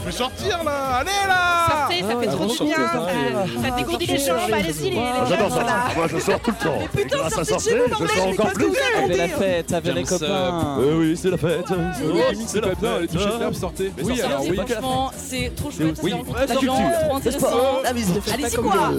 Je 0.00 0.06
vais 0.06 0.12
sortir 0.12 0.64
là 0.64 0.96
Allez 1.00 1.10
là 1.28 1.66
Sortez, 1.70 2.00
ça 2.02 2.20
fait 2.20 2.26
trop 2.26 2.46
du 2.46 2.64
bien. 2.64 2.76
Ça, 2.76 3.62
ça 3.62 3.76
dégourdit 3.76 4.06
les 4.06 4.18
jambes. 4.18 4.38
Allez-y, 4.52 4.90
les, 4.90 4.98
Ah, 4.98 5.24
J'adore 5.28 5.50
ça. 5.50 5.64
Moi, 5.96 6.06
je 6.08 6.18
sors 6.18 6.40
tout 6.40 6.50
le 6.58 6.64
temps. 6.64 6.78
Mais 6.94 7.02
putain, 7.04 7.16
Et 7.16 7.20
grâce 7.20 7.38
à 7.38 7.44
sortez 7.44 7.54
de 7.54 7.58
sortir, 7.60 7.72
chez 7.72 7.94
vous, 7.94 8.06
je 8.06 8.12
sors 8.14 8.28
encore 8.28 8.52
plus. 8.52 8.64
tout 8.66 8.74
seul. 8.74 9.04
Avec 9.04 9.16
la 9.16 9.28
fête, 9.28 9.72
avec 9.72 9.94
les 9.94 10.02
copains. 10.04 10.76
Oui, 10.78 10.86
oui, 10.98 11.16
c'est 11.16 11.30
la 11.30 11.36
fête. 11.38 11.66
C'est 12.46 12.60
pas 12.60 12.74
bien, 12.74 12.98
les 13.00 13.06
toucher 13.08 13.26
de 13.26 13.38
l'herbe, 13.38 13.54
sortez. 13.54 13.92
Oui, 14.02 14.20
alors 14.20 14.40
oui. 14.42 14.56
Franchement, 14.56 15.10
c'est 15.16 15.52
trop 15.54 15.70
chouette. 15.70 16.00
Vous 16.00 16.08
des 16.08 16.10
la 16.10 16.46
gens, 16.46 16.58
culture. 16.60 16.74
trop 17.06 17.16
intéressant. 17.16 17.46
Ah, 17.84 17.88
Allez-y, 17.88 18.56
quoi 18.56 18.90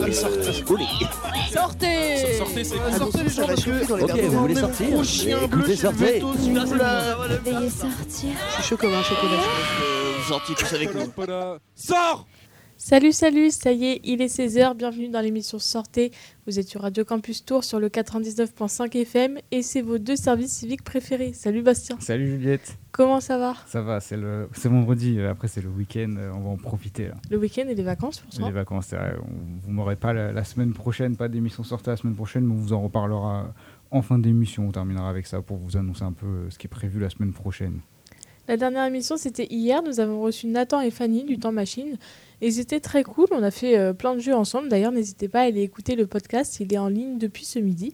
Sortez 1.53 2.37
Sortez, 2.37 2.63
c'est 2.63 2.75
Ah, 2.87 2.97
sortez 2.97 3.23
les 3.23 3.29
gens 3.29 3.45
parce 3.47 3.63
que. 3.63 3.93
Ok, 4.03 4.19
vous 4.23 4.39
voulez 4.39 4.55
sortir 4.55 4.89
Gros 4.91 5.03
chien 5.03 5.37
bleu 5.47 5.59
Écoutez, 5.61 5.75
chez 5.75 5.83
le 5.87 5.89
sortez. 5.93 6.13
veto, 6.13 6.33
s'il 6.41 6.57
vous 6.59 6.65
plaît. 6.71 6.83
Veuillez 7.45 7.69
sortir. 7.69 8.29
Je 8.49 8.53
suis 8.55 8.63
chaud 8.63 8.77
comme 8.77 8.93
un 8.93 9.03
chocolat. 9.03 10.02
Vous 10.23 10.29
sortiez 10.29 10.55
tous 10.55 10.73
avec 10.73 10.95
nous. 10.95 11.01
Sors 11.75 12.25
Salut, 12.77 13.11
salut, 13.11 13.51
ça 13.51 13.71
y 13.73 13.85
est, 13.85 14.01
il 14.05 14.21
est 14.21 14.27
16h, 14.33 14.75
bienvenue 14.75 15.09
dans 15.09 15.19
l'émission 15.19 15.59
Sortez. 15.59 16.11
Vous 16.47 16.59
êtes 16.59 16.67
sur 16.67 16.81
Radio 16.81 17.03
Campus 17.03 17.43
Tour 17.45 17.63
sur 17.65 17.77
le 17.79 17.89
99.5 17.89 18.97
FM 19.01 19.37
et 19.51 19.61
c'est 19.61 19.81
vos 19.81 19.97
deux 19.97 20.15
services 20.15 20.51
civiques 20.53 20.83
préférés. 20.83 21.33
Salut 21.33 21.61
Bastien, 21.61 21.97
Salut 21.99 22.27
Juliette, 22.27 22.77
comment 22.93 23.19
ça 23.19 23.37
va? 23.37 23.53
Ça 23.67 23.81
va, 23.81 23.99
c'est 23.99 24.15
le 24.17 24.47
c'est 24.53 24.69
vendredi, 24.69 25.19
euh, 25.19 25.29
après 25.31 25.47
c'est 25.49 25.61
le 25.61 25.69
week-end, 25.69 26.15
euh, 26.17 26.31
on 26.33 26.39
va 26.41 26.49
en 26.51 26.57
profiter 26.57 27.07
là. 27.09 27.15
Le 27.29 27.37
week-end 27.37 27.65
et 27.67 27.75
les 27.75 27.83
vacances 27.83 28.19
pour 28.21 28.31
Les 28.31 28.37
toi 28.39 28.51
vacances, 28.51 28.87
c'est 28.87 28.97
vrai, 28.97 29.15
on- 29.21 29.59
vous 29.65 29.71
m'aurez 29.71 29.95
pas 29.97 30.13
la, 30.13 30.31
la 30.31 30.43
semaine 30.45 30.73
prochaine, 30.73 31.15
pas 31.17 31.27
d'émission 31.27 31.63
sortie 31.63 31.89
la 31.89 31.97
semaine 31.97 32.15
prochaine, 32.15 32.45
mais 32.45 32.53
on 32.53 32.57
vous 32.57 32.73
en 32.73 32.81
reparlera 32.81 33.53
en 33.91 34.01
fin 34.01 34.19
d'émission, 34.19 34.67
on 34.67 34.71
terminera 34.71 35.09
avec 35.09 35.27
ça 35.27 35.41
pour 35.41 35.57
vous 35.57 35.75
annoncer 35.77 36.03
un 36.03 36.13
peu 36.13 36.25
euh, 36.25 36.49
ce 36.49 36.57
qui 36.57 36.67
est 36.67 36.69
prévu 36.69 36.99
la 36.99 37.09
semaine 37.09 37.33
prochaine. 37.33 37.79
La 38.47 38.57
dernière 38.57 38.85
émission 38.85 39.15
c'était 39.15 39.47
hier, 39.49 39.81
nous 39.83 39.99
avons 39.99 40.21
reçu 40.21 40.47
Nathan 40.47 40.81
et 40.81 40.91
Fanny 40.91 41.23
du 41.23 41.39
Temps 41.39 41.53
Machine 41.53 41.97
et 42.41 42.51
c'était 42.51 42.81
très 42.81 43.03
cool, 43.03 43.27
on 43.31 43.41
a 43.41 43.51
fait 43.51 43.77
euh, 43.77 43.93
plein 43.93 44.15
de 44.15 44.19
jeux 44.19 44.35
ensemble. 44.35 44.67
D'ailleurs, 44.67 44.91
n'hésitez 44.91 45.29
pas 45.29 45.39
à 45.41 45.43
aller 45.43 45.61
écouter 45.61 45.95
le 45.95 46.07
podcast, 46.07 46.59
il 46.59 46.73
est 46.73 46.77
en 46.77 46.89
ligne 46.89 47.17
depuis 47.17 47.45
ce 47.45 47.57
midi. 47.57 47.93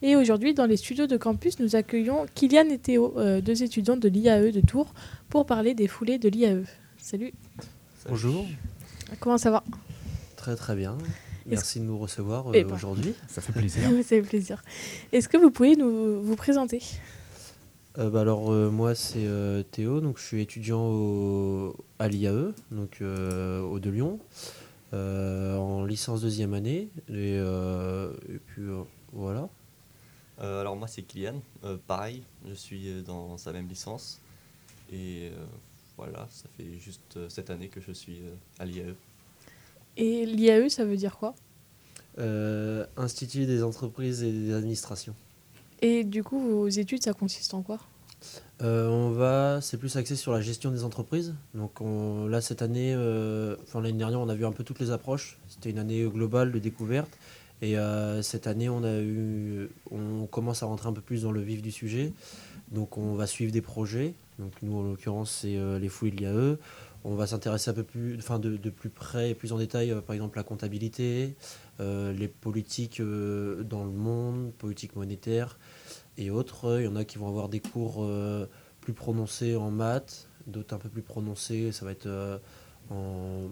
Et 0.00 0.16
aujourd'hui, 0.16 0.54
dans 0.54 0.64
les 0.64 0.78
studios 0.78 1.06
de 1.06 1.18
campus, 1.18 1.58
nous 1.58 1.76
accueillons 1.76 2.24
Kylian 2.34 2.70
et 2.70 2.78
Théo, 2.78 3.12
euh, 3.18 3.42
deux 3.42 3.62
étudiants 3.62 3.98
de 3.98 4.08
l'IAE 4.08 4.52
de 4.52 4.60
Tours, 4.62 4.94
pour 5.28 5.44
parler 5.44 5.74
des 5.74 5.86
foulées 5.86 6.16
de 6.16 6.30
l'IAE. 6.30 6.62
Salut, 6.96 7.34
Bonjour, 8.08 8.46
comment 9.20 9.36
ça 9.36 9.50
va? 9.50 9.62
Très 10.36 10.56
très 10.56 10.74
bien. 10.74 10.96
Merci 11.44 11.80
de 11.80 11.84
nous 11.84 11.98
recevoir 11.98 12.48
euh, 12.48 12.52
Eh 12.54 12.64
ben. 12.64 12.74
aujourd'hui. 12.74 13.12
Ça 13.28 13.42
fait 13.42 13.52
plaisir. 13.52 13.82
Oui, 13.92 13.98
ça 14.02 14.08
fait 14.08 14.22
plaisir. 14.22 14.62
Est-ce 15.12 15.28
que 15.28 15.36
vous 15.36 15.50
pouvez 15.50 15.76
nous 15.76 16.22
vous 16.22 16.36
présenter? 16.36 16.80
Euh, 18.00 18.08
bah 18.08 18.22
alors 18.22 18.50
euh, 18.50 18.70
moi 18.70 18.94
c'est 18.94 19.26
euh, 19.26 19.62
Théo, 19.62 20.00
donc 20.00 20.16
je 20.16 20.24
suis 20.24 20.40
étudiant 20.40 20.82
au, 20.82 21.76
à 21.98 22.08
l'IAE, 22.08 22.54
donc 22.70 23.02
euh, 23.02 23.60
au 23.60 23.78
de 23.78 23.90
Lyon, 23.90 24.18
euh, 24.94 25.54
en 25.58 25.84
licence 25.84 26.22
deuxième 26.22 26.54
année. 26.54 26.88
Et, 27.10 27.36
euh, 27.36 28.10
et 28.30 28.38
puis 28.38 28.62
euh, 28.62 28.84
voilà. 29.12 29.50
Euh, 30.40 30.62
alors 30.62 30.76
moi 30.76 30.88
c'est 30.88 31.02
Kylian, 31.02 31.42
Euh, 31.64 31.76
pareil, 31.86 32.22
je 32.48 32.54
suis 32.54 33.02
dans 33.02 33.36
sa 33.36 33.52
même 33.52 33.68
licence 33.68 34.18
et 34.90 35.28
euh, 35.34 35.44
voilà, 35.98 36.26
ça 36.30 36.48
fait 36.56 36.78
juste 36.78 37.18
euh, 37.18 37.28
cette 37.28 37.50
année 37.50 37.68
que 37.68 37.82
je 37.82 37.92
suis 37.92 38.20
euh, 38.20 38.34
à 38.58 38.64
l'IAE. 38.64 38.94
Et 39.98 40.24
l'IAE, 40.24 40.70
ça 40.70 40.86
veut 40.86 40.96
dire 40.96 41.18
quoi? 41.18 41.34
Euh, 42.18 42.86
Institut 42.96 43.44
des 43.44 43.62
entreprises 43.62 44.22
et 44.22 44.32
des 44.32 44.54
administrations. 44.54 45.14
Et 45.82 46.04
du 46.04 46.22
coup, 46.22 46.38
vos 46.40 46.68
études, 46.68 47.02
ça 47.02 47.12
consiste 47.12 47.54
en 47.54 47.62
quoi? 47.62 47.78
Euh, 48.62 48.88
on 48.88 49.10
va, 49.12 49.60
c'est 49.62 49.78
plus 49.78 49.96
axé 49.96 50.14
sur 50.14 50.32
la 50.32 50.42
gestion 50.42 50.70
des 50.70 50.84
entreprises. 50.84 51.34
Donc 51.54 51.80
on- 51.80 52.26
là 52.26 52.42
cette 52.42 52.60
année, 52.60 52.92
euh, 52.94 53.56
enfin 53.62 53.80
l'année 53.80 53.96
dernière, 53.96 54.20
on 54.20 54.28
a 54.28 54.34
vu 54.34 54.44
un 54.44 54.52
peu 54.52 54.62
toutes 54.62 54.80
les 54.80 54.90
approches. 54.90 55.38
C'était 55.48 55.70
une 55.70 55.78
année 55.78 56.04
globale 56.04 56.52
de 56.52 56.58
découverte. 56.58 57.10
Et 57.62 57.78
euh, 57.78 58.20
cette 58.22 58.46
année, 58.46 58.68
on 58.68 58.84
a 58.84 59.00
eu, 59.00 59.70
on 59.90 60.26
commence 60.26 60.62
à 60.62 60.66
rentrer 60.66 60.88
un 60.88 60.92
peu 60.92 61.00
plus 61.00 61.22
dans 61.22 61.32
le 61.32 61.40
vif 61.40 61.62
du 61.62 61.70
sujet. 61.70 62.12
Donc 62.70 62.98
on 62.98 63.14
va 63.14 63.26
suivre 63.26 63.52
des 63.52 63.62
projets. 63.62 64.12
Donc 64.38 64.52
nous 64.62 64.78
en 64.78 64.82
l'occurrence, 64.82 65.30
c'est 65.42 65.56
les 65.78 65.88
fouilles 65.88 66.12
de 66.12 66.16
l'IAE. 66.18 66.56
On 67.04 67.14
va 67.14 67.26
s'intéresser 67.26 67.70
un 67.70 67.74
peu 67.74 67.82
plus, 67.82 68.18
enfin 68.18 68.38
de, 68.38 68.56
de 68.56 68.70
plus 68.70 68.90
près 68.90 69.30
et 69.30 69.34
plus 69.34 69.52
en 69.52 69.58
détail, 69.58 69.90
euh, 69.90 70.00
par 70.00 70.14
exemple 70.14 70.36
la 70.36 70.42
comptabilité, 70.42 71.34
euh, 71.80 72.12
les 72.12 72.28
politiques 72.28 73.00
euh, 73.00 73.62
dans 73.62 73.84
le 73.84 73.90
monde, 73.90 74.52
politique 74.58 74.96
monétaire 74.96 75.58
et 76.18 76.30
autres. 76.30 76.78
Il 76.80 76.84
y 76.84 76.88
en 76.88 76.96
a 76.96 77.04
qui 77.04 77.16
vont 77.18 77.28
avoir 77.28 77.48
des 77.48 77.60
cours 77.60 78.06
plus 78.80 78.92
prononcés 78.92 79.56
en 79.56 79.70
maths, 79.70 80.28
d'autres 80.46 80.74
un 80.74 80.78
peu 80.78 80.88
plus 80.88 81.02
prononcés, 81.02 81.72
ça 81.72 81.84
va 81.84 81.92
être 81.92 82.40
en, 82.90 83.48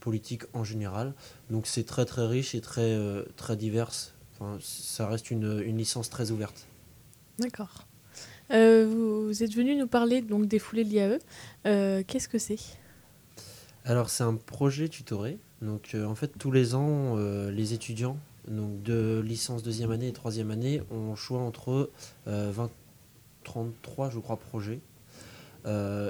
politique 0.00 0.42
en 0.52 0.62
général. 0.62 1.14
Donc 1.50 1.66
c'est 1.66 1.84
très 1.84 2.04
très 2.04 2.26
riche 2.26 2.54
et 2.54 2.60
très, 2.60 2.98
très 3.36 3.56
divers. 3.56 3.90
Enfin, 4.34 4.58
ça 4.60 5.08
reste 5.08 5.30
une, 5.30 5.62
une 5.64 5.78
licence 5.78 6.10
très 6.10 6.30
ouverte. 6.30 6.66
D'accord. 7.38 7.86
Euh, 8.52 8.86
vous, 8.86 9.42
êtes 9.42 9.54
venu 9.54 9.74
nous 9.74 9.86
parler 9.86 10.22
donc 10.22 10.46
des 10.46 10.58
foulées 10.58 10.84
de 10.84 10.90
l'IAE. 10.90 11.18
Euh, 11.66 12.02
Qu'est-ce 12.06 12.28
que 12.28 12.38
c'est? 12.38 12.58
Alors 13.84 14.10
c'est 14.10 14.24
un 14.24 14.34
projet 14.34 14.88
tutoré. 14.88 15.38
Donc 15.62 15.94
euh, 15.94 16.04
en 16.04 16.14
fait 16.14 16.32
tous 16.38 16.50
les 16.50 16.74
ans 16.74 17.16
les 17.16 17.72
étudiants 17.72 18.18
de 18.48 19.20
licence 19.24 19.62
deuxième 19.62 19.90
année 19.90 20.08
et 20.08 20.12
troisième 20.12 20.50
année 20.50 20.82
ont 20.90 21.16
choix 21.16 21.40
entre 21.40 21.90
euh, 22.28 22.50
20, 22.52 22.70
33 23.44 24.10
je 24.10 24.18
crois 24.18 24.36
projets. 24.36 24.80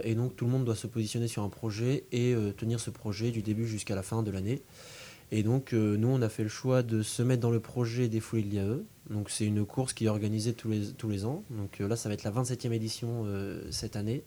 Et 0.04 0.14
donc 0.14 0.36
tout 0.36 0.44
le 0.44 0.50
monde 0.50 0.66
doit 0.66 0.76
se 0.76 0.86
positionner 0.86 1.28
sur 1.28 1.42
un 1.42 1.48
projet 1.48 2.04
et 2.12 2.34
tenir 2.58 2.78
ce 2.78 2.90
projet 2.90 3.30
du 3.30 3.40
début 3.40 3.66
jusqu'à 3.66 3.94
la 3.94 4.02
fin 4.02 4.22
de 4.22 4.30
l'année. 4.30 4.60
Et 5.32 5.42
donc 5.42 5.72
euh, 5.72 5.96
nous 5.96 6.08
on 6.08 6.22
a 6.22 6.28
fait 6.28 6.44
le 6.44 6.48
choix 6.48 6.82
de 6.82 7.02
se 7.02 7.22
mettre 7.22 7.40
dans 7.40 7.50
le 7.50 7.60
projet 7.60 8.08
des 8.08 8.20
fouilles 8.20 8.44
de 8.44 8.48
l'IAE. 8.50 8.82
Donc 9.10 9.30
c'est 9.30 9.44
une 9.44 9.64
course 9.64 9.92
qui 9.92 10.06
est 10.06 10.08
organisée 10.08 10.54
tous 10.54 10.68
les, 10.68 10.92
tous 10.92 11.08
les 11.08 11.24
ans. 11.24 11.42
Donc 11.50 11.80
euh, 11.80 11.88
là 11.88 11.96
ça 11.96 12.08
va 12.08 12.14
être 12.14 12.24
la 12.24 12.30
27e 12.30 12.72
édition 12.72 13.24
euh, 13.26 13.60
cette 13.70 13.96
année. 13.96 14.22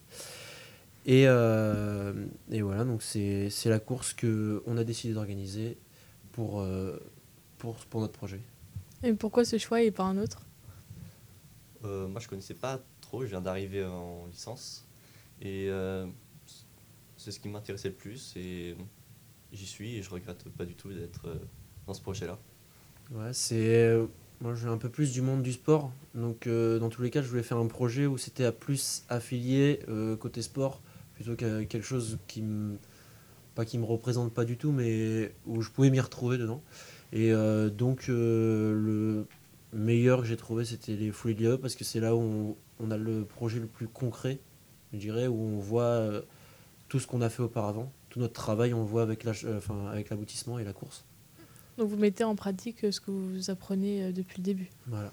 Et, 1.05 1.23
euh, 1.27 2.13
et 2.51 2.61
voilà, 2.61 2.83
donc 2.83 3.01
c'est 3.01 3.49
c'est 3.49 3.69
la 3.69 3.79
course 3.79 4.13
qu'on 4.13 4.77
a 4.77 4.83
décidé 4.83 5.13
d'organiser 5.13 5.77
pour, 6.33 6.59
euh, 6.59 6.97
pour, 7.57 7.75
pour 7.85 8.01
notre 8.01 8.13
projet. 8.13 8.41
Et 9.03 9.13
pourquoi 9.13 9.45
ce 9.45 9.57
choix 9.57 9.81
et 9.81 9.91
pas 9.91 10.03
un 10.03 10.17
autre? 10.17 10.41
Euh, 11.85 12.07
moi 12.07 12.19
je 12.19 12.27
connaissais 12.27 12.53
pas 12.53 12.81
trop, 12.99 13.23
je 13.23 13.29
viens 13.29 13.41
d'arriver 13.41 13.85
en 13.85 14.25
licence 14.27 14.85
et 15.41 15.67
euh, 15.69 16.05
c'est 17.15 17.31
ce 17.31 17.39
qui 17.39 17.47
m'intéressait 17.47 17.87
le 17.89 17.95
plus 17.95 18.33
et 18.35 18.75
j'y 19.53 19.65
suis 19.65 19.95
et 19.95 20.03
je 20.03 20.09
regrette 20.09 20.43
pas 20.49 20.65
du 20.65 20.75
tout 20.75 20.89
d'être 20.89 21.27
euh, 21.27 21.35
dans 21.87 21.93
ce 21.93 22.01
projet-là. 22.01 22.37
Ouais, 23.11 23.33
c'est 23.33 23.85
euh, 23.85 24.05
moi 24.41 24.53
viens 24.53 24.71
un 24.71 24.77
peu 24.77 24.89
plus 24.89 25.11
du 25.11 25.21
monde 25.21 25.41
du 25.41 25.53
sport, 25.53 25.91
donc 26.13 26.47
euh, 26.47 26.79
dans 26.79 26.89
tous 26.89 27.01
les 27.01 27.09
cas 27.09 27.21
je 27.21 27.27
voulais 27.27 27.43
faire 27.43 27.57
un 27.57 27.67
projet 27.67 28.05
où 28.05 28.17
c'était 28.17 28.45
à 28.45 28.51
plus 28.51 29.03
affilié 29.09 29.79
côté 30.19 30.41
sport 30.41 30.81
plutôt 31.15 31.35
qu'à 31.35 31.65
quelque 31.65 31.85
chose 31.85 32.19
qui 32.27 32.41
me 32.41 32.77
pas 33.55 33.65
qui 33.65 33.77
me 33.77 33.85
représente 33.85 34.33
pas 34.33 34.45
du 34.45 34.57
tout, 34.57 34.71
mais 34.71 35.33
où 35.45 35.61
je 35.61 35.69
pouvais 35.69 35.89
m'y 35.89 35.99
retrouver 35.99 36.37
dedans. 36.37 36.61
Et 37.11 37.31
donc 37.71 38.05
le 38.07 39.25
meilleur 39.73 40.21
que 40.21 40.27
j'ai 40.27 40.37
trouvé 40.37 40.63
c'était 40.63 40.95
les 40.95 41.11
Fouilles 41.11 41.35
de 41.35 41.41
l'IAE 41.41 41.57
parce 41.57 41.75
que 41.75 41.83
c'est 41.83 41.99
là 41.99 42.15
où 42.15 42.21
on, 42.21 42.55
on 42.79 42.91
a 42.91 42.97
le 42.97 43.25
projet 43.25 43.59
le 43.59 43.65
plus 43.65 43.87
concret, 43.87 44.39
je 44.93 44.99
dirais, 44.99 45.27
où 45.27 45.41
on 45.41 45.57
voit 45.57 46.23
tout 46.87 46.99
ce 46.99 47.07
qu'on 47.07 47.21
a 47.21 47.29
fait 47.29 47.43
auparavant, 47.43 47.91
tout 48.09 48.19
notre 48.19 48.33
travail 48.33 48.73
on 48.73 48.79
le 48.81 48.87
voit 48.87 49.03
avec 49.03 49.25
euh, 49.25 49.59
avec 49.91 50.09
l'aboutissement 50.09 50.59
et 50.59 50.63
la 50.63 50.73
course. 50.73 51.05
Donc 51.79 51.87
vous 51.89 51.97
mettez 51.97 52.25
en 52.25 52.35
pratique 52.35 52.83
euh, 52.83 52.91
ce 52.91 52.99
que 52.99 53.09
vous 53.09 53.49
apprenez 53.49 54.03
euh, 54.03 54.11
depuis 54.11 54.39
le 54.39 54.43
début. 54.43 54.69
Voilà. 54.87 55.11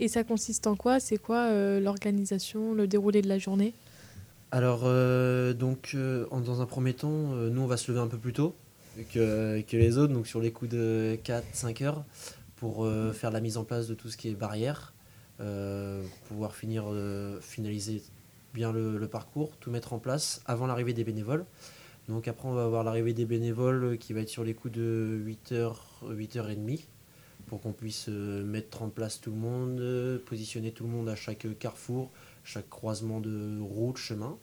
Et 0.00 0.08
ça 0.08 0.24
consiste 0.24 0.66
en 0.66 0.74
quoi? 0.74 0.98
C'est 0.98 1.18
quoi 1.18 1.44
euh, 1.50 1.78
l'organisation, 1.78 2.72
le 2.72 2.86
déroulé 2.86 3.20
de 3.20 3.28
la 3.28 3.38
journée? 3.38 3.74
Alors, 4.50 4.82
euh, 4.84 5.52
donc, 5.52 5.94
dans 5.96 6.60
un 6.62 6.66
premier 6.66 6.94
temps, 6.94 7.10
nous, 7.10 7.60
on 7.60 7.66
va 7.66 7.76
se 7.76 7.90
lever 7.90 8.02
un 8.02 8.06
peu 8.06 8.16
plus 8.16 8.32
tôt 8.32 8.54
que, 9.12 9.60
que 9.60 9.76
les 9.76 9.98
autres, 9.98 10.12
donc 10.12 10.26
sur 10.26 10.40
les 10.40 10.52
coups 10.52 10.70
de 10.70 11.18
4-5 11.24 11.82
heures, 11.84 12.04
pour 12.56 12.86
faire 13.12 13.30
la 13.30 13.40
mise 13.40 13.56
en 13.56 13.64
place 13.64 13.88
de 13.88 13.94
tout 13.94 14.08
ce 14.08 14.16
qui 14.16 14.28
est 14.28 14.34
barrière, 14.34 14.94
pouvoir 16.28 16.54
finir, 16.54 16.84
finaliser 17.40 18.02
bien 18.54 18.70
le, 18.70 18.96
le 18.98 19.08
parcours, 19.08 19.50
tout 19.58 19.70
mettre 19.70 19.92
en 19.92 19.98
place 19.98 20.42
avant 20.46 20.66
l'arrivée 20.66 20.92
des 20.92 21.04
bénévoles. 21.04 21.44
Donc 22.08 22.28
après, 22.28 22.48
on 22.48 22.54
va 22.54 22.64
avoir 22.64 22.84
l'arrivée 22.84 23.14
des 23.14 23.24
bénévoles 23.24 23.84
euh, 23.84 23.96
qui 23.96 24.12
va 24.12 24.20
être 24.20 24.28
sur 24.28 24.44
les 24.44 24.54
coups 24.54 24.74
de 24.74 25.20
8h, 25.26 25.74
8h30 26.04 26.84
pour 27.46 27.60
qu'on 27.60 27.72
puisse 27.72 28.06
euh, 28.08 28.44
mettre 28.44 28.82
en 28.82 28.90
place 28.90 29.20
tout 29.20 29.30
le 29.30 29.36
monde, 29.36 29.80
euh, 29.80 30.18
positionner 30.24 30.70
tout 30.70 30.84
le 30.84 30.90
monde 30.90 31.08
à 31.08 31.16
chaque 31.16 31.46
carrefour, 31.58 32.10
chaque 32.44 32.68
croisement 32.70 33.20
de 33.20 33.60
route, 33.60 33.96
chemin. 33.96 34.38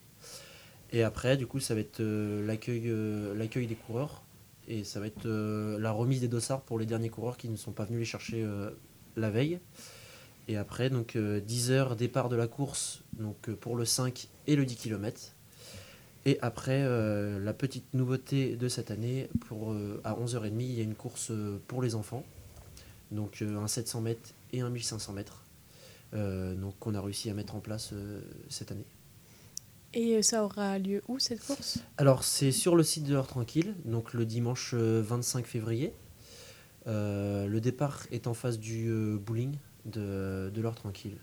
Et 0.91 1.03
après, 1.03 1.37
du 1.37 1.47
coup, 1.47 1.59
ça 1.59 1.73
va 1.73 1.79
être 1.79 2.03
l'accueil 2.45 3.67
des 3.67 3.75
coureurs 3.75 4.21
et 4.67 4.83
ça 4.83 4.99
va 4.99 5.07
être 5.07 5.27
la 5.27 5.91
remise 5.91 6.21
des 6.21 6.27
dossards 6.27 6.61
pour 6.61 6.77
les 6.77 6.85
derniers 6.85 7.09
coureurs 7.09 7.35
qui 7.35 7.49
ne 7.49 7.55
sont 7.55 7.71
pas 7.71 7.85
venus 7.85 7.99
les 7.99 8.05
chercher 8.05 8.47
la 9.17 9.31
veille. 9.31 9.59
Et 10.47 10.55
après, 10.55 10.91
donc 10.91 11.17
10 11.17 11.71
heures 11.71 11.95
départ 11.95 12.29
de 12.29 12.35
la 12.35 12.45
course 12.45 13.01
donc, 13.13 13.49
pour 13.55 13.75
le 13.75 13.85
5 13.85 14.27
et 14.45 14.55
le 14.55 14.67
10 14.67 14.75
km. 14.75 15.32
Et 16.25 16.39
après, 16.41 16.83
euh, 16.83 17.39
la 17.39 17.53
petite 17.53 17.93
nouveauté 17.93 18.55
de 18.55 18.67
cette 18.69 18.91
année, 18.91 19.29
pour, 19.47 19.73
euh, 19.73 19.99
à 20.03 20.13
11h30, 20.15 20.53
il 20.59 20.73
y 20.73 20.79
a 20.79 20.83
une 20.83 20.95
course 20.95 21.31
euh, 21.31 21.59
pour 21.67 21.81
les 21.81 21.95
enfants. 21.95 22.23
Donc 23.11 23.43
un 23.43 23.67
700 23.67 24.01
mètres 24.01 24.33
et 24.53 24.61
un 24.61 24.69
1500 24.69 25.13
mètres. 25.13 25.43
Donc 26.13 26.77
qu'on 26.79 26.95
a 26.95 27.01
réussi 27.01 27.29
à 27.29 27.33
mettre 27.33 27.55
en 27.55 27.59
place 27.59 27.93
cette 28.49 28.71
année. 28.71 28.85
Et 29.93 30.23
ça 30.23 30.43
aura 30.43 30.79
lieu 30.79 31.03
où 31.07 31.19
cette 31.19 31.45
course? 31.45 31.79
Alors 31.97 32.23
c'est 32.23 32.51
sur 32.51 32.75
le 32.75 32.81
site 32.81 33.03
de 33.03 33.13
l'Heure 33.13 33.27
Tranquille, 33.27 33.75
donc 33.85 34.13
le 34.13 34.25
dimanche 34.25 34.71
euh, 34.73 35.03
25 35.05 35.45
février. 35.45 35.93
Le 36.87 37.59
départ 37.59 38.07
est 38.11 38.25
en 38.25 38.33
face 38.33 38.57
du 38.57 38.91
bowling 39.23 39.55
de, 39.85 40.51
de 40.51 40.61
l'Heure 40.61 40.75
Tranquille. 40.75 41.17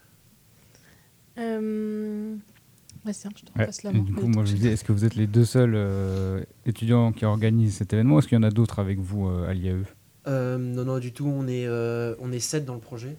Bastien, 3.05 3.31
je 3.37 3.45
te 3.45 3.59
Ouais, 3.59 3.69
la 3.85 3.93
main. 3.93 3.99
du 4.03 4.13
coup, 4.13 4.27
moi 4.27 4.45
je 4.45 4.55
dis, 4.55 4.69
est-ce 4.69 4.85
que 4.85 4.93
vous 4.93 5.05
êtes 5.05 5.15
les 5.15 5.27
deux 5.27 5.45
seuls 5.45 5.75
euh, 5.75 6.43
étudiants 6.67 7.13
qui 7.13 7.25
organisent 7.25 7.77
cet 7.77 7.93
événement 7.93 8.17
ou 8.17 8.19
est-ce 8.19 8.29
qu'il 8.29 8.37
y 8.37 8.39
en 8.39 8.43
a 8.43 8.51
d'autres 8.51 8.79
avec 8.79 8.99
vous 8.99 9.29
euh, 9.29 9.49
à 9.49 9.55
l'IAE? 9.55 9.85
Euh, 10.27 10.59
non, 10.59 10.85
non, 10.85 10.99
du 10.99 11.13
tout, 11.13 11.27
on 11.27 11.47
est, 11.49 11.67
euh, 11.67 12.15
on 12.21 12.31
est 12.33 12.41
sept 12.41 12.65
dans 12.65 12.75
le 12.75 12.81
projet. 12.81 13.17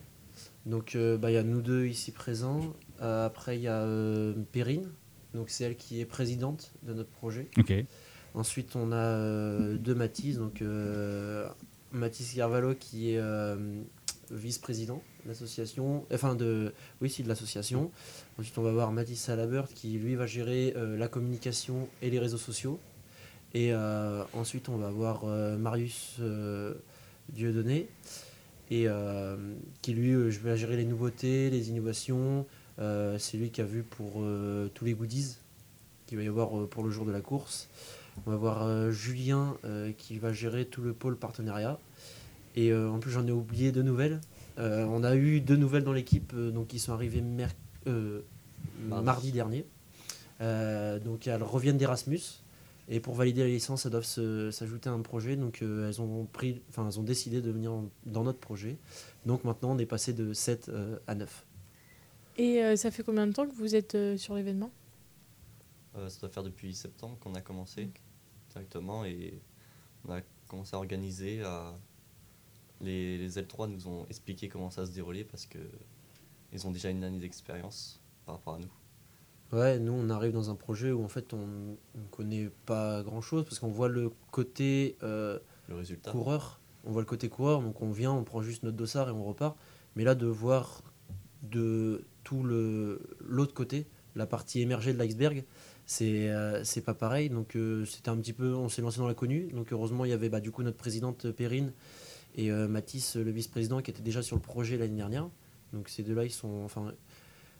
Donc 0.66 0.96
euh, 0.96 1.18
bah, 1.18 1.32
il 1.32 1.34
y 1.34 1.38
a 1.38 1.44
nous 1.44 1.62
deux 1.62 1.86
ici 1.88 2.12
présents. 2.12 2.62
Euh, 3.02 3.26
après 3.26 3.58
il 3.58 3.64
y 3.64 3.68
a 3.68 3.82
euh, 3.82 4.34
Perrine, 4.52 4.88
donc 5.34 5.50
c'est 5.50 5.64
elle 5.64 5.76
qui 5.76 6.00
est 6.00 6.06
présidente 6.06 6.72
de 6.84 6.94
notre 6.94 7.10
projet. 7.10 7.50
Ok. 7.58 7.74
Ensuite, 8.34 8.76
on 8.76 8.92
a 8.92 8.96
euh, 8.96 9.78
deux 9.78 9.96
Mathis, 9.96 10.38
donc 10.38 10.62
euh, 10.62 11.48
Mathis 11.92 12.34
Carvalho 12.36 12.76
qui 12.76 13.12
est 13.12 13.18
euh, 13.18 13.58
vice-président 14.30 14.96
de 14.96 15.02
l'association, 15.28 16.06
enfin 16.14 16.36
de, 16.36 16.74
oui, 17.02 17.10
si 17.10 17.24
de 17.24 17.28
l'association. 17.28 17.92
Ensuite, 18.40 18.58
on 18.58 18.62
va 18.62 18.72
voir 18.72 18.92
Mathis 18.92 19.22
Salabert 19.22 19.68
qui 19.68 19.92
lui 19.94 20.16
va 20.16 20.26
gérer 20.26 20.74
euh, 20.76 20.98
la 20.98 21.08
communication 21.08 21.88
et 22.02 22.10
les 22.10 22.20
réseaux 22.20 22.38
sociaux. 22.38 22.80
Et 23.54 23.74
euh, 23.74 24.24
ensuite, 24.34 24.70
on 24.70 24.78
va 24.78 24.90
voir 24.90 25.24
euh, 25.26 25.58
Marius 25.58 26.16
euh, 26.20 26.74
Dieudonné 27.30 27.88
et 28.70 28.88
euh, 28.88 29.36
qui 29.82 29.94
lui 29.94 30.12
euh, 30.12 30.32
va 30.42 30.56
gérer 30.56 30.78
les 30.78 30.86
nouveautés, 30.86 31.50
les 31.50 31.70
innovations. 31.70 32.46
Euh, 32.80 33.18
C'est 33.20 33.38
lui 33.38 33.50
qui 33.50 33.62
a 33.62 33.66
vu 33.66 33.84
pour 33.84 34.14
euh, 34.18 34.70
tous 34.74 34.86
les 34.86 34.94
goodies 34.94 35.36
qu'il 36.08 36.18
va 36.18 36.24
y 36.24 36.28
avoir 36.28 36.58
euh, 36.58 36.68
pour 36.68 36.84
le 36.84 36.92
jour 36.92 37.06
de 37.06 37.12
la 37.12 37.22
course. 37.22 37.70
On 38.26 38.32
va 38.32 38.38
voir 38.38 38.64
euh, 38.64 38.92
Julien 38.92 39.58
euh, 39.66 39.92
qui 39.98 40.18
va 40.18 40.34
gérer 40.34 40.66
tout 40.66 40.82
le 40.82 40.94
pôle 40.94 41.18
partenariat. 41.18 41.80
Et 42.56 42.72
euh, 42.72 42.90
en 42.90 43.00
plus, 43.00 43.12
j'en 43.12 43.26
ai 43.26 43.32
oublié 43.32 43.72
deux 43.72 43.84
nouvelles. 43.84 44.20
Euh, 44.58 44.86
on 44.86 45.04
a 45.04 45.16
eu 45.16 45.42
deux 45.42 45.56
nouvelles 45.56 45.84
dans 45.84 45.94
l'équipe 45.94 46.34
euh, 46.36 46.52
donc 46.52 46.68
qui 46.68 46.80
sont 46.80 46.92
arrivées 46.94 47.22
merc- 47.22 47.56
euh, 47.88 48.22
Mardi. 48.88 49.06
mardi. 49.06 49.32
dernier. 49.32 49.66
Euh, 50.42 51.00
donc 51.00 51.28
elles 51.28 51.44
reviennent 51.44 51.78
d'Erasmus. 51.78 52.20
Et 52.90 53.00
pour 53.00 53.14
valider 53.16 53.42
la 53.42 53.48
licence, 53.48 53.86
elles 53.86 53.92
doivent 53.92 54.04
s'ajouter 54.52 54.90
à 54.90 54.92
un 54.92 55.02
projet. 55.02 55.36
Donc 55.38 55.62
euh, 55.62 55.88
elles, 55.88 56.02
ont 56.02 56.26
pris, 56.26 56.62
enfin, 56.70 56.86
elles 56.88 57.00
ont 57.00 57.04
décidé 57.04 57.42
de 57.42 57.50
venir 57.52 57.72
en- 57.72 57.90
dans 58.06 58.24
notre 58.24 58.40
projet. 58.40 58.78
Donc 59.26 59.44
maintenant, 59.46 59.72
on 59.72 59.78
est 59.78 59.86
passé 59.86 60.12
de 60.14 60.34
7 60.34 60.68
euh, 60.70 60.98
à 61.08 61.16
9. 61.16 61.46
Et 62.38 62.64
euh, 62.64 62.76
ça 62.76 62.92
fait 62.92 63.04
combien 63.04 63.28
de 63.28 63.32
temps 63.34 63.48
que 63.48 63.54
vous 63.56 63.76
êtes 63.76 63.96
euh, 63.96 64.18
sur 64.18 64.36
l'événement? 64.36 64.72
Euh, 65.96 66.10
ça 66.10 66.20
doit 66.22 66.30
faire 66.30 66.44
depuis 66.44 66.74
septembre 66.74 67.18
qu'on 67.20 67.36
a 67.36 67.42
commencé 67.42 67.90
directement 68.52 69.06
et 69.06 69.40
on 70.08 70.12
a 70.14 70.22
commencé 70.48 70.76
à 70.76 70.80
organiser. 70.80 71.42
À... 71.44 71.74
Les, 72.82 73.18
les 73.18 73.38
L3 73.38 73.70
nous 73.70 73.88
ont 73.88 74.06
expliqué 74.10 74.50
comment 74.50 74.70
ça 74.70 74.86
se 74.86 74.92
déroulait 74.92 75.24
parce 75.24 75.46
que 75.46 75.60
ils 76.54 76.68
ont 76.68 76.72
déjà 76.72 76.90
une 76.90 77.04
année 77.04 77.20
d'expérience 77.20 78.00
par 78.26 78.36
rapport 78.36 78.56
à 78.56 78.60
nous. 78.60 78.72
Ouais, 79.58 79.80
nous 79.80 79.92
on 79.92 80.10
arrive 80.10 80.32
dans 80.32 80.50
un 80.50 80.56
projet 80.56 80.92
où 80.92 81.04
en 81.04 81.10
fait 81.10 81.34
on 81.34 81.46
ne 81.46 82.08
connaît 82.10 82.50
pas 82.66 83.04
grand 83.04 83.22
chose 83.22 83.44
parce 83.44 83.60
qu'on 83.60 83.70
voit 83.70 83.90
le 83.90 84.12
côté 84.32 84.96
euh, 85.04 85.40
Le 85.68 85.76
résultat, 85.76 86.12
coureur, 86.12 86.62
on 86.86 86.92
voit 86.92 87.02
le 87.02 87.06
côté 87.06 87.28
coureur, 87.28 87.62
donc 87.62 87.82
on 87.82 87.92
vient, 87.92 88.14
on 88.14 88.24
prend 88.24 88.42
juste 88.42 88.64
notre 88.64 88.78
dossard 88.78 89.10
et 89.10 89.12
on 89.12 89.24
repart. 89.24 89.58
Mais 89.96 90.06
là 90.06 90.16
de 90.16 90.26
voir 90.26 90.84
de 91.44 92.06
tout 92.24 92.44
le 92.44 93.02
l'autre 93.20 93.54
côté, 93.54 93.88
la 94.16 94.26
partie 94.26 94.62
émergée 94.62 94.94
de 94.94 95.00
l'iceberg, 95.00 95.44
c'est 95.86 96.30
euh, 96.30 96.64
c'est 96.64 96.82
pas 96.82 96.94
pareil. 96.94 97.30
Donc 97.30 97.58
euh, 97.58 97.84
c'était 97.84 98.10
un 98.10 98.18
petit 98.18 98.34
peu, 98.34 98.56
on 98.56 98.70
s'est 98.70 98.82
lancé 98.82 99.00
dans 99.00 99.08
l'inconnu. 99.08 99.50
Donc 99.52 99.74
heureusement 99.74 100.06
il 100.06 100.12
y 100.12 100.14
avait 100.14 100.30
bah, 100.30 100.40
du 100.40 100.52
coup 100.52 100.64
notre 100.64 100.78
présidente 100.78 101.30
Perrine 101.32 101.74
et 102.36 102.52
euh, 102.52 102.68
Mathis 102.68 103.16
le 103.16 103.32
vice-président 103.32 103.82
qui 103.82 103.92
étaient 103.92 104.02
déjà 104.02 104.22
sur 104.22 104.36
le 104.36 104.42
projet 104.42 104.78
l'année 104.78 104.98
dernière. 104.98 105.30
Donc 105.74 105.90
ces 105.90 106.04
deux-là 106.04 106.26
ils 106.26 106.32
sont, 106.32 106.62
enfin 106.64 106.94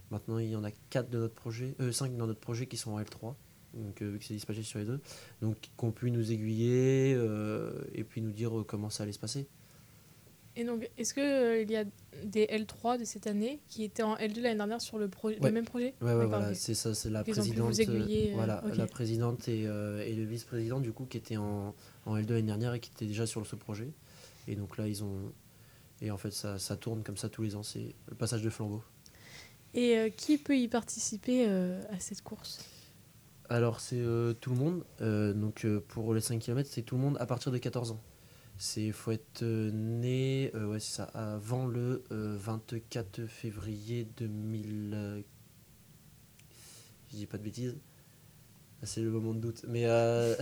maintenant 0.10 0.38
il 0.38 0.50
y 0.50 0.56
en 0.56 0.64
a 0.64 0.72
quatre 0.90 1.10
de 1.10 1.20
notre 1.20 1.36
projet, 1.36 1.76
euh, 1.80 1.92
cinq 1.92 2.16
dans 2.18 2.28
notre 2.28 2.40
projet 2.40 2.66
qui 2.66 2.78
sont 2.78 2.92
en 2.92 3.00
L3. 3.00 3.36
Donc 3.74 4.02
euh, 4.02 4.10
vu 4.10 4.20
que 4.20 4.26
c'est 4.26 4.34
dispatché 4.34 4.64
sur 4.64 4.80
les 4.80 4.86
deux, 4.86 5.00
donc 5.42 5.56
qu'on 5.78 5.92
pu 5.92 6.12
nous 6.12 6.32
aiguiller 6.32 7.14
euh, 7.16 7.72
et 7.94 8.04
puis 8.04 8.22
nous 8.22 8.32
dire 8.32 8.60
euh, 8.60 8.64
comment 8.64 8.90
ça 8.90 9.04
allait 9.04 9.14
se 9.14 9.20
passer. 9.20 9.48
Et 10.56 10.66
donc, 10.66 10.90
est-ce 10.98 11.14
qu'il 11.14 11.72
y 11.72 11.78
a 11.78 11.86
des 12.26 12.46
L3 12.48 13.00
de 13.00 13.06
cette 13.06 13.26
année 13.26 13.60
qui 13.70 13.84
étaient 13.84 14.04
en 14.04 14.16
L2 14.16 14.42
l'année 14.42 14.58
dernière 14.58 14.82
sur 14.82 14.98
le, 14.98 15.10
même 15.42 15.66
projet 15.66 15.94
Ouais, 16.02 16.14
ouais, 16.14 16.26
voilà, 16.26 16.54
c'est 16.54 16.74
ça, 16.74 16.94
c'est 16.94 17.10
la 17.10 17.22
ont 17.22 17.24
présidente. 17.24 17.80
aiguiller, 17.80 18.32
euh, 18.32 18.36
voilà, 18.36 18.64
ok. 18.66 18.76
la 18.76 18.88
présidente 18.88 19.48
et, 19.48 19.66
euh, 19.66 20.06
et 20.06 20.14
le 20.14 20.26
vice-président, 20.26 20.82
du 20.82 20.92
coup, 20.92 21.06
qui 21.06 21.18
étaient 21.18 21.38
en, 21.38 21.74
en 22.06 22.18
L2 22.18 22.30
l'année 22.32 22.42
dernière 22.44 22.74
et 22.74 22.82
qui 22.82 22.92
étaient 22.94 23.06
déjà 23.06 23.26
sur 23.26 23.46
ce 23.48 23.56
projet. 23.56 23.88
Et 24.52 24.56
donc 24.56 24.78
là, 24.78 24.88
ils 24.88 25.04
ont. 25.04 25.34
Et 26.02 26.12
en 26.12 26.18
fait, 26.18 26.32
ça, 26.32 26.60
ça 26.60 26.76
tourne 26.76 27.04
comme 27.04 27.18
ça 27.18 27.30
tous 27.30 27.42
les 27.42 27.56
ans, 27.56 27.64
c'est 27.64 27.96
le 28.08 28.16
passage 28.16 28.44
de 28.44 28.50
flambeau. 28.50 28.84
Et 29.74 29.98
euh, 29.98 30.10
qui 30.10 30.38
peut 30.38 30.58
y 30.58 30.68
participer 30.68 31.46
euh, 31.48 31.82
à 31.90 32.00
cette 32.00 32.22
course? 32.22 32.64
Alors, 33.50 33.80
c'est 33.80 34.00
euh, 34.00 34.34
tout 34.34 34.52
le 34.52 34.58
monde. 34.58 34.84
Donc, 35.40 35.66
pour 35.88 36.14
les 36.14 36.22
5 36.22 36.40
km, 36.40 36.70
c'est 36.72 36.84
tout 36.84 36.96
le 36.96 37.02
monde 37.02 37.18
à 37.20 37.26
partir 37.26 37.52
de 37.52 37.58
14 37.58 37.92
ans. 37.92 38.02
Il 38.78 38.94
faut 38.94 39.12
être 39.12 39.44
né 39.44 40.52
ouais, 40.54 40.80
ça, 40.80 41.06
avant 41.06 41.66
le 41.66 42.04
euh, 42.12 42.38
24 42.38 43.26
février 43.26 44.08
2000. 44.18 44.92
euh, 44.94 45.22
je 47.10 47.16
dis 47.18 47.26
pas 47.26 47.38
de 47.40 47.44
bêtises. 47.44 47.76
Ah, 48.82 48.86
C'est 48.86 49.02
le 49.02 49.10
moment 49.10 49.34
de 49.34 49.40
doute. 49.40 49.66
Mais 49.68 49.86
euh, 49.88 50.36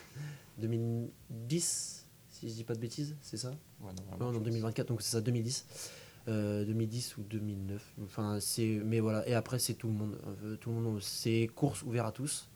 2010, 0.58 1.99
si 2.40 2.48
je 2.48 2.54
dis 2.54 2.64
pas 2.64 2.74
de 2.74 2.80
bêtises, 2.80 3.16
c'est 3.20 3.36
ça 3.36 3.50
Ouais, 3.80 3.92
non, 3.92 4.02
je 4.08 4.14
en 4.14 4.32
pense. 4.32 4.42
2024, 4.42 4.88
donc 4.88 5.02
c'est 5.02 5.10
ça, 5.10 5.20
2010. 5.20 5.66
Euh, 6.28 6.64
2010 6.64 7.16
ou 7.18 7.22
2009. 7.22 7.94
Enfin, 8.04 8.38
c'est, 8.40 8.80
mais 8.84 9.00
voilà. 9.00 9.26
Et 9.28 9.34
après, 9.34 9.58
c'est 9.58 9.74
tout 9.74 9.88
le 9.88 9.94
monde. 9.94 10.18
Euh, 10.44 10.56
tout 10.56 10.70
le 10.70 10.76
monde. 10.76 11.00
C'est 11.02 11.48
course 11.54 11.82
ouverte 11.82 12.08
à 12.08 12.12
tous. 12.12 12.48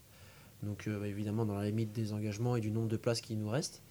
Donc, 0.62 0.86
euh, 0.86 0.98
bah, 0.98 1.06
évidemment, 1.08 1.44
dans 1.44 1.54
la 1.56 1.66
limite 1.66 1.92
des 1.92 2.12
engagements 2.14 2.56
et 2.56 2.60
du 2.60 2.70
nombre 2.70 2.88
de 2.88 2.96
places 2.96 3.20
qui 3.20 3.36
nous 3.36 3.48
reste, 3.48 3.82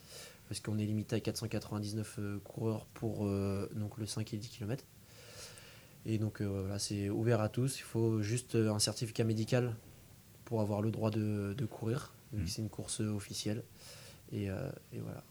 parce 0.47 0.59
qu'on 0.59 0.77
est 0.79 0.85
limité 0.85 1.15
à 1.15 1.19
499 1.19 2.15
euh, 2.19 2.39
coureurs 2.39 2.85
pour 2.93 3.25
euh, 3.27 3.69
donc 3.75 3.97
le 3.97 4.05
5 4.07 4.33
et 4.33 4.37
10 4.37 4.49
km. 4.49 4.83
Et 6.05 6.17
donc, 6.17 6.41
euh, 6.41 6.61
voilà, 6.61 6.79
c'est 6.79 7.09
ouvert 7.09 7.39
à 7.39 7.49
tous. 7.49 7.77
Il 7.79 7.83
faut 7.83 8.21
juste 8.21 8.55
euh, 8.55 8.71
un 8.73 8.79
certificat 8.79 9.23
médical 9.23 9.75
pour 10.45 10.61
avoir 10.61 10.81
le 10.81 10.91
droit 10.91 11.11
de, 11.11 11.53
de 11.57 11.65
courir, 11.65 12.13
que 12.31 12.47
c'est 12.47 12.61
une 12.63 12.69
course 12.69 13.01
euh, 13.01 13.09
officielle. 13.13 13.63
Et, 14.31 14.49
euh, 14.49 14.71
et 14.91 14.99
voilà. 14.99 15.23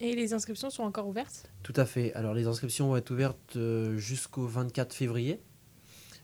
Et 0.00 0.14
les 0.14 0.34
inscriptions 0.34 0.70
sont 0.70 0.82
encore 0.82 1.08
ouvertes? 1.08 1.50
Tout 1.62 1.72
à 1.76 1.86
fait. 1.86 2.12
Alors 2.14 2.34
les 2.34 2.46
inscriptions 2.46 2.88
vont 2.88 2.96
être 2.96 3.10
ouvertes 3.10 3.56
euh, 3.56 3.96
jusqu'au 3.96 4.46
24 4.46 4.92
février. 4.92 5.40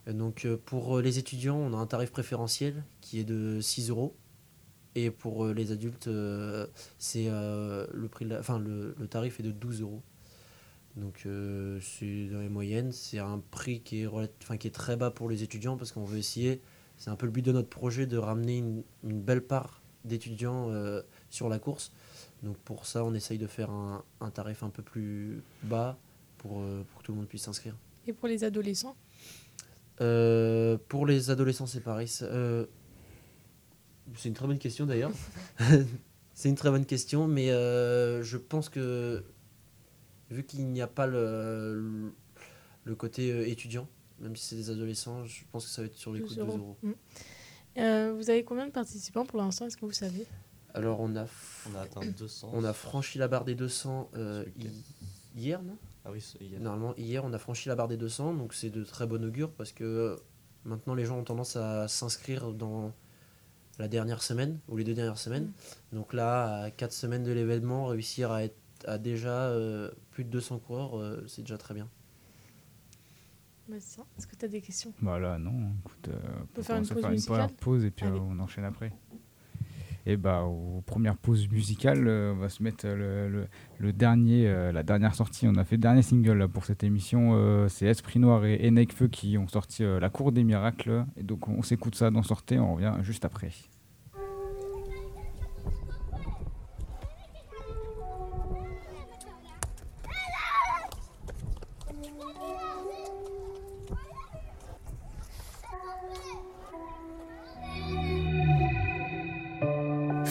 Euh, 0.08 0.12
Donc 0.12 0.44
euh, 0.44 0.60
pour 0.62 1.00
les 1.00 1.18
étudiants, 1.18 1.56
on 1.56 1.72
a 1.72 1.76
un 1.76 1.86
tarif 1.86 2.10
préférentiel 2.10 2.84
qui 3.00 3.18
est 3.18 3.24
de 3.24 3.60
6 3.60 3.90
euros. 3.90 4.14
Et 4.94 5.10
pour 5.10 5.46
les 5.46 5.72
adultes, 5.72 6.10
c'est 6.98 7.24
le 7.30 8.06
prix, 8.10 8.26
enfin 8.38 8.58
le, 8.58 8.94
tarif 9.08 9.40
est 9.40 9.42
de 9.42 9.50
12 9.50 9.80
euros. 9.80 10.02
Donc 10.96 11.26
c'est 11.80 12.26
dans 12.26 12.40
les 12.40 12.50
moyennes. 12.50 12.92
C'est 12.92 13.18
un 13.18 13.42
prix 13.50 13.80
qui 13.80 14.02
est, 14.02 14.06
enfin, 14.06 14.58
qui 14.58 14.66
est 14.66 14.70
très 14.70 14.96
bas 14.96 15.10
pour 15.10 15.30
les 15.30 15.42
étudiants 15.42 15.78
parce 15.78 15.92
qu'on 15.92 16.04
veut 16.04 16.18
essayer. 16.18 16.60
C'est 16.98 17.08
un 17.08 17.16
peu 17.16 17.24
le 17.24 17.32
but 17.32 17.40
de 17.40 17.52
notre 17.52 17.70
projet 17.70 18.04
de 18.04 18.18
ramener 18.18 18.58
une, 18.58 18.82
belle 19.02 19.40
part 19.40 19.80
d'étudiants 20.04 20.70
sur 21.30 21.48
la 21.48 21.58
course. 21.58 21.90
Donc 22.42 22.56
pour 22.58 22.86
ça, 22.86 23.04
on 23.04 23.14
essaye 23.14 23.38
de 23.38 23.46
faire 23.46 23.70
un, 23.70 24.04
un 24.20 24.30
tarif 24.30 24.62
un 24.62 24.70
peu 24.70 24.82
plus 24.82 25.42
bas 25.62 25.96
pour, 26.38 26.60
euh, 26.60 26.82
pour 26.90 27.00
que 27.00 27.06
tout 27.06 27.12
le 27.12 27.18
monde 27.18 27.28
puisse 27.28 27.42
s'inscrire. 27.42 27.76
Et 28.06 28.12
pour 28.12 28.26
les 28.28 28.42
adolescents? 28.44 28.96
Euh, 30.00 30.76
pour 30.88 31.06
les 31.06 31.30
adolescents, 31.30 31.66
c'est 31.66 31.80
pareil. 31.80 32.08
ça- 32.08 32.24
euh, 32.24 32.66
c'est 34.16 34.28
une 34.28 34.34
très 34.34 34.46
bonne 34.46 34.58
question 34.58 34.86
d'ailleurs. 34.86 35.12
c'est 36.34 36.48
une 36.48 36.56
très 36.56 36.70
bonne 36.70 36.84
question, 36.86 37.28
mais 37.28 37.48
je 37.48 38.36
pense 38.36 38.68
que 38.68 39.22
vu 40.30 40.44
qu'il 40.44 40.66
n'y 40.68 40.80
a 40.80 40.86
pas 40.88 41.06
le, 41.06 42.10
le- 42.84 42.94
côté 42.96 43.50
étudiant, 43.50 43.86
même 44.18 44.34
si 44.34 44.46
c'est 44.48 44.56
des 44.56 44.70
adolescents, 44.70 45.24
je 45.26 45.42
pense 45.52 45.66
que 45.66 45.70
ça 45.70 45.82
va 45.82 45.86
être 45.86 45.96
sur 45.96 46.12
les 46.12 46.20
12 46.20 46.28
coups 46.34 46.40
de 46.40 46.44
2 46.52 46.58
euros. 46.58 46.76
Mm. 46.82 46.90
Euh, 47.78 48.12
vous 48.16 48.28
avez 48.30 48.44
combien 48.44 48.66
de 48.66 48.72
participants 48.72 49.24
pour 49.24 49.38
l'instant? 49.38 49.66
Est-ce 49.66 49.76
que 49.76 49.84
vous 49.86 49.92
savez? 49.92 50.26
Alors 50.74 51.00
on 51.00 51.14
a, 51.16 51.24
f- 51.24 51.68
On 51.70 51.76
a 51.76 51.82
atteint 51.82 52.00
200. 52.18 52.50
on 52.52 52.64
a 52.64 52.72
franchi 52.72 53.18
la 53.18 53.28
barre 53.28 53.44
des 53.44 53.54
200 53.54 54.10
euh, 54.16 54.44
hier, 55.36 55.62
non? 55.62 55.76
Ah 56.04 56.10
oui, 56.10 56.20
c'est 56.20 56.42
hier. 56.42 56.60
Normalement, 56.60 56.94
hier, 56.96 57.24
on 57.24 57.32
a 57.32 57.38
franchi 57.38 57.68
la 57.68 57.76
barre 57.76 57.88
des 57.88 57.96
200, 57.96 58.34
donc 58.34 58.54
c'est 58.54 58.70
de 58.70 58.82
très 58.82 59.06
bon 59.06 59.22
augure 59.24 59.50
parce 59.52 59.72
que 59.72 59.84
euh, 59.84 60.16
maintenant 60.64 60.94
les 60.94 61.04
gens 61.04 61.18
ont 61.18 61.24
tendance 61.24 61.56
à 61.56 61.86
s'inscrire 61.88 62.52
dans 62.52 62.92
la 63.78 63.88
dernière 63.88 64.22
semaine 64.22 64.58
ou 64.68 64.76
les 64.76 64.84
deux 64.84 64.94
dernières 64.94 65.18
semaines. 65.18 65.52
Donc 65.92 66.12
là, 66.12 66.62
à 66.64 66.70
4 66.70 66.92
semaines 66.92 67.22
de 67.22 67.32
l'événement, 67.32 67.86
réussir 67.86 68.30
à 68.32 68.44
être 68.44 68.56
à 68.86 68.98
déjà 68.98 69.46
euh, 69.48 69.90
plus 70.10 70.24
de 70.24 70.30
200 70.30 70.58
coureurs, 70.58 70.98
euh, 70.98 71.24
c'est 71.28 71.42
déjà 71.42 71.56
très 71.58 71.72
bien. 71.74 71.88
Bah, 73.68 73.76
c'est 73.78 73.96
ça. 73.98 74.06
Est-ce 74.18 74.26
que 74.26 74.34
tu 74.34 74.44
as 74.44 74.48
des 74.48 74.60
questions? 74.60 74.92
Voilà, 75.00 75.38
non. 75.38 75.70
Écoute, 75.80 76.08
euh, 76.08 76.18
on 76.42 76.46
peut 76.46 76.62
faire 76.62 76.76
une 76.78 76.86
pause 76.88 77.04
une 77.82 77.86
et 77.86 77.90
puis 77.92 78.06
Allez. 78.06 78.18
euh, 78.18 78.22
on 78.22 78.38
enchaîne 78.40 78.64
après. 78.64 78.92
Et 80.04 80.16
bah, 80.16 80.42
aux 80.42 80.82
premières 80.84 81.16
pauses 81.16 81.48
musicales, 81.48 82.08
euh, 82.08 82.32
on 82.32 82.38
va 82.38 82.48
se 82.48 82.62
mettre 82.62 82.86
le, 82.88 83.92
dernier, 83.92 84.48
euh, 84.48 84.72
la 84.72 84.82
dernière 84.82 85.14
sortie. 85.14 85.46
On 85.46 85.54
a 85.54 85.64
fait 85.64 85.76
le 85.76 85.82
dernier 85.82 86.02
single 86.02 86.48
pour 86.48 86.64
cette 86.64 86.82
émission. 86.82 87.32
euh, 87.34 87.68
c'est 87.68 87.86
Esprit 87.86 88.18
Noir 88.18 88.44
et, 88.44 88.70
Nekfeu 88.70 89.08
qui 89.08 89.38
ont 89.38 89.48
sorti 89.48 89.84
La 89.84 90.10
Cour 90.10 90.32
des 90.32 90.42
Miracles. 90.42 91.04
Et 91.16 91.22
donc, 91.22 91.48
on 91.48 91.62
s'écoute 91.62 91.94
ça 91.94 92.10
dans 92.10 92.22
Sortez. 92.22 92.58
On 92.58 92.74
revient 92.74 92.94
juste 93.02 93.24
après. 93.24 93.50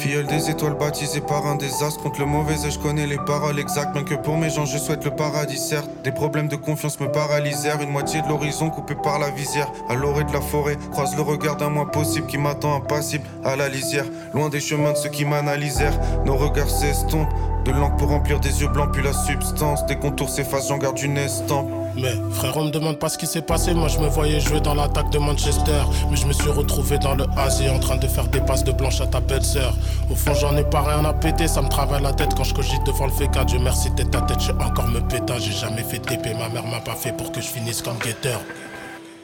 Filleul 0.02 0.26
des 0.26 0.50
étoiles 0.50 0.74
baptisé 0.74 1.22
par 1.22 1.46
un 1.46 1.56
désastre 1.56 2.02
Contre 2.02 2.22
le 2.22 2.26
mauvais 2.26 2.56
et 2.66 2.72
je 2.72 2.80
connais 2.80 3.06
les 3.06 3.20
paroles 3.20 3.60
exactes. 3.60 3.94
Bien 3.94 4.04
que 4.04 4.16
pour 4.16 4.36
mes 4.36 4.50
gens 4.50 4.66
je 4.66 4.80
souhaite 4.80 5.06
le 5.06 5.12
paradis 5.12 5.60
certes. 5.60 5.88
Des 6.04 6.12
problèmes 6.12 6.48
de 6.48 6.56
confiance 6.56 7.00
me 7.00 7.06
paralysèrent. 7.12 7.80
Une 7.82 7.92
moitié 7.92 8.24
de 8.24 8.28
l'horizon 8.28 8.72
coupée 8.72 8.96
par 8.96 9.20
la 9.20 9.30
visière. 9.30 9.72
À 9.90 9.94
l'orée 9.94 10.24
de 10.24 10.34
la 10.34 10.42
forêt 10.42 10.76
Croise 10.90 11.16
le 11.16 11.22
regard 11.22 11.56
d'un 11.56 11.70
moi 11.70 11.92
possible 11.92 12.26
Qui 12.26 12.40
m'attend 12.40 12.78
impassible 12.78 13.26
à 13.44 13.56
la 13.56 13.70
lisière. 13.70 14.06
Loin 14.34 14.50
des 14.50 14.60
chemins 14.60 14.94
de 14.94 14.98
ceux 14.98 15.10
qui 15.10 15.24
m'analysèrent. 15.24 16.00
Nos 16.26 16.36
regards 16.36 16.72
s'estompent 16.72 17.30
De 17.64 17.72
l'encre 17.72 17.98
pour 17.98 18.08
remplir 18.08 18.40
des 18.40 18.60
yeux 18.60 18.70
blancs 18.70 18.90
Puis 18.92 19.04
la 19.04 19.14
substance 19.14 19.86
Des 19.86 19.98
contours 19.98 20.30
s'effacent 20.30 20.70
j'en 20.70 20.80
garde 20.80 21.00
une 21.00 21.20
estampe 21.20 21.70
Mais 21.96 22.14
frère, 22.32 22.56
on 22.58 22.66
me 22.66 22.72
demande 22.72 22.98
pas 22.98 23.10
ce 23.10 23.18
qui 23.18 23.28
s'est 23.28 23.42
passé. 23.42 23.74
Moi, 23.74 23.88
je 23.88 24.00
me 24.00 24.08
voyais 24.08 24.40
jouer 24.40 24.62
dans 24.62 24.74
l'attaque 24.74 25.10
de 25.12 25.20
Manchester. 25.20 25.82
Mais 26.10 26.18
je 26.18 26.26
me 26.26 26.34
suis 26.34 26.50
retrouvé 26.50 26.98
dans 26.98 27.16
le 27.16 27.26
Asie 27.38 27.70
en 27.70 27.80
train 27.80 27.98
de 27.98 28.08
faire 28.08 28.28
des 28.28 28.42
passes 28.42 28.64
de 28.64 28.72
blanche 28.72 29.02
à 29.02 29.08
ta 29.08 29.20
belle 29.20 29.44
sœur. 29.44 29.74
Au 30.10 30.16
fond, 30.16 30.34
j'en 30.34 30.56
ai 30.56 30.64
pas 30.64 30.82
rien 30.82 31.04
à 31.06 31.14
péter. 31.14 31.48
Ça 31.48 31.62
me 31.62 31.70
travaille 31.70 32.02
la 32.02 32.14
tête 32.14 32.34
quand 32.36 32.44
je 32.44 32.54
cogite 32.54 32.84
devant 32.86 33.06
le 33.06 33.12
féca. 33.12 33.44
Dieu 33.44 33.60
merci, 33.60 33.92
t'es 33.96 34.06
ta 34.06 34.22
tête, 34.22 34.40
j'ai 34.40 34.54
encore 34.54 34.88
me 34.88 35.00
péta. 35.02 35.38
J'ai 35.40 35.52
jamais 35.52 35.84
fait 35.84 36.00
TP. 36.00 36.34
Ma 36.38 36.50
mère 36.50 36.66
m'a 36.66 36.80
pas 36.80 36.96
fait 36.96 37.16
pour 37.16 37.32
que 37.32 37.42
je 37.42 37.48
finisse 37.48 37.82
comme 37.82 37.98
guetteur. 37.98 38.40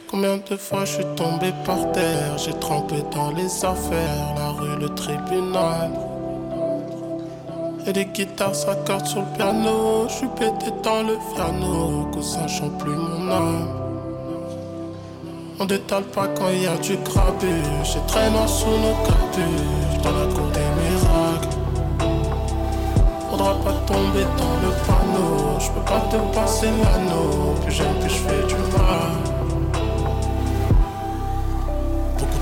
Combien 0.10 0.38
de 0.38 0.56
fois 0.56 0.86
je 0.86 0.94
suis 0.94 1.06
tombé 1.16 1.52
par 1.66 1.92
terre? 1.92 2.38
J'ai 2.38 2.54
trempé 2.54 2.96
dans 3.14 3.32
les 3.32 3.66
affaires, 3.66 4.34
la 4.38 4.50
rue, 4.52 4.80
le 4.80 4.90
tribunal. 4.90 5.92
Et 7.88 7.94
les 7.94 8.04
guitares 8.04 8.54
s'accordent 8.54 9.08
sur 9.08 9.22
le 9.22 9.38
piano. 9.38 10.10
Je 10.10 10.14
suis 10.14 10.28
pété 10.28 10.74
dans 10.84 11.04
le 11.04 11.18
piano, 11.34 12.06
que 12.14 12.22
ça 12.22 12.46
chante 12.46 12.78
plus 12.80 12.92
mon 12.92 13.32
âme. 13.32 13.68
On 15.58 15.64
détale 15.64 16.04
pas 16.04 16.28
quand 16.28 16.50
y 16.50 16.68
a 16.68 16.76
du 16.76 16.98
grabuge. 16.98 17.86
J'ai 17.86 18.02
traîné 18.06 18.46
sous 18.46 18.66
nos 18.68 18.94
capuches 19.06 20.04
dans 20.04 20.12
la 20.12 20.26
cour 20.34 20.48
des 20.52 20.70
miracles. 20.84 21.58
Faudra 23.30 23.54
pas 23.56 23.74
tomber 23.88 24.26
dans 24.38 24.58
le 24.64 24.72
panneau. 24.86 25.58
Je 25.60 25.72
peux 25.72 25.86
pas 25.86 26.02
te 26.12 26.36
passer 26.36 26.68
l'anneau. 26.68 27.56
Plus 27.64 27.72
j'aime, 27.72 27.96
plus 28.02 28.10
je 28.10 28.16
fais 28.18 28.48
du 28.48 28.56
mal. 28.56 29.37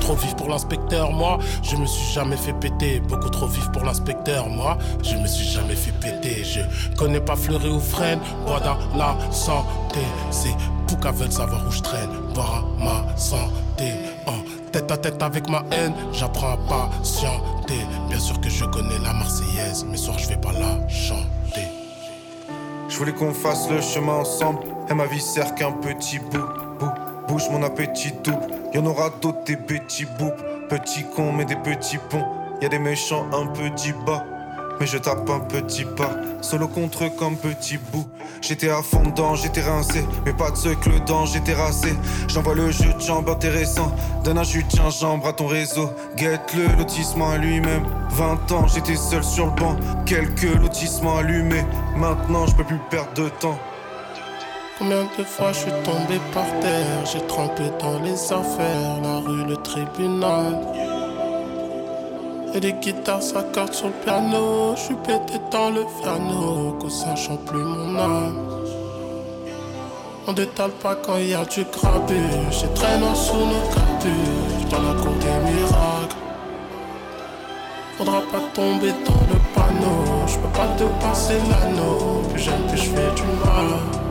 Trop 0.06 0.16
vif 0.16 0.36
pour 0.36 0.50
l'inspecteur, 0.50 1.12
moi. 1.12 1.40
Je 1.64 1.76
me 1.76 1.88
suis 1.88 2.14
jamais 2.14 2.38
fait 2.38 2.54
péter. 2.54 3.00
Beaucoup 3.00 3.30
trop 3.30 3.48
vif 3.48 3.68
pour 3.72 3.84
l'inspecteur, 3.84 4.48
moi. 4.48 4.78
Je 5.04 5.16
me 5.16 5.26
suis 5.26 5.48
jamais 5.48 5.76
fait 5.76 5.94
péter. 5.94 6.44
Je 6.44 6.62
connais 6.96 7.20
pas 7.20 7.36
Fleury 7.36 7.70
ou 7.70 7.80
Freine. 7.80 8.20
Bois 8.46 8.60
dans 8.60 8.78
la 8.96 9.18
santé. 9.32 10.02
C'est 10.30 10.56
Pouka 10.88 11.12
veulent 11.12 11.32
savoir 11.32 11.66
où 11.68 11.72
je 11.72 11.82
traîne. 11.82 12.12
Boire 12.36 12.66
à 12.80 12.84
ma 12.84 13.18
santé. 13.18 13.94
En 14.28 14.70
tête 14.72 14.92
à 14.92 14.98
tête 14.98 15.24
avec 15.24 15.50
ma 15.50 15.64
haine. 15.72 15.96
J'apprends 16.14 16.54
à 16.54 16.58
patienter. 16.58 17.82
Bien 18.08 18.20
sûr 18.20 18.40
que 18.40 18.50
je 18.50 18.66
connais 18.66 19.00
la 19.04 19.14
Marseillaise. 19.14 19.88
Mais 19.90 19.98
soir, 19.98 20.20
je 20.20 20.28
vais 20.28 20.38
pas 20.38 20.54
la 20.54 20.88
chanter. 20.88 21.68
Je 22.90 22.96
voulais 22.96 23.14
qu'on 23.14 23.34
fasse 23.34 23.72
le 23.72 23.82
chemin 23.82 24.18
ensemble. 24.18 24.60
Et 24.88 24.94
ma 24.94 25.08
vie 25.08 25.20
sert 25.20 25.56
qu'un 25.56 25.72
petit 25.72 26.20
bout. 26.20 26.65
Bouge 27.36 27.50
mon 27.52 27.64
appétit 27.64 28.14
double. 28.24 28.48
Y'en 28.74 28.86
aura 28.86 29.10
d'autres 29.10 29.44
des 29.44 29.58
petits 29.58 30.06
bouts. 30.06 30.32
Petits 30.70 31.04
cons, 31.04 31.34
mais 31.34 31.44
des 31.44 31.58
petits 31.58 31.98
ponts. 31.98 32.24
Y 32.62 32.66
a 32.66 32.70
des 32.70 32.80
méchants 32.80 33.26
un 33.34 33.48
peu 33.48 33.70
bas. 34.06 34.24
Mais 34.80 34.88
je 34.88 34.98
tape 34.98 35.30
un 35.30 35.42
petit 35.42 35.84
pas. 35.84 36.12
Solo 36.40 36.70
contre 36.70 37.04
eux 37.04 37.10
comme 37.10 37.36
petit 37.36 37.78
bout. 37.92 38.08
J'étais 38.40 38.70
à 38.70 38.82
fond 38.82 39.04
dedans, 39.04 39.36
j'étais 39.36 39.60
rincé. 39.60 40.06
Mais 40.26 40.32
pas 40.32 40.50
de 40.50 40.56
ceux 40.56 40.76
que 40.76 40.88
le 40.88 41.02
dent, 41.02 41.26
j'étais 41.26 41.54
racé. 41.54 41.94
J'envoie 42.30 42.56
le 42.56 42.72
jeu 42.72 42.94
de 42.94 43.02
jambes 43.02 43.28
intéressant. 43.28 43.94
Donne 44.24 44.38
un 44.38 44.44
jus 44.44 44.64
de 44.64 44.72
gingembre 44.72 45.28
à 45.28 45.34
ton 45.34 45.48
réseau. 45.48 45.90
Guette-le, 46.16 46.68
lotissement 46.78 47.32
à 47.32 47.38
lui-même. 47.38 47.84
20 48.12 48.52
ans, 48.54 48.68
j'étais 48.68 48.96
seul 48.96 49.26
sur 49.26 49.48
le 49.48 49.52
banc. 49.52 49.76
Quelques 50.06 50.56
lotissements 50.62 51.18
allumés. 51.18 51.66
Maintenant, 51.98 52.48
je 52.48 52.56
peux 52.56 52.64
plus 52.64 52.80
perdre 52.90 53.12
de 53.14 53.28
temps. 53.28 53.60
Combien 54.78 55.04
de 55.18 55.24
fois 55.24 55.54
je 55.54 55.60
suis 55.60 55.72
tombé 55.86 56.20
par 56.34 56.44
terre, 56.60 57.06
j'ai 57.06 57.26
trempé 57.28 57.64
dans 57.80 57.98
les 58.00 58.34
affaires, 58.34 59.00
la 59.02 59.20
rue, 59.20 59.46
le 59.46 59.56
tribunal. 59.56 60.60
Et 62.54 62.60
les 62.60 62.74
guitares 62.74 63.24
s'accordent 63.24 63.74
sur 63.74 63.88
le 63.88 63.94
piano, 64.04 64.76
je 64.76 64.82
suis 64.82 64.96
pété 64.96 65.40
dans 65.50 65.70
le 65.70 65.86
piano, 66.02 66.74
que 66.82 66.90
ça 66.90 67.16
chante 67.16 67.46
plus 67.46 67.64
mon 67.64 67.98
âme. 67.98 68.38
On 70.28 70.34
détale 70.34 70.72
pas 70.72 70.96
quand 70.96 71.18
il 71.20 71.30
y 71.30 71.34
a 71.36 71.46
du 71.46 71.64
grabuge, 71.64 72.20
j'ai 72.52 72.74
traîné 72.74 73.16
sous 73.16 73.34
nos 73.34 73.66
capuches, 73.74 74.70
dans 74.72 74.82
la 74.82 75.02
cour 75.02 75.14
des 75.14 75.52
miracles. 75.52 76.18
Faudra 77.98 78.20
pas 78.30 78.42
tomber 78.54 78.92
dans 79.06 79.24
le 79.32 79.40
panneau, 79.54 80.28
je 80.28 80.38
peux 80.38 80.50
pas 80.50 80.68
te 80.78 80.84
passer 81.02 81.38
l'anneau, 81.50 82.24
plus 82.30 82.42
j'aime, 82.42 82.68
plus 82.68 82.78
je 82.78 82.90
fais 82.90 83.12
du 83.16 83.24
mal. 83.24 84.05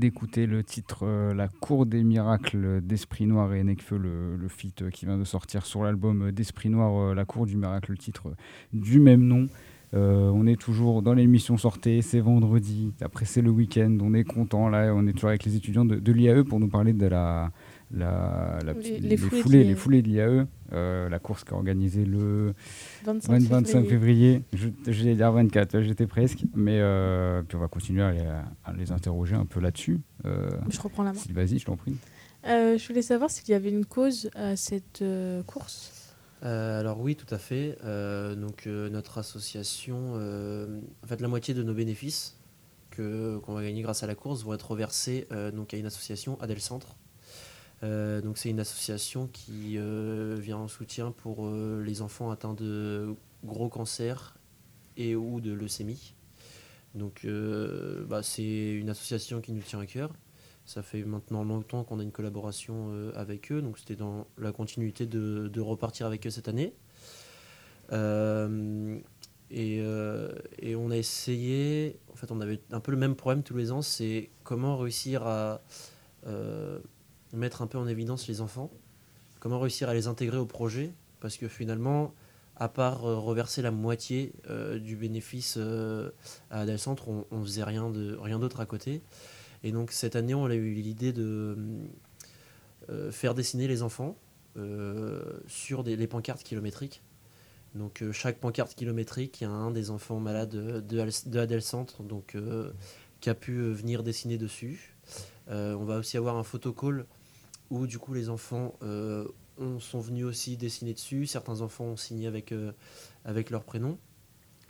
D'écouter 0.00 0.46
le 0.46 0.64
titre 0.64 1.04
euh, 1.04 1.34
La 1.34 1.46
Cour 1.46 1.86
des 1.86 2.02
Miracles 2.02 2.80
d'Esprit 2.80 3.26
Noir 3.26 3.54
et 3.54 3.62
Nekfeu, 3.62 3.98
le, 3.98 4.34
le 4.36 4.48
feat 4.48 4.82
euh, 4.82 4.90
qui 4.90 5.06
vient 5.06 5.18
de 5.18 5.24
sortir 5.24 5.64
sur 5.64 5.84
l'album 5.84 6.32
d'Esprit 6.32 6.70
Noir, 6.70 7.10
euh, 7.10 7.14
La 7.14 7.24
Cour 7.24 7.46
du 7.46 7.56
Miracle, 7.56 7.92
le 7.92 7.98
titre 7.98 8.28
euh, 8.28 8.34
du 8.72 8.98
même 8.98 9.22
nom. 9.22 9.46
Euh, 9.92 10.30
on 10.32 10.46
est 10.46 10.60
toujours 10.60 11.02
dans 11.02 11.14
l'émission 11.14 11.56
Sortez, 11.56 12.00
c'est 12.00 12.20
vendredi, 12.20 12.94
après 13.00 13.24
c'est 13.24 13.42
le 13.42 13.50
week-end, 13.50 13.98
on 14.00 14.14
est 14.14 14.24
content. 14.24 14.68
Là, 14.68 14.92
on 14.94 15.06
est 15.06 15.12
toujours 15.12 15.30
avec 15.30 15.44
les 15.44 15.56
étudiants 15.56 15.84
de, 15.84 15.96
de 15.96 16.12
l'IAE 16.12 16.44
pour 16.44 16.60
nous 16.60 16.68
parler 16.68 16.92
de 16.92 17.06
la, 17.06 17.50
la, 17.92 18.58
la 18.64 18.72
Les- 18.72 19.16
foulées 19.16 19.16
de 19.16 19.16
foulées, 19.16 19.58
l'IAE. 19.64 19.68
les 19.68 19.74
foulées 19.74 20.02
de 20.02 20.08
l'IAE, 20.08 20.46
euh, 20.72 21.08
la 21.08 21.18
course 21.18 21.44
qui 21.44 21.50
est 21.50 21.54
organisée 21.54 22.04
le 22.04 22.54
25 23.04 23.32
20 23.42 23.48
25 23.48 23.84
février. 23.86 24.42
J'allais 24.86 25.14
dire 25.16 25.32
24, 25.32 25.72
là, 25.74 25.82
j'étais 25.82 26.06
presque, 26.06 26.44
mais 26.54 26.78
euh, 26.80 27.42
puis 27.42 27.56
on 27.56 27.60
va 27.60 27.68
continuer 27.68 28.02
à 28.02 28.12
les, 28.12 28.26
à 28.64 28.72
les 28.76 28.92
interroger 28.92 29.34
un 29.34 29.46
peu 29.46 29.60
là-dessus. 29.60 30.00
Euh, 30.24 30.50
Je 30.68 30.80
reprends 30.80 31.02
la 31.02 31.12
main. 31.12 31.18
si- 31.18 31.32
Vas-y, 31.32 31.58
je 31.58 31.64
t'en 31.66 31.76
prie. 31.76 31.96
Euh, 32.46 32.78
je 32.78 32.86
voulais 32.88 33.02
savoir 33.02 33.28
s'il 33.30 33.48
y 33.50 33.54
avait 33.54 33.70
une 33.70 33.84
cause 33.84 34.30
à 34.34 34.56
cette 34.56 35.02
euh, 35.02 35.42
course. 35.42 36.14
Euh, 36.42 36.80
alors 36.80 36.98
oui, 37.00 37.16
tout 37.16 37.32
à 37.34 37.38
fait. 37.38 37.76
Euh, 37.84 38.34
donc 38.34 38.66
euh, 38.66 38.88
notre 38.88 39.18
association, 39.18 40.12
euh, 40.14 40.80
en 41.04 41.06
fait, 41.06 41.20
la 41.20 41.28
moitié 41.28 41.52
de 41.52 41.62
nos 41.62 41.74
bénéfices 41.74 42.38
que 42.90 43.36
qu'on 43.38 43.52
va 43.54 43.62
gagner 43.62 43.82
grâce 43.82 44.02
à 44.02 44.06
la 44.06 44.14
course 44.14 44.42
vont 44.42 44.54
être 44.54 44.70
reversés 44.70 45.26
euh, 45.32 45.50
donc 45.50 45.74
à 45.74 45.76
une 45.76 45.84
association 45.86 46.40
Adel 46.40 46.60
Centre. 46.60 46.96
Euh, 47.82 48.20
donc 48.20 48.36
c'est 48.36 48.50
une 48.50 48.60
association 48.60 49.26
qui 49.26 49.78
euh, 49.78 50.36
vient 50.38 50.58
en 50.58 50.68
soutien 50.68 51.12
pour 51.12 51.46
euh, 51.46 51.82
les 51.84 52.02
enfants 52.02 52.30
atteints 52.30 52.52
de 52.52 53.14
gros 53.44 53.70
cancers 53.70 54.36
et 54.96 55.16
ou 55.16 55.40
de 55.40 55.52
leucémie. 55.52 56.14
Donc 56.94 57.24
bah, 58.08 58.22
c'est 58.22 58.72
une 58.72 58.90
association 58.90 59.40
qui 59.40 59.52
nous 59.52 59.62
tient 59.62 59.78
à 59.78 59.86
cœur. 59.86 60.12
Ça 60.66 60.82
fait 60.82 61.04
maintenant 61.04 61.44
longtemps 61.44 61.84
qu'on 61.84 62.00
a 62.00 62.02
une 62.02 62.10
collaboration 62.10 63.12
avec 63.14 63.52
eux, 63.52 63.62
donc 63.62 63.78
c'était 63.78 63.94
dans 63.94 64.26
la 64.38 64.50
continuité 64.50 65.06
de, 65.06 65.60
repartir 65.60 66.06
avec 66.06 66.26
eux 66.26 66.30
cette 66.30 66.48
année. 66.48 66.74
Et, 69.52 69.80
on 69.82 70.90
a 70.90 70.96
essayé, 70.96 72.00
en 72.12 72.16
fait 72.16 72.32
on 72.32 72.40
avait 72.40 72.60
un 72.72 72.80
peu 72.80 72.90
le 72.90 72.98
même 72.98 73.14
problème 73.14 73.44
tous 73.44 73.56
les 73.56 73.70
ans, 73.70 73.82
c'est 73.82 74.28
comment 74.42 74.76
réussir 74.76 75.24
à 75.24 75.62
mettre 77.32 77.62
un 77.62 77.66
peu 77.66 77.78
en 77.78 77.86
évidence 77.86 78.28
les 78.28 78.40
enfants, 78.40 78.70
comment 79.38 79.58
réussir 79.58 79.88
à 79.88 79.94
les 79.94 80.06
intégrer 80.06 80.38
au 80.38 80.46
projet, 80.46 80.92
parce 81.20 81.36
que 81.36 81.48
finalement, 81.48 82.14
à 82.56 82.68
part 82.68 83.06
euh, 83.06 83.16
reverser 83.16 83.62
la 83.62 83.70
moitié 83.70 84.32
euh, 84.48 84.78
du 84.78 84.94
bénéfice 84.96 85.54
euh, 85.56 86.10
à 86.50 86.60
Adel 86.60 86.78
Centre, 86.78 87.08
on, 87.08 87.26
on 87.30 87.42
faisait 87.42 87.64
rien 87.64 87.90
rien 88.20 88.38
d'autre 88.38 88.60
à 88.60 88.66
côté. 88.66 89.02
Et 89.62 89.72
donc 89.72 89.92
cette 89.92 90.14
année, 90.14 90.34
on 90.34 90.46
a 90.46 90.54
eu 90.54 90.74
l'idée 90.74 91.12
de 91.12 91.56
faire 93.10 93.34
dessiner 93.34 93.68
les 93.68 93.82
enfants 93.82 94.16
sur 95.46 95.84
des, 95.84 95.96
les 95.96 96.06
pancartes 96.06 96.42
kilométriques. 96.42 97.02
Donc 97.74 98.02
chaque 98.12 98.38
pancarte 98.38 98.74
kilométrique, 98.74 99.40
il 99.40 99.44
y 99.44 99.46
a 99.46 99.50
un 99.50 99.70
des 99.70 99.90
enfants 99.90 100.18
malades 100.18 100.48
de, 100.48 100.80
de, 100.80 101.28
de 101.28 101.38
Adel 101.38 101.62
Centre 101.62 102.02
donc, 102.02 102.36
qui 103.20 103.30
a 103.30 103.34
pu 103.34 103.60
venir 103.70 104.02
dessiner 104.02 104.38
dessus. 104.38 104.96
On 105.48 105.84
va 105.84 105.98
aussi 105.98 106.16
avoir 106.16 106.36
un 106.36 106.42
photocall 106.42 107.04
où 107.70 107.86
du 107.86 107.98
coup 107.98 108.12
les 108.14 108.28
enfants 108.28 108.74
euh, 108.82 109.26
ont- 109.58 109.80
sont 109.80 110.00
venus 110.00 110.24
aussi 110.24 110.56
dessiner 110.56 110.92
dessus. 110.94 111.26
Certains 111.26 111.60
enfants 111.60 111.84
ont 111.84 111.96
signé 111.96 112.26
avec, 112.26 112.52
euh, 112.52 112.72
avec 113.24 113.50
leur 113.50 113.64
prénom. 113.64 113.98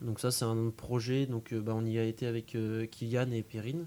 Donc 0.00 0.21
ça 0.21 0.30
c'est 0.30 0.45
un 0.45 0.71
projet, 0.71 1.26
donc 1.26 1.52
euh, 1.52 1.61
bah, 1.61 1.73
on 1.75 1.85
y 1.85 1.99
a 1.99 2.04
été 2.04 2.26
avec 2.26 2.57
Kylian 2.90 3.30
et 3.33 3.42
Perrine, 3.42 3.87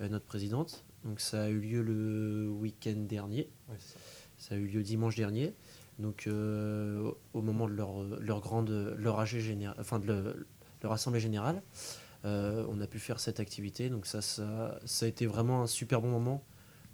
notre 0.00 0.24
présidente. 0.24 0.84
Donc 1.04 1.20
ça 1.20 1.44
a 1.44 1.48
eu 1.48 1.60
lieu 1.60 1.82
le 1.82 2.48
week-end 2.50 2.94
dernier. 3.08 3.48
Ouais, 3.68 3.76
ça. 3.78 3.98
Ça 4.38 4.54
a 4.54 4.58
eu 4.58 4.66
lieu 4.66 4.82
dimanche 4.82 5.14
dernier. 5.16 5.52
Donc 5.98 6.26
au 6.28 7.42
moment 7.42 7.68
de 7.68 7.74
leur, 7.74 8.02
leur 8.20 8.40
grande 8.40 8.94
leur 8.98 9.20
AG 9.20 9.38
général, 9.38 9.76
enfin 9.78 9.98
de 9.98 10.06
le- 10.06 10.46
leur 10.82 10.92
assemblée 10.92 11.20
générale, 11.20 11.62
euh, 12.24 12.64
on 12.70 12.80
a 12.80 12.86
pu 12.86 12.98
faire 12.98 13.20
cette 13.20 13.38
activité. 13.40 13.88
Donc 13.90 14.06
ça, 14.06 14.20
ça, 14.22 14.80
ça 14.84 15.04
a 15.06 15.08
été 15.08 15.26
vraiment 15.26 15.62
un 15.62 15.66
super 15.66 16.00
bon 16.00 16.08
moment 16.10 16.42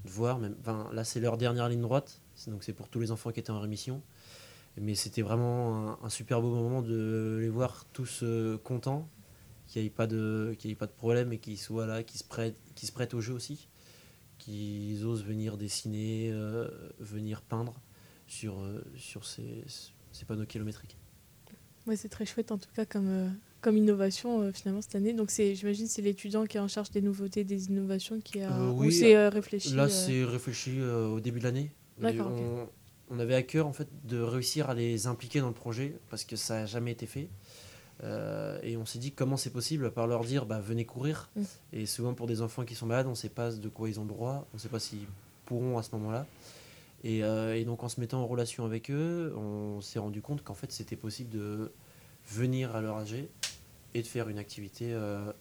de 0.04 0.10
voir. 0.10 0.38
Même, 0.38 0.56
là 0.92 1.04
c'est 1.04 1.20
leur 1.20 1.36
dernière 1.36 1.68
ligne 1.68 1.82
droite, 1.82 2.20
donc 2.46 2.64
c'est 2.64 2.72
pour 2.72 2.88
tous 2.88 3.00
les 3.00 3.10
enfants 3.10 3.30
qui 3.30 3.40
étaient 3.40 3.50
en 3.50 3.60
rémission. 3.60 4.02
Mais 4.80 4.94
c'était 4.94 5.22
vraiment 5.22 6.02
un, 6.04 6.08
super 6.08 6.40
beau 6.40 6.54
moment 6.54 6.82
de 6.82 7.38
les 7.40 7.48
voir 7.48 7.84
tous 7.92 8.20
euh, 8.22 8.58
contents, 8.58 9.08
qu'il 9.66 9.82
n'y 9.82 9.88
ait 9.88 9.90
pas 9.90 10.06
de 10.06 10.56
y 10.62 10.70
ait 10.70 10.74
pas 10.76 10.86
de 10.86 10.92
problème 10.92 11.32
et 11.32 11.38
qu'ils 11.38 11.58
soient 11.58 11.86
là, 11.86 12.02
qu'ils 12.02 12.20
se 12.20 12.24
prêtent, 12.24 12.56
qu'ils 12.74 12.88
se 12.88 12.92
prêtent 12.92 13.14
au 13.14 13.20
jeu 13.20 13.34
aussi, 13.34 13.68
qu'ils 14.38 15.04
osent 15.04 15.24
venir 15.24 15.56
dessiner, 15.56 16.30
euh, 16.32 16.68
venir 17.00 17.42
peindre 17.42 17.80
sur, 18.28 18.60
euh, 18.60 18.84
sur 18.96 19.24
ces, 19.24 19.64
ces 20.12 20.24
panneaux 20.24 20.46
kilométriques. 20.46 20.96
Ouais, 21.86 21.96
c'est 21.96 22.08
très 22.08 22.26
chouette 22.26 22.52
en 22.52 22.58
tout 22.58 22.70
cas 22.74 22.84
comme, 22.84 23.34
comme 23.60 23.76
innovation 23.76 24.40
euh, 24.40 24.52
finalement 24.52 24.82
cette 24.82 24.94
année. 24.94 25.12
Donc 25.12 25.30
c'est, 25.30 25.54
j'imagine 25.54 25.86
c'est 25.86 26.02
l'étudiant 26.02 26.46
qui 26.46 26.56
est 26.56 26.60
en 26.60 26.68
charge 26.68 26.90
des 26.90 27.02
nouveautés, 27.02 27.44
des 27.44 27.66
innovations 27.66 28.20
qui 28.20 28.40
a 28.40 28.52
Euh, 28.52 28.70
ou 28.70 28.84
oui, 28.84 28.92
c'est 28.92 29.16
euh, 29.16 29.28
réfléchi. 29.28 29.74
Là, 29.74 29.88
c'est 29.88 30.24
réfléchi 30.24 30.80
au 30.80 31.20
début 31.20 31.38
de 31.40 31.44
l'année. 31.44 31.70
D'accord, 32.00 32.30
on, 32.30 32.68
on 33.10 33.18
avait 33.18 33.34
à 33.34 33.42
cœur 33.42 33.66
en 33.66 33.72
fait 33.72 33.88
de 34.04 34.20
réussir 34.20 34.70
à 34.70 34.74
les 34.74 35.06
impliquer 35.06 35.40
dans 35.40 35.48
le 35.48 35.54
projet 35.54 35.96
parce 36.10 36.24
que 36.24 36.36
ça 36.36 36.60
n'a 36.60 36.66
jamais 36.66 36.92
été 36.92 37.06
fait. 37.06 37.28
Et 38.62 38.76
on 38.76 38.86
s'est 38.86 39.00
dit 39.00 39.10
comment 39.10 39.36
c'est 39.36 39.50
possible 39.50 39.90
par 39.90 40.06
leur 40.06 40.22
dire 40.24 40.46
bah, 40.46 40.60
venez 40.60 40.84
courir. 40.84 41.28
Mm. 41.34 41.42
Et 41.72 41.86
souvent 41.86 42.14
pour 42.14 42.28
des 42.28 42.42
enfants 42.42 42.64
qui 42.64 42.76
sont 42.76 42.86
malades, 42.86 43.06
on 43.06 43.10
ne 43.10 43.16
sait 43.16 43.28
pas 43.28 43.50
de 43.50 43.68
quoi 43.68 43.88
ils 43.88 43.98
ont 43.98 44.04
droit, 44.04 44.46
on 44.52 44.56
ne 44.56 44.60
sait 44.60 44.68
pas 44.68 44.78
s'ils 44.78 45.06
pourront 45.46 45.78
à 45.78 45.82
ce 45.82 45.90
moment-là. 45.96 46.26
Et, 47.04 47.24
euh, 47.24 47.56
et 47.56 47.64
donc 47.64 47.82
en 47.82 47.88
se 47.88 48.00
mettant 48.00 48.20
en 48.22 48.26
relation 48.26 48.64
avec 48.64 48.90
eux, 48.90 49.32
on 49.36 49.80
s'est 49.80 49.98
rendu 49.98 50.20
compte 50.20 50.42
qu'en 50.42 50.54
fait 50.54 50.70
c'était 50.70 50.96
possible 50.96 51.30
de 51.30 51.72
venir 52.28 52.76
à 52.76 52.80
leur 52.80 52.96
âge 52.98 53.16
et 53.94 54.02
de 54.02 54.06
faire 54.06 54.28
une 54.28 54.38
activité, 54.38 54.92
euh, 54.92 55.32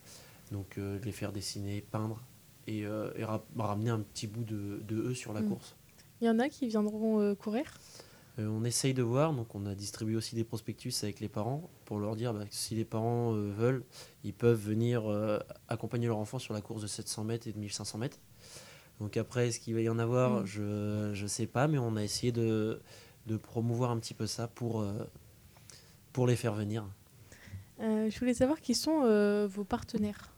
donc 0.51 0.77
euh, 0.77 0.99
de 0.99 1.05
les 1.05 1.11
faire 1.11 1.31
dessiner, 1.31 1.81
peindre 1.81 2.21
et, 2.67 2.85
euh, 2.85 3.11
et 3.15 3.23
ra- 3.23 3.43
ramener 3.57 3.89
un 3.89 3.99
petit 3.99 4.27
bout 4.27 4.43
de, 4.43 4.81
de 4.87 4.95
eux 4.95 5.13
sur 5.15 5.33
la 5.33 5.41
Mm. 5.41 5.49
course. 5.49 5.75
Il 6.21 6.27
y 6.27 6.29
en 6.29 6.39
a 6.39 6.49
qui 6.49 6.67
viendront 6.67 7.35
courir? 7.35 7.65
Euh, 8.39 8.47
on 8.47 8.63
essaye 8.63 8.93
de 8.93 9.01
voir, 9.03 9.33
donc 9.33 9.55
on 9.55 9.65
a 9.65 9.73
distribué 9.75 10.15
aussi 10.15 10.35
des 10.35 10.43
prospectus 10.43 10.93
avec 11.03 11.19
les 11.19 11.27
parents 11.29 11.69
pour 11.85 11.99
leur 11.99 12.15
dire 12.15 12.33
bah, 12.33 12.45
que 12.45 12.53
si 12.53 12.75
les 12.75 12.85
parents 12.85 13.33
euh, 13.33 13.51
veulent, 13.51 13.83
ils 14.23 14.33
peuvent 14.33 14.59
venir 14.59 15.09
euh, 15.11 15.39
accompagner 15.69 16.07
leur 16.07 16.17
enfant 16.19 16.37
sur 16.39 16.53
la 16.53 16.61
course 16.61 16.81
de 16.83 16.87
700 16.87 17.23
mètres 17.23 17.47
et 17.47 17.51
de 17.51 17.57
1500 17.59 17.97
mètres. 17.97 18.19
Donc 18.99 19.17
après, 19.17 19.47
est-ce 19.47 19.59
qu'il 19.59 19.73
va 19.75 19.81
y 19.81 19.89
en 19.89 19.99
avoir? 19.99 20.41
Mm. 20.41 20.45
Je 20.45 21.21
ne 21.23 21.27
sais 21.27 21.47
pas, 21.47 21.67
mais 21.67 21.77
on 21.77 21.95
a 21.95 22.03
essayé 22.03 22.31
de, 22.31 22.79
de 23.27 23.37
promouvoir 23.37 23.91
un 23.91 23.97
petit 23.99 24.13
peu 24.15 24.27
ça 24.27 24.47
pour, 24.47 24.85
pour 26.13 26.27
les 26.27 26.35
faire 26.35 26.53
venir. 26.53 26.85
Euh, 27.79 28.09
je 28.09 28.19
voulais 28.19 28.33
savoir 28.33 28.59
qui 28.61 28.73
sont 28.75 29.01
euh, 29.03 29.47
vos 29.47 29.63
partenaires. 29.63 30.33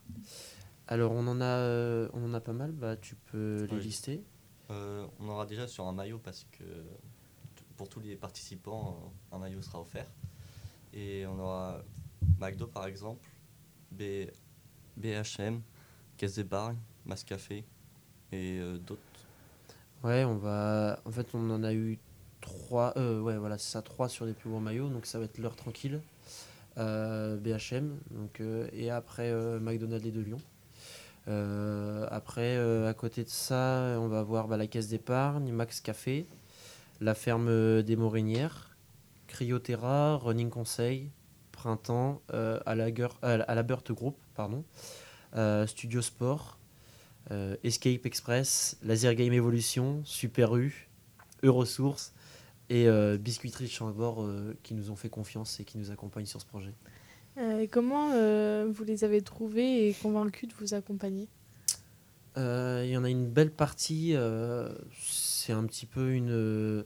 Alors 0.88 1.12
on 1.12 1.26
en 1.28 1.40
a, 1.40 1.46
euh, 1.46 2.10
on 2.14 2.24
en 2.26 2.34
a 2.34 2.40
pas 2.42 2.54
mal, 2.54 2.72
bah, 2.72 2.98
tu 2.98 3.16
peux 3.16 3.66
les 3.70 3.78
Oui. 3.78 3.84
lister. 3.84 4.24
Euh, 4.72 5.06
on 5.20 5.30
aura 5.30 5.46
déjà 5.46 5.68
sur 5.68 5.88
un 5.88 5.94
maillot 5.94 6.20
parce 6.20 6.46
que 6.52 6.64
pour 7.78 7.88
tous 7.90 8.00
les 8.02 8.16
participants, 8.16 8.98
euh, 9.32 9.36
un 9.36 9.40
maillot 9.40 9.62
sera 9.62 9.80
offert. 9.82 10.08
Et 10.94 11.26
on 11.28 11.40
aura 11.40 11.82
McDo 12.40 12.68
par 12.68 12.86
exemple, 12.88 13.28
B, 13.92 14.28
BHM, 14.98 15.62
Caisse 16.18 16.36
d'épargne, 16.36 16.78
Mascafé 17.06 17.64
et 18.32 18.60
euh, 18.60 18.78
d'autres. 18.78 19.02
Ouais, 20.04 20.24
on 20.26 20.36
va. 20.38 21.00
En 21.06 21.12
fait, 21.12 21.28
on 21.34 21.50
en 21.52 21.64
a 21.64 21.74
eu 21.74 22.00
trois. 22.42 22.94
Euh, 22.98 23.22
ouais, 23.22 23.38
voilà, 23.38 23.58
c'est 23.58 23.70
ça, 23.72 23.82
trois 23.82 24.10
sur 24.10 24.26
les 24.26 24.34
plus 24.34 24.50
gros 24.50 24.60
maillots. 24.60 24.90
Donc, 24.90 25.06
ça 25.06 25.20
va 25.20 25.26
être 25.26 25.38
l'heure 25.40 25.56
tranquille, 25.56 25.96
euh, 25.96 26.00
BHM, 26.80 27.98
donc, 28.12 28.40
euh, 28.40 28.68
et 28.74 28.90
après 28.90 29.30
euh, 29.32 29.60
McDonald's 29.60 30.06
et 30.06 30.12
de 30.12 30.22
Lyon. 30.22 30.40
Euh, 31.28 32.08
après, 32.10 32.56
euh, 32.58 32.90
à 32.90 32.94
côté 32.94 33.24
de 33.24 33.30
ça, 33.30 33.98
on 34.00 34.08
va 34.08 34.20
avoir 34.20 34.48
bah, 34.48 34.58
la 34.58 34.68
caisse 34.68 34.88
d'épargne, 34.88 35.52
Max 35.52 35.82
Café, 35.82 36.26
la 37.02 37.14
ferme 37.14 37.84
des 37.84 37.96
Morinières, 37.96 38.76
Cryoterra, 39.28 40.18
Running 40.18 40.50
Conseil, 40.50 41.12
Printemps, 41.52 42.22
euh, 42.34 42.60
à, 42.66 42.76
Group, 43.90 44.16
pardon, 44.36 44.64
euh, 45.36 45.68
Studio 45.68 46.02
Sport, 46.02 46.58
euh, 47.32 47.56
Escape 47.64 48.06
Express, 48.06 48.78
Laser 48.82 49.14
Game 49.16 49.34
Evolution, 49.34 50.02
Super 50.06 50.56
U, 50.56 50.90
Eurosource 51.44 52.14
et 52.70 52.88
euh, 52.88 53.18
Biscuiterie 53.18 53.66
de 53.66 53.70
Chambord 53.70 54.24
euh, 54.24 54.58
qui 54.64 54.74
nous 54.74 54.92
ont 54.92 54.96
fait 54.96 55.10
confiance 55.10 55.60
et 55.60 55.66
qui 55.66 55.78
nous 55.78 55.92
accompagnent 55.92 56.26
sur 56.26 56.40
ce 56.40 56.46
projet. 56.46 56.74
Euh, 57.38 57.68
comment 57.70 58.10
vous 58.70 58.84
les 58.84 59.04
avez 59.04 59.22
trouvés 59.22 59.88
et 59.88 59.94
convaincus 59.94 60.50
de 60.50 60.54
vous 60.60 60.74
accompagner? 60.74 61.28
Il 62.36 62.90
y 62.90 62.96
en 62.96 63.04
a 63.04 63.10
une 63.10 63.28
belle 63.28 63.52
partie, 63.52 64.16
c'est 65.02 65.52
un 65.52 65.66
petit 65.66 65.86
peu 65.86 66.12
une... 66.14 66.86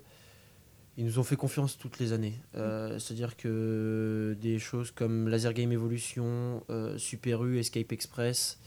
ils 0.98 1.06
nous 1.06 1.19
ont 1.19 1.24
fait 1.24 1.36
confiance 1.36 1.78
toutes 1.78 2.00
les 2.00 2.12
années. 2.12 2.39
Euh, 2.56 2.98
C'est-à-dire 2.98 3.36
que 3.36 4.36
des 4.41 4.60
choses 4.60 4.91
comme 4.91 5.28
Laser 5.28 5.54
Game 5.54 5.72
Evolution, 5.72 6.63
euh, 6.69 6.98
Super 6.98 7.43
U, 7.43 7.60
Escape 7.60 7.91
Express, 7.91 8.60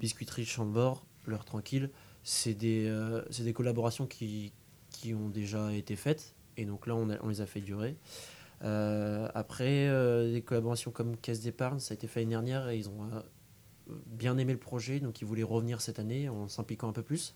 Biscuiterie 0.00 0.44
Chambord, 0.44 1.04
L'heure 1.26 1.44
tranquille, 1.44 1.90
c'est 2.22 2.54
des, 2.54 2.86
euh, 2.86 3.22
c'est 3.30 3.42
des 3.42 3.52
collaborations 3.52 4.06
qui, 4.06 4.52
qui 4.90 5.12
ont 5.12 5.28
déjà 5.28 5.72
été 5.74 5.96
faites. 5.96 6.35
Et 6.56 6.64
donc 6.64 6.86
là, 6.86 6.94
on, 6.94 7.28
les 7.28 7.40
a 7.40 7.46
fait 7.46 7.60
durer. 7.60 7.96
Euh, 8.62 9.28
après, 9.34 9.88
euh, 9.88 10.32
des 10.32 10.42
collaborations 10.42 10.90
comme 10.90 11.16
Caisse 11.16 11.40
d'épargne, 11.40 11.78
ça 11.78 11.92
a 11.92 11.94
été 11.94 12.06
fait 12.06 12.20
l'année 12.20 12.30
dernière 12.30 12.68
et 12.68 12.78
ils 12.78 12.88
ont 12.88 13.04
euh, 13.12 13.20
bien 14.06 14.38
aimé 14.38 14.52
le 14.52 14.58
projet, 14.58 15.00
donc 15.00 15.20
ils 15.20 15.26
voulaient 15.26 15.42
revenir 15.42 15.80
cette 15.80 15.98
année 15.98 16.28
en 16.28 16.48
s'impliquant 16.48 16.88
un 16.88 16.92
peu 16.92 17.02
plus. 17.02 17.34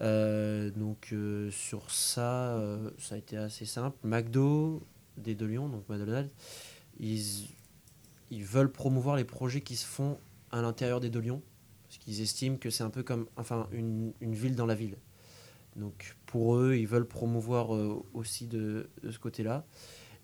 Donc 0.00 1.14
sur 1.50 1.90
ça, 1.90 2.58
ça 2.96 3.16
a 3.16 3.18
été 3.18 3.36
assez 3.36 3.66
simple. 3.66 3.98
McDo, 4.02 4.82
des 5.18 5.34
de 5.34 5.44
Lyon, 5.44 5.68
donc 5.68 5.86
McDonald's, 5.90 6.30
ils, 6.98 7.48
ils 8.30 8.44
veulent 8.44 8.72
promouvoir 8.72 9.16
les 9.16 9.24
projets 9.24 9.60
qui 9.60 9.76
se 9.76 9.84
font 9.84 10.16
à 10.52 10.62
l'intérieur 10.62 11.00
des 11.00 11.10
deux 11.10 11.20
Lyon, 11.20 11.42
parce 11.86 11.98
qu'ils 11.98 12.22
estiment 12.22 12.56
que 12.56 12.70
c'est 12.70 12.82
un 12.82 12.88
peu 12.88 13.02
comme 13.02 13.26
enfin, 13.36 13.68
une, 13.72 14.14
une 14.22 14.34
ville 14.34 14.56
dans 14.56 14.64
la 14.64 14.74
ville. 14.74 14.96
Donc 15.76 16.16
pour 16.30 16.54
eux, 16.56 16.76
ils 16.76 16.86
veulent 16.86 17.08
promouvoir 17.08 17.74
euh, 17.74 18.02
aussi 18.14 18.46
de, 18.46 18.88
de 19.02 19.10
ce 19.10 19.18
côté-là. 19.18 19.64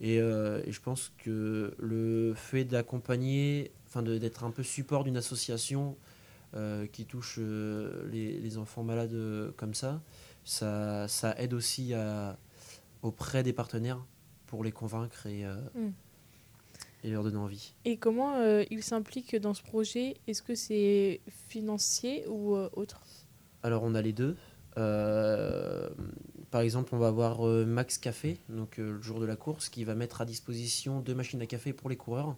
Et, 0.00 0.20
euh, 0.20 0.62
et 0.64 0.72
je 0.72 0.80
pense 0.80 1.12
que 1.18 1.74
le 1.78 2.32
fait 2.34 2.64
d'accompagner, 2.64 3.72
enfin 3.86 4.02
d'être 4.02 4.44
un 4.44 4.52
peu 4.52 4.62
support 4.62 5.02
d'une 5.04 5.16
association 5.16 5.96
euh, 6.54 6.86
qui 6.86 7.06
touche 7.06 7.38
les, 7.38 8.38
les 8.38 8.58
enfants 8.58 8.84
malades 8.84 9.16
comme 9.56 9.74
ça, 9.74 10.00
ça, 10.44 11.08
ça 11.08 11.34
aide 11.38 11.54
aussi 11.54 11.92
à, 11.94 12.38
auprès 13.02 13.42
des 13.42 13.52
partenaires 13.52 14.04
pour 14.46 14.62
les 14.62 14.72
convaincre 14.72 15.26
et, 15.26 15.44
euh, 15.44 15.56
Mm. 15.74 15.92
et 17.02 17.10
leur 17.10 17.24
donner 17.24 17.38
envie. 17.38 17.74
Et 17.84 17.96
comment 17.96 18.36
euh, 18.36 18.62
ils 18.70 18.84
s'impliquent 18.84 19.34
dans 19.36 19.54
ce 19.54 19.62
projet? 19.62 20.18
Est-ce 20.28 20.42
que 20.42 20.54
c'est 20.54 21.20
financier 21.48 22.24
ou 22.28 22.54
euh, 22.54 22.70
autre? 22.74 23.00
Alors 23.64 23.82
on 23.82 23.94
a 23.96 24.02
les 24.02 24.12
deux. 24.12 24.36
Euh, 24.78 25.88
par 26.50 26.60
exemple, 26.60 26.94
on 26.94 26.98
va 26.98 27.08
avoir 27.08 27.46
euh, 27.46 27.64
Max 27.64 27.98
Café, 27.98 28.38
donc 28.48 28.78
euh, 28.78 28.92
le 28.92 29.02
jour 29.02 29.20
de 29.20 29.26
la 29.26 29.36
course, 29.36 29.68
qui 29.68 29.84
va 29.84 29.94
mettre 29.94 30.20
à 30.20 30.24
disposition 30.24 31.00
deux 31.00 31.14
machines 31.14 31.40
à 31.42 31.46
café 31.46 31.72
pour 31.72 31.88
les 31.88 31.96
coureurs. 31.96 32.36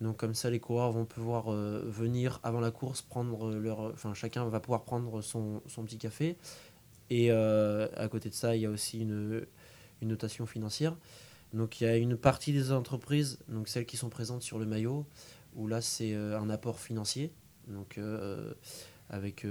Donc 0.00 0.18
comme 0.18 0.34
ça, 0.34 0.50
les 0.50 0.60
coureurs 0.60 0.92
vont 0.92 1.06
pouvoir 1.06 1.50
venir 1.50 2.38
avant 2.42 2.60
la 2.60 2.70
course 2.70 3.00
prendre 3.00 3.54
leur, 3.54 3.80
enfin 3.80 4.12
chacun 4.12 4.44
va 4.44 4.60
pouvoir 4.60 4.84
prendre 4.84 5.22
son, 5.22 5.62
son 5.66 5.84
petit 5.84 5.96
café 5.96 6.36
Et 7.08 7.30
à 7.30 8.08
côté 8.10 8.28
de 8.28 8.34
ça, 8.34 8.56
il 8.56 8.60
y 8.60 8.66
a 8.66 8.70
aussi 8.70 9.00
une, 9.00 9.46
une 10.02 10.08
notation 10.08 10.44
financière. 10.44 10.94
Donc 11.54 11.80
il 11.80 11.84
y 11.84 11.86
a 11.86 11.96
une 11.96 12.18
partie 12.18 12.52
des 12.52 12.72
entreprises, 12.72 13.38
donc 13.48 13.68
celles 13.68 13.86
qui 13.86 13.96
sont 13.96 14.10
présentes 14.10 14.42
sur 14.42 14.58
le 14.58 14.66
maillot, 14.66 15.06
où 15.54 15.66
là 15.66 15.80
c'est 15.80 16.12
un 16.14 16.50
apport 16.50 16.78
financier, 16.78 17.32
donc 17.66 17.98
avec 19.08 19.46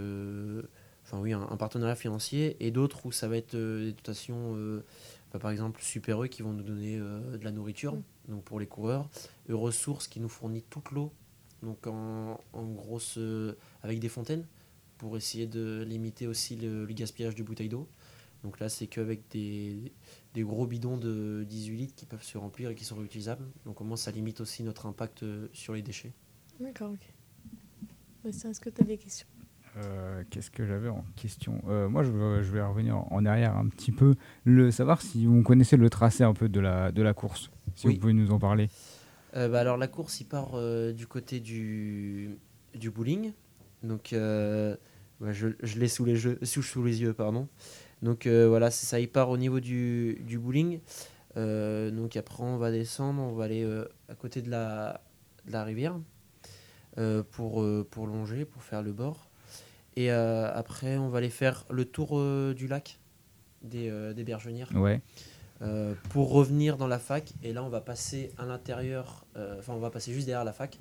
enfin 1.06 1.20
oui 1.20 1.34
un, 1.34 1.41
un 1.41 1.58
partenariat 1.58 1.96
financier, 1.96 2.58
et 2.60 2.72
d'autres 2.72 3.06
où 3.06 3.12
ça 3.12 3.28
va 3.28 3.38
être 3.38 3.56
euh, 3.56 3.86
des 3.86 3.91
dotations, 3.94 4.56
euh, 4.56 4.84
bah, 5.32 5.39
par 5.39 5.52
exemple 5.52 5.82
Super 5.82 6.24
E 6.24 6.28
qui 6.28 6.41
vont 6.41 6.54
nous 6.54 6.63
donner 6.63 6.98
euh, 6.98 7.38
de 7.38 7.44
la 7.44 7.52
nourriture, 7.52 7.96
Mm. 7.96 8.32
donc 8.32 8.44
pour 8.44 8.60
les 8.60 8.68
coureurs, 8.68 9.08
Ressources 9.50 10.08
qui 10.08 10.20
nous 10.20 10.30
fournit 10.30 10.63
toute 10.63 10.91
l'eau, 10.91 11.12
donc 11.62 11.86
en, 11.88 12.39
en 12.54 12.65
grosse 12.74 13.20
avec 13.84 14.00
des 14.00 14.10
fontaines 14.10 14.46
pour 14.98 15.15
essayer 15.18 15.46
de 15.48 15.84
limiter 15.88 16.26
aussi 16.28 16.56
le, 16.56 16.86
le 16.86 16.94
gaspillage 16.94 17.36
de 17.36 17.44
bouteilles 17.44 17.70
d'eau. 17.70 17.88
Donc 18.44 18.60
là, 18.60 18.70
c'est 18.70 18.86
qu'avec 18.88 19.28
des, 19.32 19.91
des 20.36 20.44
gros 20.44 20.68
bidons 20.68 20.98
de 20.98 21.44
18 21.50 21.78
litres 21.78 21.96
qui 21.96 22.06
peuvent 22.06 22.24
se 22.24 22.38
remplir 22.38 22.70
et 22.70 22.76
qui 22.76 22.86
sont 22.86 22.96
réutilisables. 22.96 23.46
Donc 23.65 23.82
au 23.82 23.84
moins, 23.84 23.98
ça 23.98 24.12
limite 24.12 24.39
aussi 24.41 24.63
notre 24.63 24.86
impact 24.86 25.26
sur 25.54 25.74
les 25.74 25.82
déchets. 25.82 26.13
D'accord, 26.60 26.91
ok. 26.91 27.13
Bastien, 28.24 28.52
est-ce 28.52 28.62
que 28.62 28.70
tu 28.70 28.82
as 28.82 28.86
des 28.86 28.98
questions? 28.98 29.28
Euh, 29.77 30.23
Qu'est-ce 30.29 30.51
que 30.51 30.65
j'avais 30.65 30.89
en 30.89 31.03
question? 31.15 31.61
Euh, 31.67 31.89
Moi, 31.89 32.03
je, 32.03 32.09
vais 32.09 32.61
revenir 32.61 32.97
en, 33.11 33.25
arrière 33.25 33.55
un 33.57 33.67
petit 33.67 33.91
peu. 33.91 34.15
Le, 34.43 34.71
savoir 34.71 35.01
si 35.01 35.25
vous 35.25 35.41
connaissez 35.43 35.77
le 35.77 35.89
tracé 35.89 36.23
un 36.23 36.33
peu 36.33 36.49
de 36.49 36.59
la, 36.59 36.91
de 36.91 37.01
la 37.01 37.13
course. 37.13 37.51
Si 37.75 37.88
Oui. 37.88 37.95
vous 37.95 37.99
pouvez 37.99 38.13
nous 38.13 38.31
en 38.31 38.39
parler. 38.39 38.69
Euh, 39.35 39.49
bah, 39.49 39.59
alors 39.59 39.77
la 39.77 39.88
course, 39.88 40.21
il 40.21 40.25
part 40.25 40.57
du 40.93 41.07
côté 41.07 41.39
du, 41.39 42.38
du 42.73 42.89
bowling. 42.89 43.33
Donc 43.83 44.13
bah, 44.13 45.31
je, 45.31 45.49
je 45.61 45.79
l'ai 45.79 45.88
sous 45.88 46.05
les, 46.05 46.15
jeux, 46.15 46.39
sous, 46.43 46.63
sous 46.63 46.83
les 46.83 47.01
yeux. 47.01 47.13
pardon. 47.13 47.47
Donc 48.01 48.27
voilà, 48.27 48.71
c'est 48.71 48.85
ça, 48.85 48.99
il 48.99 49.09
part 49.09 49.29
au 49.29 49.38
niveau 49.38 49.59
du, 49.59 50.21
du 50.25 50.39
bowling. 50.39 50.79
Donc 51.35 52.15
après, 52.15 52.43
on 52.43 52.57
va 52.57 52.71
descendre, 52.71 53.21
on 53.21 53.33
va 53.33 53.43
aller 53.45 53.67
à 54.07 54.15
côté 54.15 54.41
de 54.41 54.49
la, 54.49 55.01
de 55.47 55.51
la 55.51 55.63
rivière 55.63 55.97
euh, 56.97 57.23
pour, 57.29 57.61
euh, 57.61 57.85
pour 57.89 58.07
longer, 58.07 58.45
pour 58.45 58.63
faire 58.63 58.81
le 58.81 58.93
bord. 58.93 59.29
Et 59.95 60.12
euh, 60.12 60.51
après, 60.53 60.97
on 60.97 61.10
va 61.10 61.19
aller 61.19 61.29
faire 61.29 61.65
le 61.69 61.86
tour 61.86 62.17
euh, 62.19 62.53
du 62.53 62.67
lac 62.67 62.99
des, 63.62 63.89
euh, 63.89 64.13
des 64.13 64.23
Ouais. 64.75 65.01
euh, 65.62 65.93
pour 66.10 66.31
revenir 66.31 66.77
dans 66.77 66.88
la 66.88 66.99
fac. 66.99 67.34
Et 67.43 67.53
là, 67.53 67.63
on 67.63 67.69
va 67.69 67.81
passer 67.81 68.31
à 68.38 68.45
l'intérieur, 68.45 69.25
enfin, 69.36 69.73
on 69.73 69.79
va 69.79 69.89
passer 69.89 70.13
juste 70.13 70.25
derrière 70.25 70.43
la 70.45 70.53
fac. 70.53 70.79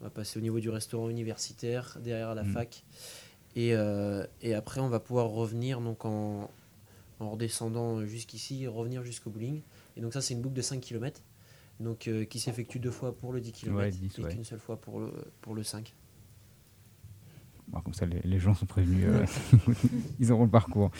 On 0.00 0.04
va 0.04 0.10
passer 0.10 0.38
au 0.38 0.42
niveau 0.42 0.60
du 0.60 0.70
restaurant 0.70 1.08
universitaire, 1.08 1.98
derrière 2.02 2.34
la 2.34 2.42
Mhm. 2.44 2.52
fac. 2.52 2.84
Et, 3.56 3.72
et 4.42 4.54
après, 4.54 4.80
on 4.80 4.88
va 4.88 5.00
pouvoir 5.00 5.28
revenir 5.28 5.80
donc 5.80 6.04
en, 6.04 6.50
en 7.20 7.30
redescendant 7.30 8.04
jusqu'ici, 8.04 8.66
revenir 8.66 9.02
jusqu'au 9.02 9.30
bowling. 9.30 9.62
Et 9.96 10.00
donc, 10.00 10.12
ça, 10.12 10.20
c'est 10.20 10.34
une 10.34 10.40
boucle 10.42 10.54
de 10.54 10.62
5 10.62 10.80
km. 10.80 11.20
Donc, 11.80 12.08
euh, 12.08 12.24
qui 12.24 12.40
s'effectue 12.40 12.78
deux 12.80 12.90
fois 12.90 13.16
pour 13.16 13.32
le 13.32 13.40
10 13.40 13.52
km 13.52 13.76
Ouais, 13.78 13.90
10, 13.90 14.18
et 14.18 14.22
ouais. 14.22 14.32
qu'une 14.32 14.44
seule 14.44 14.58
fois 14.58 14.80
pour 14.80 14.98
le, 14.98 15.12
pour 15.40 15.54
le 15.54 15.62
5. 15.62 15.94
Bon, 17.68 17.80
comme 17.80 17.94
ça, 17.94 18.06
les, 18.06 18.20
les 18.24 18.38
gens 18.38 18.54
sont 18.54 18.66
prévenus. 18.66 19.06
euh, 19.08 19.24
ils 20.20 20.32
auront 20.32 20.44
le 20.44 20.50
parcours. 20.50 20.90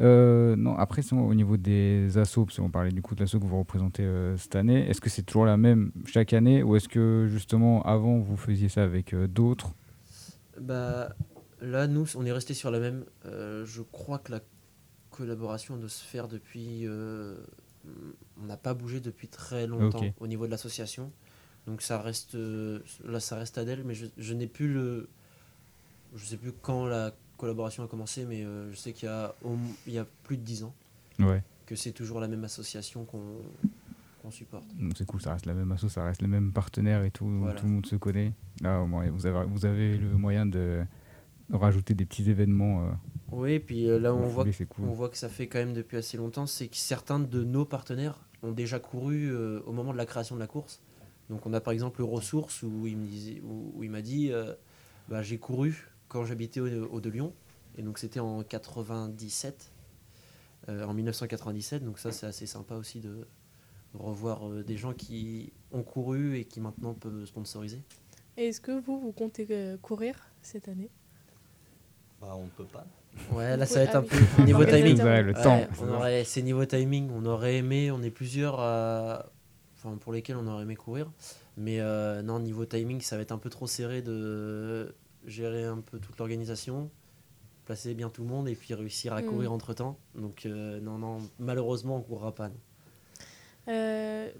Euh, 0.00 0.56
non, 0.56 0.76
après, 0.76 1.02
sinon, 1.02 1.26
au 1.26 1.34
niveau 1.34 1.56
des 1.56 2.18
assos, 2.18 2.44
parce 2.46 2.58
qu'on 2.58 2.70
parlait 2.70 2.90
du 2.90 3.00
coup 3.02 3.14
de 3.14 3.20
l'asso 3.20 3.32
que 3.38 3.44
vous 3.46 3.58
représentez 3.60 4.02
euh, 4.02 4.36
cette 4.36 4.56
année, 4.56 4.88
est-ce 4.88 5.00
que 5.00 5.08
c'est 5.08 5.22
toujours 5.22 5.46
la 5.46 5.56
même 5.56 5.92
chaque 6.06 6.32
année 6.32 6.62
ou 6.64 6.74
est-ce 6.76 6.88
que 6.88 7.26
justement 7.30 7.82
avant 7.82 8.18
vous 8.18 8.36
faisiez 8.36 8.68
ça 8.68 8.82
avec 8.82 9.14
euh, 9.14 9.28
d'autres? 9.28 9.72
Bah, 10.60 11.10
là, 11.60 11.86
nous, 11.86 12.06
on 12.16 12.24
est 12.26 12.32
resté 12.32 12.54
sur 12.54 12.70
la 12.70 12.80
même. 12.80 13.04
Euh, 13.24 13.64
je 13.64 13.82
crois 13.82 14.18
que 14.18 14.32
la 14.32 14.40
collaboration 15.10 15.76
doit 15.76 15.88
se 15.88 16.04
faire 16.04 16.28
depuis. 16.28 16.86
euh, 16.86 17.36
on 18.42 18.46
n'a 18.46 18.56
pas 18.56 18.74
bougé 18.74 19.00
depuis 19.00 19.28
très 19.28 19.66
longtemps 19.66 20.00
au 20.20 20.26
niveau 20.26 20.46
de 20.46 20.50
l'association. 20.50 21.12
Donc 21.66 21.82
ça 21.82 22.00
reste. 22.00 22.34
euh, 22.34 22.80
là, 23.04 23.20
ça 23.20 23.36
reste 23.36 23.58
Adèle, 23.58 23.84
mais 23.84 23.94
je, 23.94 24.06
je 24.16 24.34
n'ai 24.34 24.46
plus 24.46 24.72
le. 24.72 25.08
Je 26.14 26.24
sais 26.24 26.36
plus 26.36 26.52
quand 26.52 26.86
la 26.86 27.12
collaboration 27.36 27.82
a 27.84 27.88
commencé, 27.88 28.24
mais 28.24 28.44
euh, 28.44 28.70
je 28.70 28.76
sais 28.76 28.92
qu'il 28.92 29.08
y, 29.08 29.12
a 29.12 29.34
au 29.42 29.50
mo- 29.50 29.74
il 29.86 29.92
y 29.94 29.98
a 29.98 30.06
plus 30.22 30.36
de 30.36 30.42
10 30.42 30.64
ans 30.64 30.74
Ouais. 31.18 31.42
que 31.66 31.74
c'est 31.76 31.92
toujours 31.92 32.20
la 32.20 32.28
même 32.28 32.44
association 32.44 33.04
qu'on 33.04 34.30
supporte. 34.30 34.64
C'est 34.96 35.06
cool, 35.06 35.20
ça 35.20 35.32
reste 35.32 35.46
la 35.46 35.54
même 35.54 35.70
asso, 35.72 35.88
ça 35.88 36.04
reste 36.04 36.22
les 36.22 36.28
mêmes 36.28 36.52
partenaires 36.52 37.04
et 37.04 37.10
tout, 37.10 37.26
Voilà. 37.26 37.54
tout 37.58 37.66
le 37.66 37.72
monde 37.72 37.86
se 37.86 37.96
connaît. 37.96 38.32
Là, 38.62 38.80
au 38.80 38.86
moins, 38.86 39.08
vous 39.10 39.26
avez, 39.26 39.44
vous 39.46 39.66
avez 39.66 39.98
le 39.98 40.16
moyen 40.16 40.46
de 40.46 40.84
rajouter 41.52 41.94
des 41.94 42.04
petits 42.06 42.30
événements. 42.30 42.84
euh, 42.86 42.90
Oui, 43.32 43.58
puis 43.58 43.88
euh, 43.90 43.98
là, 43.98 44.14
on 44.14 44.26
voit 44.26 44.44
cool. 44.44 44.84
on 44.86 44.92
voit 44.92 45.08
que 45.10 45.18
ça 45.18 45.28
fait 45.28 45.46
quand 45.46 45.58
même 45.58 45.74
depuis 45.74 45.96
assez 45.98 46.16
longtemps, 46.16 46.46
c'est 46.46 46.68
que 46.68 46.76
certains 46.76 47.18
de 47.18 47.44
nos 47.44 47.64
partenaires 47.64 48.18
ont 48.42 48.52
déjà 48.52 48.78
couru 48.78 49.34
au 49.66 49.72
moment 49.72 49.92
de 49.92 49.98
la 49.98 50.06
création 50.06 50.36
de 50.36 50.40
la 50.40 50.46
course. 50.46 50.80
Donc 51.30 51.44
on 51.46 51.52
a 51.54 51.60
par 51.60 51.72
exemple 51.72 52.00
le 52.00 52.04
Ressources 52.04 52.62
où 52.62 52.86
il 52.86 53.40
où, 53.44 53.72
où 53.76 53.84
m'a 53.90 54.02
dit, 54.02 54.30
euh, 54.30 54.54
bah, 55.08 55.22
j'ai 55.22 55.38
couru 55.38 55.88
quand 56.14 56.24
j'habitais 56.24 56.60
au, 56.60 56.86
au 56.86 57.00
de 57.00 57.10
Lyon, 57.10 57.32
et 57.76 57.82
donc 57.82 57.98
c'était 57.98 58.20
en 58.20 58.44
97, 58.44 59.72
euh, 60.68 60.84
en 60.84 60.94
1997. 60.94 61.84
Donc 61.84 61.98
ça 61.98 62.12
c'est 62.12 62.26
assez 62.26 62.46
sympa 62.46 62.76
aussi 62.76 63.00
de 63.00 63.26
revoir 63.94 64.48
euh, 64.48 64.62
des 64.62 64.76
gens 64.76 64.92
qui 64.92 65.52
ont 65.72 65.82
couru 65.82 66.36
et 66.38 66.44
qui 66.44 66.60
maintenant 66.60 66.94
peuvent 66.94 67.24
sponsoriser. 67.26 67.82
Et 68.36 68.46
est-ce 68.46 68.60
que 68.60 68.80
vous, 68.80 69.00
vous 69.00 69.10
comptez 69.12 69.44
euh, 69.50 69.76
courir 69.78 70.14
cette 70.40 70.68
année? 70.68 70.88
Bah, 72.20 72.34
on 72.36 72.44
ne 72.44 72.48
peut 72.50 72.64
pas. 72.64 72.86
Ouais, 73.32 73.56
là 73.56 73.66
ça 73.66 73.80
va 73.80 73.82
être 73.82 73.94
ah 73.96 73.98
un 73.98 74.02
oui. 74.02 74.08
peu 74.36 74.42
niveau 74.44 74.64
timing. 74.64 75.00
Ouais, 75.02 75.22
le 75.22 75.32
Ouais, 75.34 75.42
temps. 75.42 75.66
on 75.82 75.88
aurait, 75.88 76.22
c'est 76.24 76.42
niveau 76.42 76.64
timing. 76.64 77.10
On 77.12 77.26
aurait 77.26 77.56
aimé, 77.56 77.90
on 77.90 78.02
est 78.02 78.10
plusieurs 78.10 78.60
à- 78.60 79.26
enfin, 79.76 79.96
pour 79.96 80.12
lesquels 80.12 80.36
on 80.36 80.46
aurait 80.46 80.62
aimé 80.62 80.76
courir. 80.76 81.10
Mais 81.56 81.80
euh, 81.80 82.22
non, 82.22 82.38
niveau 82.38 82.66
timing, 82.66 83.00
ça 83.00 83.16
va 83.16 83.22
être 83.22 83.32
un 83.32 83.38
peu 83.38 83.50
trop 83.50 83.66
serré 83.66 84.00
de 84.02 84.94
gérer 85.26 85.64
un 85.64 85.80
peu 85.80 85.98
toute 85.98 86.16
l'organisation, 86.18 86.90
placer 87.64 87.94
bien 87.94 88.10
tout 88.10 88.22
le 88.22 88.28
monde 88.28 88.48
et 88.48 88.54
puis 88.54 88.74
réussir 88.74 89.12
à 89.14 89.22
Mm. 89.22 89.26
courir 89.26 89.52
entre 89.52 89.72
temps. 89.74 89.98
Donc 90.14 90.44
euh, 90.46 90.80
non, 90.80 90.98
non, 90.98 91.18
malheureusement, 91.38 91.96
on 91.96 92.02
courra 92.02 92.34
pas. 92.34 92.50
Euh, 93.68 94.30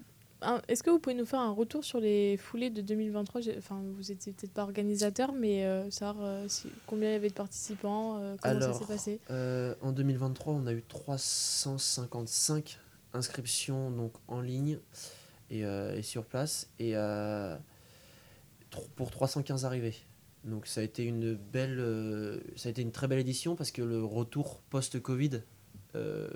Est-ce 0.68 0.82
que 0.82 0.90
vous 0.90 0.98
pouvez 0.98 1.14
nous 1.14 1.24
faire 1.24 1.40
un 1.40 1.52
retour 1.52 1.82
sur 1.86 2.00
les 2.00 2.36
foulées 2.36 2.68
de 2.68 2.82
2023 2.82 3.40
J'ai- 3.40 3.56
Enfin, 3.56 3.80
vous 3.96 4.12
étiez 4.12 4.34
peut-être 4.34 4.52
pas 4.52 4.64
organisateur, 4.64 5.32
mais 5.32 5.64
euh, 5.64 5.90
savoir 5.90 6.22
euh, 6.22 6.44
si- 6.48 6.68
combien 6.86 7.08
il 7.08 7.12
y 7.12 7.16
avait 7.16 7.30
de 7.30 7.34
participants, 7.34 8.20
comment 8.42 8.60
ça 8.60 8.74
s'est 8.74 8.84
passé? 8.84 9.20
en 9.30 9.92
2023, 9.92 10.52
on 10.52 10.66
a 10.66 10.72
eu 10.74 10.82
355 10.82 12.78
inscriptions 13.14 13.90
donc 13.90 14.12
en 14.28 14.42
ligne 14.42 14.78
et, 15.48 15.60
et 15.60 16.02
sur 16.02 16.26
place 16.26 16.68
et 16.78 16.92
pour 18.96 19.10
315 19.10 19.64
arrivées. 19.64 19.94
Donc 20.44 20.66
ça 20.66 20.80
a 20.80 20.84
été 20.84 21.04
une 21.04 21.34
belle, 21.34 21.78
euh, 21.80 22.40
ça 22.56 22.68
a 22.68 22.70
été 22.70 22.82
une 22.82 22.92
très 22.92 23.08
belle 23.08 23.18
édition 23.18 23.56
parce 23.56 23.70
que 23.70 23.82
le 23.82 24.04
retour 24.04 24.60
post-Covid 24.70 25.42
euh, 25.94 26.28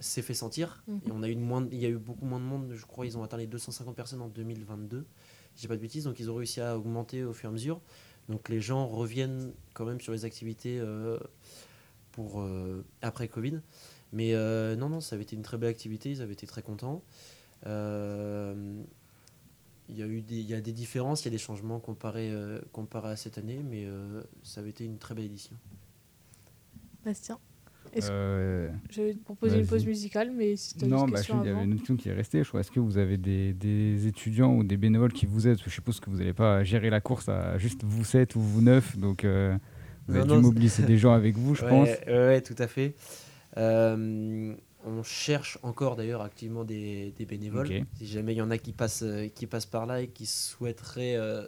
s'est 0.00 0.22
fait 0.22 0.34
sentir 0.34 0.82
Mhm. 0.88 1.00
et 1.06 1.10
on 1.12 1.22
a 1.22 1.28
eu 1.28 1.36
moins, 1.36 1.66
il 1.70 1.78
y 1.78 1.86
a 1.86 1.88
eu 1.88 1.98
beaucoup 1.98 2.24
moins 2.24 2.40
de 2.40 2.44
monde. 2.44 2.72
Je 2.74 2.84
crois 2.84 3.06
ils 3.06 3.16
ont 3.16 3.22
atteint 3.22 3.36
les 3.36 3.46
250 3.46 3.94
personnes 3.94 4.20
en 4.22 4.28
2022. 4.28 5.06
Si 5.54 5.62
j'ai 5.62 5.68
pas 5.68 5.76
de 5.76 5.80
bêtises, 5.80 6.04
donc 6.04 6.18
ils 6.20 6.30
ont 6.30 6.34
réussi 6.34 6.60
à 6.60 6.76
augmenter 6.76 7.24
au 7.24 7.32
fur 7.32 7.48
et 7.48 7.50
à 7.50 7.52
mesure. 7.52 7.80
Donc 8.28 8.48
les 8.48 8.60
gens 8.60 8.86
reviennent 8.88 9.52
quand 9.72 9.84
même 9.84 10.00
sur 10.00 10.12
les 10.12 10.24
activités 10.24 10.78
euh, 10.80 11.18
pour 12.12 12.44
après 13.02 13.28
Covid. 13.28 13.60
Mais 14.12 14.32
non, 14.76 14.88
non, 14.88 15.00
ça 15.00 15.14
avait 15.14 15.22
été 15.22 15.36
une 15.36 15.42
très 15.42 15.58
belle 15.58 15.68
activité, 15.70 16.10
ils 16.10 16.22
avaient 16.22 16.32
été 16.32 16.46
très 16.46 16.62
contents. 16.62 17.02
Il 19.88 19.96
y 19.96 20.02
a 20.02 20.06
eu 20.06 20.20
des, 20.20 20.36
il 20.36 20.46
y 20.46 20.54
a 20.54 20.60
des 20.60 20.72
différences, 20.72 21.22
il 21.22 21.26
y 21.26 21.28
a 21.28 21.30
des 21.30 21.38
changements 21.38 21.78
comparés, 21.78 22.30
euh, 22.30 22.60
comparés 22.72 23.10
à 23.10 23.16
cette 23.16 23.38
année, 23.38 23.60
mais 23.68 23.84
euh, 23.86 24.22
ça 24.42 24.60
avait 24.60 24.70
été 24.70 24.84
une 24.84 24.98
très 24.98 25.14
belle 25.14 25.26
édition. 25.26 25.54
Bastien 27.04 27.38
Euh, 28.10 28.68
Je 28.90 29.02
vais 29.02 29.14
te 29.14 29.22
proposer 29.24 29.60
une 29.60 29.66
pause 29.66 29.86
musicale, 29.86 30.32
mais 30.36 30.56
si 30.56 30.74
tu 30.76 30.84
as 30.84 30.88
non, 30.88 31.06
une 31.06 31.12
bah, 31.12 31.20
il 31.22 31.46
y 31.46 31.48
avait 31.50 31.64
une 31.64 31.76
question 31.76 31.96
qui 31.96 32.08
est 32.08 32.12
restée. 32.12 32.42
Je 32.42 32.48
crois. 32.48 32.60
Est-ce 32.60 32.72
que 32.72 32.80
vous 32.80 32.98
avez 32.98 33.16
des, 33.16 33.52
des 33.54 34.06
étudiants 34.08 34.54
ou 34.56 34.64
des 34.64 34.76
bénévoles 34.76 35.12
qui 35.12 35.24
vous 35.26 35.46
aident? 35.46 35.54
Parce 35.54 35.62
que 35.64 35.70
Je 35.70 35.74
suppose 35.76 36.00
que 36.00 36.10
vous 36.10 36.16
n'allez 36.16 36.32
pas 36.34 36.64
gérer 36.64 36.90
la 36.90 37.00
course 37.00 37.28
à 37.28 37.56
juste 37.58 37.84
vous 37.84 38.04
7 38.04 38.34
ou 38.34 38.40
vous 38.40 38.60
9. 38.62 38.98
Donc, 38.98 39.24
euh, 39.24 39.56
vous 40.08 40.14
Non, 40.14 40.20
avez 40.20 40.28
non, 40.28 40.36
dû 40.38 40.42
mobiliser 40.42 40.82
des 40.82 40.98
gens 40.98 41.12
avec 41.12 41.36
vous, 41.36 41.54
je 41.54 41.62
ouais, 41.64 41.70
pense. 41.70 41.88
ouais, 42.08 42.40
tout 42.42 42.56
à 42.58 42.66
fait. 42.66 42.94
On 44.86 45.02
cherche 45.02 45.58
encore 45.62 45.96
d'ailleurs 45.96 46.22
activement 46.22 46.64
des, 46.64 47.12
des 47.16 47.26
bénévoles. 47.26 47.84
Si 47.98 48.06
jamais 48.06 48.34
il 48.34 48.36
y 48.36 48.42
en 48.42 48.50
a 48.52 48.58
qui 48.58 48.72
passent, 48.72 49.02
euh, 49.02 49.26
qui 49.28 49.46
passent 49.46 49.66
par 49.66 49.84
là 49.84 50.00
et 50.00 50.08
qui 50.08 50.26
souhaiteraient 50.26 51.16
euh, 51.16 51.44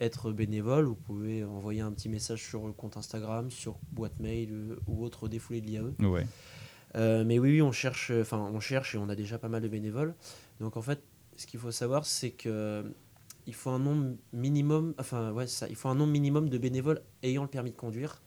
être 0.00 0.32
bénévoles, 0.32 0.86
vous 0.86 0.96
pouvez 0.96 1.44
envoyer 1.44 1.80
un 1.80 1.92
petit 1.92 2.08
message 2.08 2.42
sur 2.42 2.66
le 2.66 2.72
compte 2.72 2.96
Instagram, 2.96 3.50
sur 3.50 3.78
boîte 3.92 4.18
mail 4.18 4.50
euh, 4.52 4.76
ou 4.88 5.04
autre 5.04 5.28
défoulé 5.28 5.60
de 5.60 5.66
l'IAE. 5.66 5.94
Ouais. 6.00 6.26
Euh, 6.96 7.24
mais 7.24 7.38
oui, 7.38 7.52
oui, 7.52 7.62
on 7.62 7.72
cherche, 7.72 8.10
enfin, 8.10 8.50
on 8.52 8.60
cherche 8.60 8.96
et 8.96 8.98
on 8.98 9.08
a 9.08 9.14
déjà 9.14 9.38
pas 9.38 9.48
mal 9.48 9.62
de 9.62 9.68
bénévoles. 9.68 10.14
Donc 10.60 10.76
en 10.76 10.82
fait, 10.82 11.00
ce 11.36 11.46
qu'il 11.46 11.60
faut 11.60 11.70
savoir, 11.70 12.04
c'est 12.04 12.30
que 12.30 12.84
il 13.46 13.54
faut 13.54 13.70
un 13.70 13.78
nombre 13.78 14.16
minimum, 14.32 14.94
enfin 14.98 15.32
ouais, 15.32 15.46
ça, 15.46 15.68
il 15.68 15.76
faut 15.76 15.88
un 15.88 15.94
nombre 15.94 16.12
minimum 16.12 16.48
de 16.48 16.58
bénévoles 16.58 17.00
ayant 17.22 17.42
le 17.42 17.48
permis 17.48 17.70
de 17.70 17.76
conduire 17.76 18.22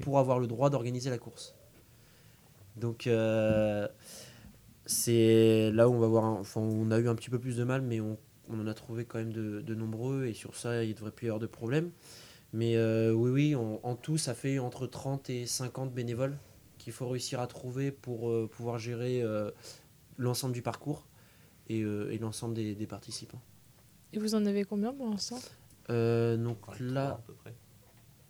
pour 0.00 0.18
avoir 0.18 0.38
le 0.38 0.46
droit 0.46 0.70
d'organiser 0.70 1.10
la 1.10 1.18
course. 1.18 1.54
Donc 2.76 3.06
euh, 3.06 3.86
c'est 4.86 5.70
là 5.72 5.88
où 5.88 5.94
on 5.94 5.98
va 6.00 6.06
voir, 6.06 6.24
un- 6.24 6.40
enfin 6.40 6.60
on 6.60 6.90
a 6.90 6.98
eu 6.98 7.08
un 7.08 7.14
petit 7.14 7.30
peu 7.30 7.38
plus 7.38 7.56
de 7.56 7.64
mal, 7.64 7.82
mais 7.82 8.00
on, 8.00 8.18
on 8.48 8.60
en 8.60 8.66
a 8.66 8.74
trouvé 8.74 9.04
quand 9.04 9.18
même 9.18 9.32
de, 9.32 9.60
de 9.60 9.74
nombreux 9.74 10.26
et 10.26 10.34
sur 10.34 10.56
ça 10.56 10.84
il 10.84 10.94
devrait 10.94 11.12
plus 11.12 11.26
y 11.26 11.30
avoir 11.30 11.40
de 11.40 11.46
problème. 11.46 11.90
Mais 12.52 12.76
euh, 12.76 13.12
oui, 13.12 13.30
oui, 13.30 13.54
en, 13.56 13.80
en 13.82 13.96
tout 13.96 14.18
ça 14.18 14.34
fait 14.34 14.58
entre 14.58 14.86
30 14.86 15.30
et 15.30 15.46
50 15.46 15.92
bénévoles 15.94 16.36
qu'il 16.78 16.92
faut 16.92 17.08
réussir 17.08 17.40
à 17.40 17.46
trouver 17.46 17.92
pour 17.92 18.30
euh, 18.30 18.48
pouvoir 18.50 18.78
gérer 18.78 19.22
euh, 19.22 19.50
l'ensemble 20.18 20.54
du 20.54 20.62
parcours 20.62 21.06
et, 21.68 21.82
euh, 21.82 22.10
et 22.12 22.18
l'ensemble 22.18 22.54
des, 22.54 22.74
des 22.74 22.86
participants. 22.86 23.40
Et 24.12 24.18
vous 24.18 24.34
en 24.34 24.44
avez 24.46 24.64
combien 24.64 24.92
pour 24.92 25.08
l'instant? 25.08 25.38
Euh, 25.90 26.36
donc 26.36 26.58
23 26.66 26.84
là, 26.86 27.08
à 27.10 27.18
peu 27.26 27.34
près. 27.34 27.54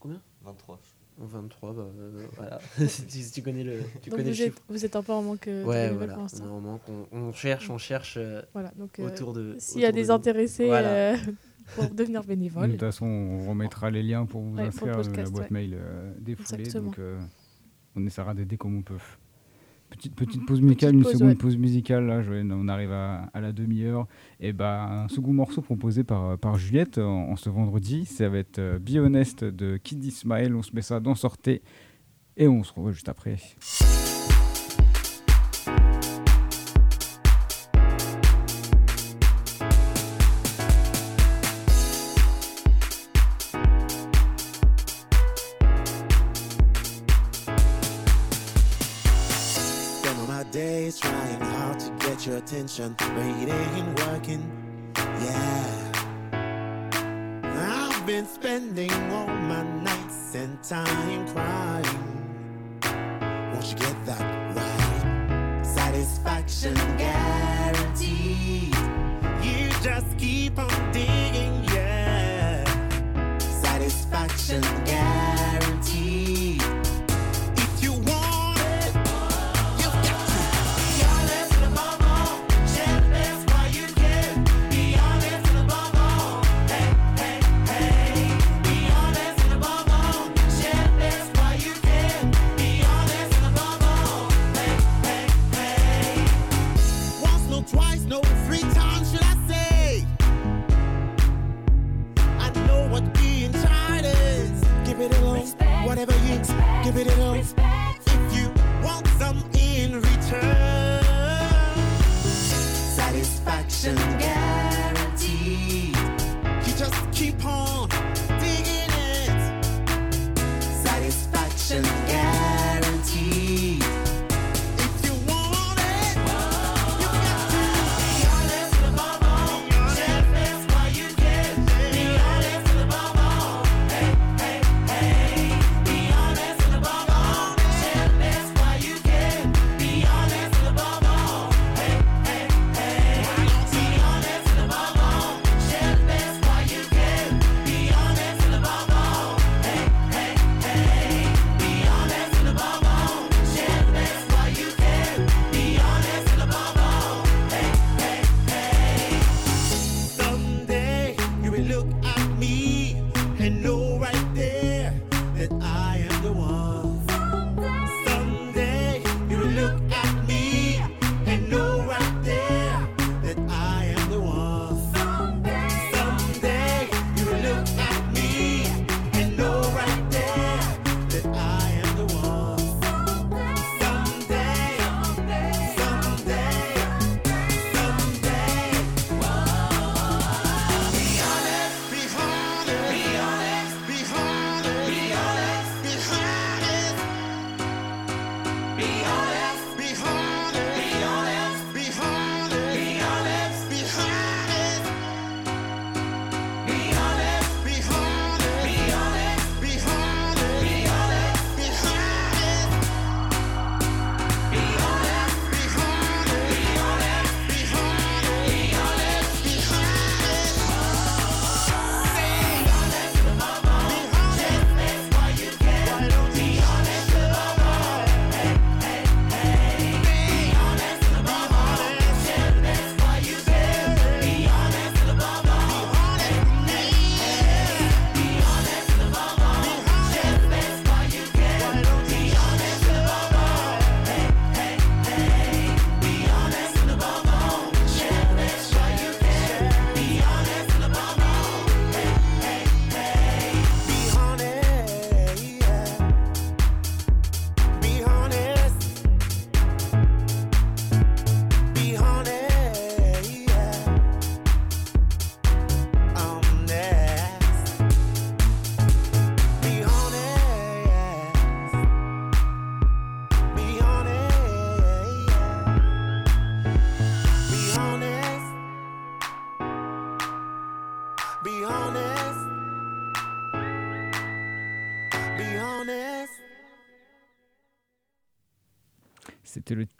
Combien? 0.00 0.20
23. 0.42 0.80
En 1.20 1.26
23, 1.26 1.72
bah, 1.72 1.82
euh, 1.98 2.26
voilà. 2.36 2.58
si, 2.88 3.30
tu 3.30 3.42
connais 3.42 3.64
le, 3.64 3.80
tu 4.02 4.10
Donc 4.10 4.18
connais 4.18 4.32
vous 4.32 4.38
le 4.38 4.46
êtes, 4.46 4.62
vous 4.68 4.84
êtes 4.84 4.96
un 4.96 5.02
peu 5.02 5.12
en 5.12 5.22
manque 5.22 5.46
euh, 5.48 5.62
de 5.62 5.68
Ouais, 5.68 5.90
voilà. 5.90 6.14
pour 6.14 6.24
On, 6.24 6.26
est 6.26 6.48
en 6.48 6.60
manque, 6.60 6.82
on, 6.88 7.06
on 7.16 7.32
cherche, 7.32 7.70
on 7.70 7.78
cherche 7.78 8.14
euh, 8.16 8.42
Voilà, 8.52 8.72
donc 8.76 8.98
euh, 8.98 9.06
autour 9.06 9.32
de. 9.32 9.56
s'il 9.58 9.80
y 9.80 9.84
a 9.84 9.92
de 9.92 9.96
des 9.96 10.10
intéressés 10.10 10.66
Voilà. 10.66 10.88
euh, 10.88 11.16
pour 11.76 11.90
devenir 11.90 12.22
De 12.22 12.28
bénévole, 12.28 12.70
toute 12.70 12.80
façon, 12.80 13.06
on 13.06 13.48
remettra 13.48 13.90
les 13.90 14.02
liens 14.02 14.26
pour 14.26 14.40
vous 14.42 14.56
Ouais, 14.56 14.70
pour 14.70 14.86
le 14.88 14.96
inscrire 14.98 15.24
la 15.24 15.30
boîte 15.30 15.50
ouais. 15.50 15.54
mail 15.54 15.74
euh, 15.78 16.12
défoulée. 16.18 16.64
Donc, 16.72 16.98
euh, 16.98 17.20
on 17.94 18.04
essaiera 18.06 18.34
d'aider 18.34 18.56
comme 18.56 18.78
on 18.78 18.82
peut. 18.82 18.96
Petite, 19.92 20.14
petite 20.14 20.40
Mhm. 20.40 20.46
pause 20.46 20.60
musicale, 20.62 20.90
Petite 20.90 20.94
une 20.98 21.02
pause, 21.04 21.12
seconde 21.12 21.28
ouais. 21.28 21.34
pause 21.36 21.56
musicale. 21.58 22.06
Là, 22.06 22.22
je- 22.22 22.32
on 22.52 22.66
arrive 22.68 22.92
à, 22.92 23.30
à 23.34 23.40
la 23.40 23.52
demi-heure. 23.52 24.06
Et 24.40 24.52
bah, 24.52 25.04
un 25.04 25.08
second 25.08 25.32
morceau 25.32 25.60
proposé 25.62 26.02
par, 26.02 26.38
par 26.38 26.56
Juliette 26.56 26.98
en, 26.98 27.28
en 27.30 27.36
ce 27.36 27.50
vendredi. 27.50 28.04
Ça 28.06 28.28
va 28.28 28.38
être 28.38 28.58
euh, 28.58 28.78
Be 28.78 28.96
Honest 28.96 29.44
de 29.44 29.76
Kid 29.76 30.02
Ismail. 30.04 30.52
On 30.54 30.62
se 30.62 30.74
met 30.74 30.82
ça 30.82 30.98
dans 31.00 31.14
Sortez. 31.14 31.62
Et 32.36 32.48
on 32.48 32.62
se 32.64 32.70
retrouve 32.70 32.92
juste 32.92 33.08
après. 33.08 33.36
Attention, 52.78 52.94
but 52.98 53.26
it 53.42 53.48
ain't 53.48 54.00
working. 54.00 54.42
Yeah. 54.96 55.92
I've 57.42 58.06
been 58.06 58.26
spending 58.26 58.92
all 59.12 59.26
my 59.26 59.62
nights 59.82 60.34
and 60.34 60.62
time 60.62 61.26
crying. 61.28 62.32
Won't 63.52 63.66
you 63.70 63.76
get 63.76 64.06
that 64.06 64.56
right? 64.56 65.62
Satisfaction 65.64 66.74
guaranteed. 66.74 67.11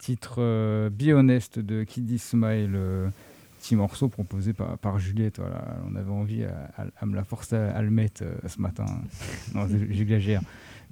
Titre 0.03 0.35
euh, 0.39 0.89
Be 0.89 1.13
Honest 1.13 1.59
de 1.59 1.83
Kiddy 1.83 2.19
Smile, 2.19 2.73
euh, 2.75 3.07
petit 3.59 3.75
morceau 3.77 4.09
proposé 4.09 4.51
par, 4.53 4.77
par 4.77 4.99
Juliette. 4.99 5.39
Voilà. 5.39 5.77
On 5.89 5.95
avait 5.95 6.11
envie 6.11 6.43
à, 6.43 6.69
à- 6.77 6.85
à 6.99 7.05
me 7.05 7.15
la 7.15 7.23
forcer 7.23 7.55
à, 7.55 7.71
à 7.77 7.81
le 7.81 7.89
mettre 7.89 8.23
euh, 8.23 8.35
ce 8.47 8.59
matin. 8.59 8.85
non, 9.55 9.65
j'exagère. 9.89 10.41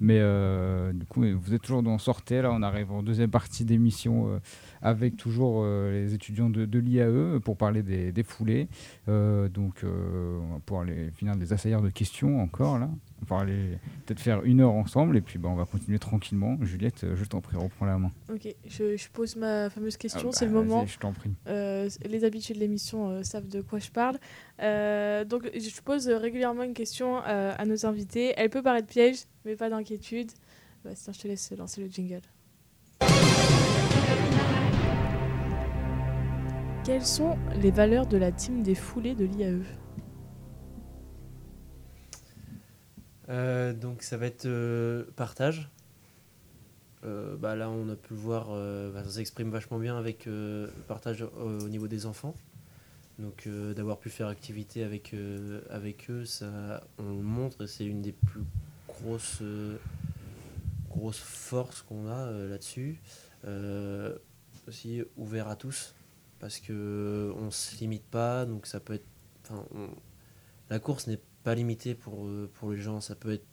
Mais 0.00 0.18
euh, 0.18 0.92
du 0.92 1.04
coup, 1.04 1.22
vous 1.38 1.54
êtes 1.54 1.60
toujours 1.62 1.82
dans 1.82 1.98
Sortez. 1.98 2.40
Là, 2.42 2.50
on 2.52 2.62
arrive 2.62 2.90
en 2.90 3.02
deuxième 3.02 3.30
partie 3.30 3.64
d'émission 3.64 4.40
avec 4.82 5.16
toujours 5.16 5.62
euh, 5.64 5.92
les 5.92 6.14
étudiants 6.14 6.50
de, 6.50 6.64
de 6.66 6.78
l'IAE 6.78 7.40
pour 7.40 7.56
parler 7.56 7.82
des, 7.82 8.12
des 8.12 8.22
foulées. 8.22 8.68
Euh, 9.08 9.48
donc, 9.48 9.84
euh, 9.84 10.40
on 10.42 10.54
va 10.54 10.60
pouvoir 10.60 10.82
aller 10.82 11.10
finir 11.12 11.36
des 11.36 11.52
assaillères 11.52 11.82
de 11.82 11.90
questions 11.90 12.40
encore. 12.40 12.78
Là. 12.78 12.90
On 13.22 13.34
va 13.34 13.42
aller 13.42 13.78
peut-être 14.04 14.20
faire 14.20 14.42
une 14.42 14.60
heure 14.60 14.72
ensemble 14.72 15.16
et 15.16 15.20
puis 15.20 15.38
bah, 15.38 15.48
on 15.48 15.54
va 15.54 15.64
continuer 15.64 15.98
tranquillement. 15.98 16.58
Juliette, 16.62 17.06
je 17.14 17.24
t'en 17.24 17.40
prie, 17.40 17.56
reprends 17.56 17.86
la 17.86 17.98
main. 17.98 18.10
Ok, 18.32 18.52
je, 18.66 18.96
je 18.96 19.08
pose 19.10 19.36
ma 19.36 19.70
fameuse 19.70 19.96
question, 19.96 20.30
Ah 20.32 20.36
c'est 20.36 20.46
le 20.46 20.52
bah, 20.52 20.62
moment. 20.62 20.86
Je 20.86 20.98
t'en 20.98 21.12
prie. 21.12 21.30
Euh, 21.46 21.88
les 22.04 22.24
habitués 22.24 22.54
de 22.54 22.58
l'émission 22.58 23.10
euh, 23.10 23.22
savent 23.22 23.48
de 23.48 23.60
quoi 23.60 23.78
je 23.78 23.90
parle. 23.90 24.18
Euh, 24.60 25.24
donc, 25.24 25.48
je 25.54 25.80
pose 25.82 26.08
régulièrement 26.08 26.64
une 26.64 26.74
question 26.74 27.18
à 27.18 27.64
nos 27.64 27.86
invités. 27.86 28.34
Elle 28.36 28.50
peut 28.50 28.62
paraître 28.62 28.88
piège, 28.88 29.18
mais 29.44 29.54
pas 29.54 29.70
d'inquiétude. 29.70 30.30
Bastien, 30.84 31.12
je 31.12 31.20
te 31.20 31.28
laisse 31.28 31.52
lancer 31.56 31.80
le 31.80 31.88
jingle. 31.88 32.22
Quelles 36.84 37.06
sont 37.06 37.38
les 37.60 37.70
valeurs 37.70 38.06
de 38.06 38.16
la 38.16 38.32
team 38.32 38.64
des 38.64 38.74
foulées 38.74 39.14
de 39.14 39.24
l'IAE 39.24 39.62
Euh, 43.28 43.72
donc 43.72 44.02
ça 44.02 44.16
va 44.16 44.26
être 44.26 44.46
euh, 44.46 45.04
partage. 45.16 45.70
Euh, 47.04 47.36
bah 47.36 47.56
là 47.56 47.70
on 47.70 47.88
a 47.88 47.96
pu 47.96 48.14
le 48.14 48.20
voir, 48.20 48.48
bah, 48.92 49.02
ça 49.04 49.10
s'exprime 49.10 49.50
vachement 49.50 49.78
bien 49.78 49.96
avec 49.96 50.26
le 50.26 50.70
partage 50.86 51.22
au, 51.22 51.28
au 51.28 51.68
niveau 51.68 51.88
des 51.88 52.06
enfants. 52.06 52.34
Donc 53.18 53.48
d'avoir 53.76 53.98
pu 53.98 54.10
faire 54.10 54.26
activité 54.26 54.82
avec, 54.82 55.14
avec 55.70 56.10
eux, 56.10 56.24
ça, 56.24 56.82
on 56.98 57.04
le 57.04 57.22
montre 57.22 57.62
et 57.62 57.66
c'est 57.66 57.84
une 57.84 58.02
des 58.02 58.12
plus 58.12 58.42
grosses, 58.88 59.42
grosses 60.88 61.20
forces 61.20 61.82
qu'on 61.82 62.08
a 62.08 62.30
là-dessus. 62.30 63.00
Aussi 64.66 65.02
ouvert 65.16 65.48
à 65.48 65.56
tous 65.56 65.94
parce 66.42 66.58
que 66.58 67.32
on 67.36 67.52
se 67.52 67.78
limite 67.78 68.02
pas, 68.02 68.44
donc 68.44 68.66
ça 68.66 68.80
peut 68.80 68.94
être. 68.94 69.06
enfin, 69.44 69.64
la 70.70 70.80
course 70.80 71.06
n'est 71.06 71.20
pas 71.44 71.54
limitée 71.54 71.94
pour, 71.94 72.26
euh, 72.26 72.50
pour 72.54 72.72
les 72.72 72.80
gens, 72.80 73.00
ça 73.00 73.14
peut 73.14 73.32
être. 73.32 73.46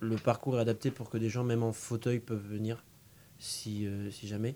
Le 0.00 0.16
parcours 0.16 0.58
est 0.58 0.60
adapté 0.60 0.90
pour 0.90 1.08
que 1.08 1.16
des 1.16 1.30
gens, 1.30 1.44
même 1.44 1.62
en 1.62 1.72
fauteuil, 1.72 2.20
peuvent 2.20 2.46
venir 2.46 2.84
si, 3.38 3.86
euh, 3.86 4.10
si 4.10 4.28
jamais. 4.28 4.54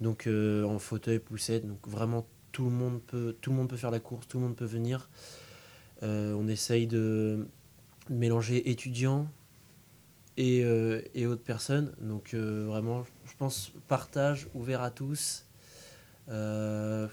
Donc 0.00 0.26
euh, 0.26 0.64
en 0.64 0.80
fauteuil, 0.80 1.20
poussette, 1.20 1.66
donc 1.66 1.86
vraiment 1.86 2.26
tout 2.50 2.64
le 2.64 2.70
monde 2.70 3.00
peut, 3.00 3.36
tout 3.40 3.50
le 3.50 3.56
monde 3.56 3.68
peut 3.68 3.76
faire 3.76 3.92
la 3.92 4.00
course, 4.00 4.26
tout 4.26 4.38
le 4.38 4.44
monde 4.46 4.56
peut 4.56 4.64
venir. 4.64 5.08
Euh, 6.02 6.34
on 6.34 6.48
essaye 6.48 6.88
de 6.88 7.46
mélanger 8.10 8.70
étudiants 8.70 9.28
et, 10.36 10.64
euh, 10.64 11.00
et 11.14 11.26
autres 11.26 11.44
personnes. 11.44 11.94
Donc 12.00 12.34
euh, 12.34 12.66
vraiment, 12.66 13.04
je 13.24 13.36
pense 13.38 13.72
partage 13.86 14.48
ouvert 14.52 14.82
à 14.82 14.90
tous. 14.90 15.46
Euh, 16.28 17.06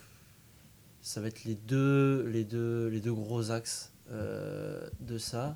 ça 1.02 1.22
va 1.22 1.28
être 1.28 1.44
les 1.46 1.56
deux, 1.56 2.26
les 2.28 2.44
deux, 2.44 2.88
les 2.88 3.00
deux 3.00 3.14
gros 3.14 3.52
axes 3.52 3.92
euh, 4.12 4.82
de 5.02 5.18
ça. 5.18 5.56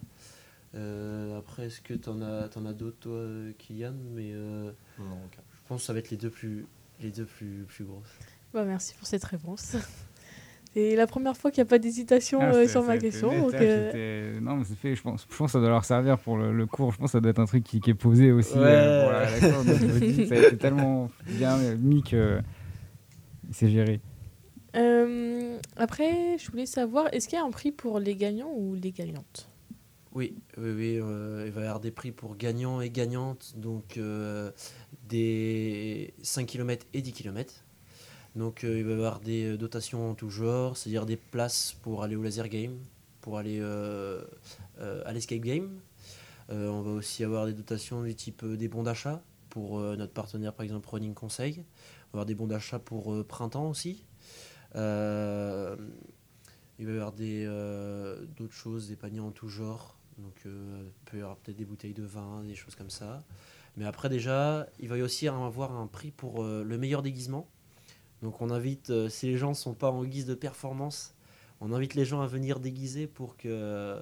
Euh, 0.76 1.38
après, 1.38 1.68
est-ce 1.68 1.82
que 1.82 1.94
tu 1.94 2.10
en 2.10 2.22
as, 2.22 2.48
t'en 2.50 2.66
as 2.66 2.74
d'autres, 2.74 2.98
toi, 3.00 3.24
Kylian? 3.60 3.94
Mais 4.16 4.32
euh, 4.34 4.72
Non, 4.98 5.06
aucun. 5.26 5.42
je 5.52 5.68
pense 5.68 5.82
que 5.82 5.86
ça 5.88 5.94
va 5.94 6.00
être 6.00 6.10
les 6.10 6.18
deux 6.18 6.30
plus, 6.32 6.66
les 7.02 7.12
deux 7.12 7.26
plus, 7.26 7.66
plus 7.68 7.84
grosses. 7.86 8.18
Bah, 8.54 8.64
Merci 8.66 8.96
pour 8.96 9.06
cette 9.08 9.24
réponse. 9.24 9.76
C'est 10.74 10.96
la 10.96 11.06
première 11.06 11.38
fois 11.38 11.52
qu'il 11.52 11.62
n'y 11.62 11.68
a 11.68 11.70
pas 11.70 11.78
d'hésitation 11.78 12.40
Ah, 12.42 12.52
euh, 12.56 12.68
sur 12.68 12.82
ma 12.84 12.98
question. 12.98 13.28
donc, 13.44 13.54
euh, 13.54 14.40
Non, 14.40 14.56
mais 14.56 14.64
c'est 14.68 14.76
fait. 14.76 14.96
Je 14.96 15.04
pense, 15.04 15.28
je 15.30 15.38
pense 15.38 15.50
que 15.50 15.52
ça 15.52 15.60
doit 15.60 15.70
leur 15.70 15.86
servir 15.86 16.18
pour 16.18 16.36
le, 16.36 16.52
le 16.52 16.66
cours. 16.66 16.92
Je 16.92 16.98
pense 16.98 17.10
que 17.10 17.12
ça 17.12 17.22
doit 17.22 17.30
être 17.30 17.38
un 17.38 17.46
truc 17.46 17.64
qui, 17.64 17.80
qui 17.80 17.92
est 17.92 17.94
posé 17.94 18.32
aussi 18.32 18.54
euh, 18.56 19.04
pour 19.04 19.12
la, 19.12 19.30
la 19.30 19.40
cour. 19.54 19.64
Donc, 19.66 19.78
je 19.78 19.86
me 19.86 20.00
dis, 20.00 20.26
ça 20.28 20.34
a 20.34 20.38
été 20.40 20.58
tellement 20.58 21.12
bien 21.28 21.60
mis 21.76 22.02
que 22.02 22.40
c'est 23.54 23.70
géré. 23.70 24.02
Euh, 24.76 25.60
après, 25.76 26.38
je 26.38 26.50
voulais 26.52 26.66
savoir, 26.66 27.14
est-ce 27.14 27.28
qu'il 27.28 27.38
y 27.38 27.42
a 27.42 27.46
un 27.46 27.52
prix 27.52 27.72
pour 27.72 28.00
les 28.00 28.16
gagnants 28.16 28.52
ou 28.56 28.76
les 28.76 28.92
gagnantes? 28.92 29.50
Oui, 30.14 30.36
oui, 30.58 30.72
oui. 30.72 31.00
euh, 31.02 31.44
il 31.48 31.52
va 31.52 31.62
y 31.62 31.64
avoir 31.64 31.80
des 31.80 31.92
prix 31.92 32.12
pour 32.12 32.36
gagnants 32.38 32.82
et 32.82 32.90
gagnantes, 32.92 33.54
donc 33.58 33.98
euh, 33.98 34.52
des 35.10 36.14
5 36.22 36.46
km 36.46 36.86
et 36.94 37.02
10 37.02 37.14
km. 37.14 37.66
Donc 38.36 38.64
euh, 38.64 38.78
il 38.80 38.84
va 38.86 38.92
y 38.92 38.94
avoir 38.94 39.20
des 39.22 39.58
dotations 39.58 40.12
en 40.12 40.16
tout 40.16 40.30
genre, 40.30 40.78
c'est-à-dire 40.78 41.06
des 41.06 41.18
places 41.18 41.76
pour 41.82 42.04
aller 42.04 42.16
au 42.16 42.24
laser 42.24 42.48
game, 42.50 42.78
pour 43.22 43.38
aller 43.40 43.60
euh, 43.60 44.24
euh, 44.80 45.04
à 45.06 45.14
l'escape 45.14 45.42
game. 45.42 45.80
Euh, 46.52 46.70
on 46.70 46.82
va 46.82 46.92
aussi 46.92 47.24
avoir 47.24 47.46
des 47.48 47.54
dotations 47.54 48.04
du 48.04 48.16
type 48.16 48.44
euh, 48.44 48.58
des 48.58 48.68
bons 48.68 48.84
d'achat 48.84 49.24
pour 49.50 49.80
euh, 49.80 49.96
notre 49.96 50.14
partenaire 50.14 50.54
par 50.54 50.64
exemple 50.64 50.90
Running 50.90 51.14
Conseil. 51.14 51.64
Avoir 52.14 52.28
des 52.28 52.36
bons 52.36 52.46
d'achat 52.46 52.78
pour 52.78 53.12
euh, 53.12 53.24
printemps 53.24 53.68
aussi. 53.68 54.06
Euh, 54.76 55.76
il 56.78 56.86
va 56.86 56.92
y 56.92 56.96
avoir 56.96 57.14
euh, 57.20 58.24
d'autres 58.38 58.54
choses, 58.54 58.88
des 58.88 58.96
paniers 58.96 59.20
en 59.20 59.32
tout 59.32 59.48
genre. 59.48 59.98
Donc, 60.20 60.42
il 60.46 60.92
peut 61.06 61.18
y 61.18 61.22
avoir 61.22 61.38
peut-être 61.38 61.58
des 61.58 61.66
bouteilles 61.66 61.96
de 61.96 62.04
vin, 62.04 62.44
des 62.44 62.54
choses 62.54 62.76
comme 62.76 62.92
ça. 62.92 63.24
Mais 63.78 63.86
après, 63.86 64.10
déjà, 64.10 64.68
il 64.80 64.90
va 64.90 64.98
y 64.98 65.02
aussi 65.02 65.28
avoir 65.28 65.72
un 65.72 65.88
prix 65.88 66.12
pour 66.12 66.44
le 66.44 66.78
meilleur 66.78 67.02
déguisement. 67.02 67.48
Donc, 68.22 68.40
on 68.40 68.52
invite, 68.52 69.10
si 69.10 69.26
les 69.26 69.38
gens 69.38 69.50
ne 69.50 69.56
sont 69.56 69.74
pas 69.74 69.90
en 69.90 70.04
guise 70.04 70.28
de 70.28 70.36
performance, 70.36 71.16
on 71.62 71.74
invite 71.74 71.96
les 71.96 72.06
gens 72.06 72.22
à 72.22 72.28
venir 72.28 72.60
déguiser 72.60 73.08
pour 73.08 73.38
que, 73.38 74.00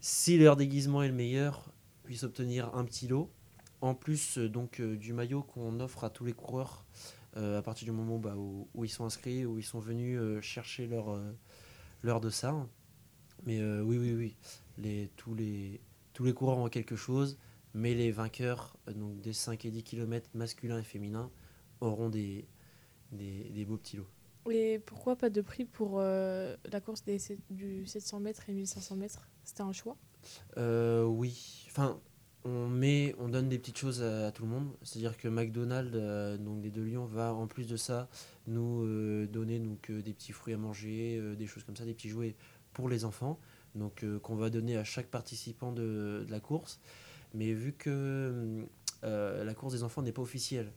si 0.00 0.38
leur 0.38 0.56
déguisement 0.56 1.04
est 1.04 1.08
le 1.08 1.14
meilleur, 1.14 1.72
puissent 2.02 2.24
obtenir 2.24 2.74
un 2.74 2.84
petit 2.84 3.06
lot. 3.06 3.30
En 3.80 3.94
plus 3.94 4.38
euh, 4.38 4.48
donc 4.48 4.80
euh, 4.80 4.96
du 4.96 5.12
maillot 5.12 5.42
qu'on 5.42 5.80
offre 5.80 6.04
à 6.04 6.10
tous 6.10 6.24
les 6.24 6.32
coureurs 6.32 6.84
euh, 7.36 7.58
à 7.58 7.62
partir 7.62 7.84
du 7.86 7.92
moment 7.92 8.18
bah, 8.18 8.34
où, 8.36 8.68
où 8.74 8.84
ils 8.84 8.88
sont 8.90 9.04
inscrits, 9.04 9.46
où 9.46 9.58
ils 9.58 9.64
sont 9.64 9.80
venus 9.80 10.18
chercher 10.42 10.86
leur, 10.86 11.18
leur 12.02 12.20
dossard. 12.20 12.66
Mais 13.46 13.62
oui, 13.62 13.98
oui, 13.98 14.12
oui, 14.14 14.36
les, 14.78 15.10
tous, 15.16 15.34
les, 15.34 15.80
tous 16.12 16.24
les 16.24 16.34
coureurs 16.34 16.58
ont 16.58 16.68
quelque 16.68 16.96
chose, 16.96 17.38
mais 17.74 17.94
les 17.94 18.12
vainqueurs 18.12 18.76
donc 18.94 19.20
des 19.20 19.32
5 19.32 19.64
et 19.64 19.70
10 19.70 19.82
km 19.84 20.28
masculins 20.34 20.78
et 20.80 20.84
féminins 20.84 21.30
auront 21.80 22.10
des, 22.10 22.46
des, 23.12 23.50
des 23.50 23.64
beaux 23.64 23.78
petits 23.78 23.96
lots. 23.98 24.08
Et 24.50 24.78
pourquoi 24.80 25.16
pas 25.16 25.30
de 25.30 25.40
prix 25.40 25.64
pour 25.64 26.00
euh, 26.00 26.56
la 26.72 26.80
course 26.80 27.04
des, 27.04 27.18
sept- 27.18 27.40
du 27.50 27.86
700 27.86 28.20
mètres 28.20 28.48
et 28.48 28.52
1500 28.52 28.96
mètres? 28.96 29.28
C'était 29.44 29.62
un 29.62 29.72
choix? 29.72 29.96
Euh, 30.56 31.04
oui, 31.04 31.66
enfin, 31.68 32.00
on 32.44 32.68
met, 32.68 33.14
on 33.18 33.28
donne 33.28 33.48
des 33.48 33.58
petites 33.58 33.78
choses 33.78 34.02
à, 34.02 34.32
tout 34.32 34.42
le 34.42 34.48
monde. 34.48 34.70
C'est-à-dire 34.82 35.16
que 35.16 35.28
McDonald's, 35.28 35.92
euh, 35.94 36.36
donc 36.36 36.60
des 36.60 36.70
deux 36.70 36.84
Lions, 36.84 37.04
va 37.04 37.34
en 37.34 37.46
plus 37.46 37.66
de 37.66 37.76
ça 37.76 38.08
nous 38.46 38.82
euh, 38.84 39.26
donner 39.26 39.58
donc 39.58 39.90
euh, 39.90 40.02
des 40.02 40.12
petits 40.12 40.32
fruits 40.32 40.54
à 40.54 40.56
manger, 40.56 41.20
des 41.36 41.46
choses 41.46 41.64
comme 41.64 41.76
ça, 41.76 41.84
des 41.84 41.94
petits 41.94 42.08
jouets 42.08 42.34
pour 42.72 42.88
les 42.88 43.04
enfants, 43.04 43.38
donc 43.74 44.04
qu'on 44.22 44.36
va 44.36 44.48
donner 44.48 44.76
à 44.76 44.84
chaque 44.84 45.06
participant 45.06 45.72
de, 45.72 46.26
la 46.28 46.40
course. 46.40 46.80
Mais 47.34 47.52
vu 47.52 47.72
que 47.72 48.64
la 49.02 49.54
course 49.54 49.74
des 49.74 49.82
enfants 49.82 50.02
n'est 50.02 50.12
pas 50.12 50.22
officielle, 50.22 50.72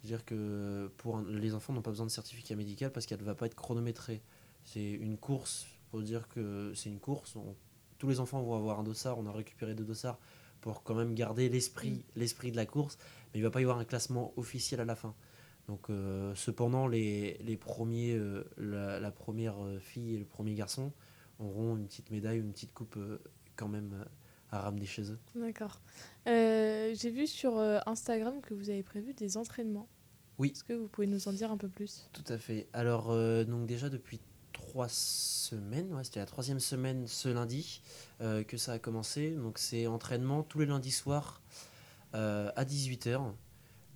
c'est-à-dire 0.00 0.24
que 0.24 0.90
pour 0.96 1.20
les 1.20 1.54
enfants 1.54 1.72
n'ont 1.72 1.82
pas 1.82 1.90
besoin 1.90 2.06
de 2.06 2.10
certificat 2.10 2.56
médical 2.56 2.90
parce 2.90 3.06
qu'elle 3.06 3.20
ne 3.20 3.24
va 3.24 3.34
pas 3.34 3.46
être 3.46 3.54
chronométrée. 3.54 4.22
C'est 4.64 4.90
une 4.90 5.16
course, 5.16 5.66
pour 5.90 6.02
dire 6.02 6.28
que 6.28 6.72
c'est 6.74 6.90
une 6.90 7.00
course. 7.00 7.36
tous 7.98 8.08
les 8.08 8.20
enfants 8.20 8.42
vont 8.42 8.54
avoir 8.54 8.80
un 8.80 8.82
dossard, 8.82 9.18
on 9.18 9.26
a 9.26 9.32
récupéré 9.32 9.74
deux 9.74 9.84
dossards 9.84 10.18
pour 10.60 10.82
quand 10.82 10.94
même 10.94 11.14
garder 11.14 11.48
l'esprit 11.48 12.04
l'esprit 12.16 12.50
de 12.50 12.56
la 12.56 12.66
course, 12.66 12.98
mais 13.32 13.40
il 13.40 13.42
va 13.42 13.50
pas 13.50 13.60
y 13.60 13.64
avoir 13.64 13.78
un 13.78 13.84
classement 13.84 14.32
officiel 14.36 14.80
à 14.80 14.84
la 14.84 14.96
fin. 14.96 15.14
Donc 15.68 15.88
euh, 15.88 16.34
cependant, 16.34 16.88
les, 16.88 17.38
les 17.42 17.56
premiers, 17.56 18.14
euh, 18.14 18.44
la, 18.56 18.98
la 18.98 19.10
première 19.10 19.62
euh, 19.64 19.78
fille 19.78 20.14
et 20.14 20.18
le 20.18 20.24
premier 20.24 20.54
garçon 20.54 20.92
auront 21.38 21.76
une 21.76 21.86
petite 21.86 22.10
médaille, 22.10 22.38
une 22.38 22.52
petite 22.52 22.74
coupe 22.74 22.96
euh, 22.96 23.18
quand 23.56 23.68
même 23.68 24.04
à 24.50 24.60
ramener 24.60 24.86
chez 24.86 25.12
eux. 25.12 25.18
D'accord. 25.36 25.80
J'ai 26.26 27.10
vu 27.10 27.26
sur 27.26 27.58
Instagram 27.86 28.40
que 28.40 28.52
vous 28.54 28.68
avez 28.68 28.82
prévu 28.82 29.14
des 29.14 29.36
entraînements. 29.36 29.88
Oui. 30.38 30.50
Est-ce 30.50 30.64
que 30.64 30.72
vous 30.72 30.88
pouvez 30.88 31.06
nous 31.06 31.28
en 31.28 31.32
dire 31.32 31.52
un 31.52 31.56
peu 31.56 31.68
plus? 31.68 32.08
Tout 32.12 32.24
à 32.26 32.38
fait. 32.38 32.66
Alors, 32.72 33.14
donc 33.46 33.66
déjà 33.66 33.88
depuis 33.88 34.20
trois 34.70 34.88
semaines, 34.88 36.00
c'était 36.04 36.20
la 36.20 36.26
troisième 36.26 36.60
semaine 36.60 37.08
ce 37.08 37.28
lundi 37.28 37.82
euh, 38.20 38.44
que 38.44 38.56
ça 38.56 38.74
a 38.74 38.78
commencé. 38.78 39.32
Donc 39.32 39.58
c'est 39.58 39.88
entraînement 39.88 40.44
tous 40.44 40.60
les 40.60 40.66
lundis 40.66 40.92
soirs 40.92 41.42
euh, 42.14 42.52
à 42.54 42.64
18h. 42.64 43.20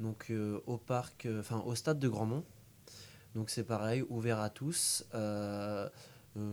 Donc 0.01 0.27
euh, 0.31 0.61
au 0.67 0.77
parc, 0.77 1.29
enfin 1.39 1.61
au 1.61 1.77
stade 1.77 2.01
de 2.01 2.09
Grandmont. 2.09 2.43
Donc 3.37 3.51
c'est 3.51 3.63
pareil, 3.63 4.03
ouvert 4.09 4.41
à 4.41 4.51
tous. 4.51 5.05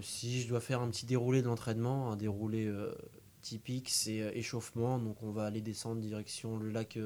Si 0.04 0.42
je 0.42 0.48
dois 0.48 0.62
faire 0.62 0.82
un 0.82 0.92
petit 0.92 1.08
déroulé 1.08 1.42
de 1.42 1.48
l'entraînement, 1.48 2.12
un 2.12 2.16
déroulé 2.16 2.72
typique, 3.42 3.90
c'est 3.90 4.18
échauffement. 4.36 5.00
Donc 5.00 5.24
on 5.24 5.32
va 5.32 5.46
aller 5.46 5.62
descendre 5.62 6.00
direction 6.00 6.58
le 6.58 6.70
lac 6.70 7.00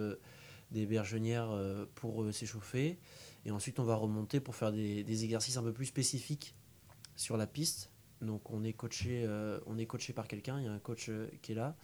des 0.71 0.85
bergenières 0.85 1.57
pour 1.95 2.25
s'échauffer. 2.33 2.99
Et 3.45 3.51
ensuite, 3.51 3.79
on 3.79 3.85
va 3.85 3.95
remonter 3.95 4.41
pour 4.41 4.55
faire 4.55 4.73
des 4.73 5.23
exercices 5.23 5.55
un 5.55 5.63
peu 5.63 5.71
plus 5.71 5.85
spécifiques 5.85 6.53
sur 7.15 7.37
la 7.37 7.47
piste. 7.47 7.89
Donc, 8.21 8.49
on 8.51 8.63
est 8.63 8.73
coaché, 8.73 9.23
euh, 9.25 9.59
on 9.65 9.77
est 9.77 9.85
coaché 9.85 10.13
par 10.13 10.27
quelqu'un, 10.27 10.59
il 10.59 10.65
y 10.65 10.67
a 10.67 10.71
un 10.71 10.79
coach 10.79 11.09
euh, 11.09 11.27
qui 11.41 11.51
est 11.51 11.55
là. 11.55 11.75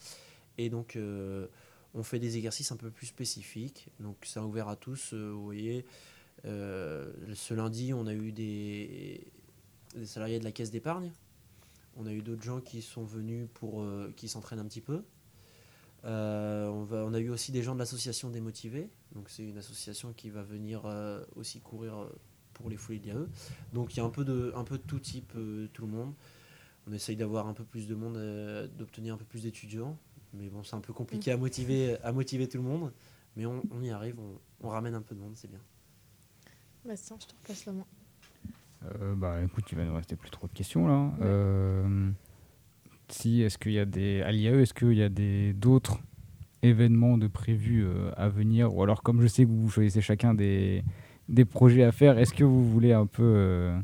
Et 0.58 0.70
donc, 0.70 0.96
euh, 0.96 1.48
on 1.94 2.04
fait 2.04 2.20
des 2.20 2.38
exercices 2.38 2.72
un 2.72 2.78
peu 2.78 2.90
plus 2.90 3.08
spécifiques. 3.08 3.90
Donc, 4.00 4.18
c'est 4.24 4.40
ouvert 4.40 4.68
à 4.68 4.76
tous. 4.76 5.14
vous 5.14 5.44
voyez, 5.44 5.86
ce 6.44 7.54
lundi, 7.54 7.94
on 7.94 8.08
a 8.08 8.14
eu 8.14 8.32
des, 8.32 9.28
salariés 10.06 10.40
de 10.40 10.44
la 10.44 10.52
caisse 10.52 10.72
d'épargne. 10.72 11.12
On 11.98 12.06
a 12.06 12.14
eu 12.14 12.22
d'autres 12.22 12.44
gens 12.44 12.62
qui 12.62 12.82
sont 12.82 13.04
venus 13.04 13.48
pour 13.54 13.86
qui 14.16 14.30
s'entraînent 14.30 14.60
un 14.60 14.66
petit 14.66 14.82
peu. 14.82 15.04
On, 16.04 16.84
va, 16.84 17.04
on 17.06 17.14
a 17.14 17.20
eu 17.20 17.30
aussi 17.30 17.52
des 17.52 17.62
gens 17.62 17.74
de 17.74 17.80
l'association 17.80 18.30
des 18.30 18.40
motivés. 18.40 18.90
Donc 19.14 19.30
c'est 19.30 19.44
une 19.44 19.58
association 19.58 20.14
qui 20.14 20.30
va 20.30 20.44
venir 20.44 20.84
aussi 21.36 21.60
courir 21.60 22.08
pour 22.62 22.70
les 22.70 22.78
folies 22.78 22.99
de 22.99 23.07
l'IAE. 23.07 23.28
Donc 23.74 23.93
il 23.93 23.97
y 23.97 23.99
a 23.99 24.05
un 24.05 24.09
peu 24.09 24.24
de, 24.24 24.53
un 24.55 24.64
peu 24.64 24.78
de 24.78 24.84
tout 24.84 24.99
type, 24.99 25.34
euh, 25.36 25.68
tout 25.74 25.86
le 25.86 25.91
monde. 25.91 26.14
On 26.88 26.93
essaye 26.93 27.16
d'avoir 27.16 27.47
un 27.47 27.53
peu 27.53 27.64
plus 27.64 27.88
de 27.88 27.95
monde, 27.95 28.18
euh, 28.18 28.68
d'obtenir 28.78 29.14
un 29.16 29.18
peu 29.18 29.26
plus 29.26 29.43
d'étudiants. 29.43 29.97
Mais 30.34 30.49
bon, 30.49 30.64
c'est 30.64 30.76
un 30.76 30.80
peu 30.80 30.93
compliqué 30.93 31.32
à, 31.32 31.38
motiver, 31.38 31.97
à 32.03 32.12
motiver 32.12 32.47
tout 32.47 32.57
le 32.57 32.64
monde. 32.64 32.91
Mais 33.36 33.45
on, 33.45 33.62
on 33.72 33.82
y 33.82 33.91
arrive, 33.91 34.20
on, 34.20 34.39
on 34.66 34.70
ramène 34.70 34.95
un 34.95 35.01
peu 35.01 35.14
de 35.16 35.20
monde, 35.20 35.34
c'est 35.36 35.49
bien. 35.49 35.59
Bastien, 36.86 37.18
je 37.20 37.28
te 37.28 37.34
repasse 37.36 37.66
la 37.66 37.74
main. 37.74 37.86
Euh, 38.84 39.14
bah 39.16 39.41
écoute, 39.43 39.66
il 39.72 39.78
va 39.78 39.86
nous 39.86 39.93
rester 39.93 40.16
plus 40.16 40.30
trop 40.30 40.47
de 40.47 40.53
questions 40.53 40.88
là. 40.88 41.12
Euh, 41.22 42.09
si, 43.09 43.41
est-ce 43.41 43.57
qu'il 43.57 43.74
y 43.74 43.80
a 43.80 43.86
des. 43.86 44.22
À 44.22 44.32
l'IAE, 44.32 44.62
est-ce 44.62 44.74
qu'il 44.74 44.93
y 44.93 45.03
a 45.03 45.09
des 45.09 45.53
d'autres 45.53 45.99
événements 46.64 47.18
de 47.18 47.28
prévus 47.28 47.84
euh, 47.86 48.12
à 48.18 48.30
venir? 48.30 48.74
Ou 48.74 48.82
alors, 48.82 49.03
comme 49.03 49.22
je 49.22 49.28
sais 49.28 49.45
que 49.45 49.49
vous 49.49 49.70
choisissez 49.70 50.01
chacun 50.01 50.34
des, 50.34 50.84
des 51.32 51.46
projets 51.46 51.84
à 51.84 51.92
faire, 51.92 52.20
est-ce 52.20 52.34
que 52.34 52.44
vous 52.44 52.70
voulez 52.70 52.94
un 52.94 53.06
peu 53.08 53.24
euh, 53.24 53.80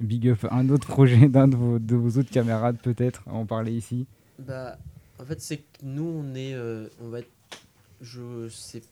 big 0.00 0.28
up 0.28 0.46
un 0.50 0.68
autre 0.70 0.86
projet 0.86 1.28
d'un 1.28 1.48
de 1.48 1.56
vos, 1.56 1.78
de 1.78 1.96
vos 1.96 2.18
autres 2.18 2.30
camarades 2.30 2.78
peut-être 2.80 3.22
en 3.28 3.44
parler 3.44 3.72
ici? 3.72 4.06
Bah, 4.38 4.78
en 5.18 5.24
fait, 5.24 5.40
c'est 5.40 5.58
que 5.58 5.62
nous, 5.82 6.04
on 6.04 6.34
est, 6.34 6.54
euh, 6.54 6.88
on 7.00 7.08
va 7.08 7.18
être, 7.20 7.30
je 8.00 8.48
sais 8.48 8.82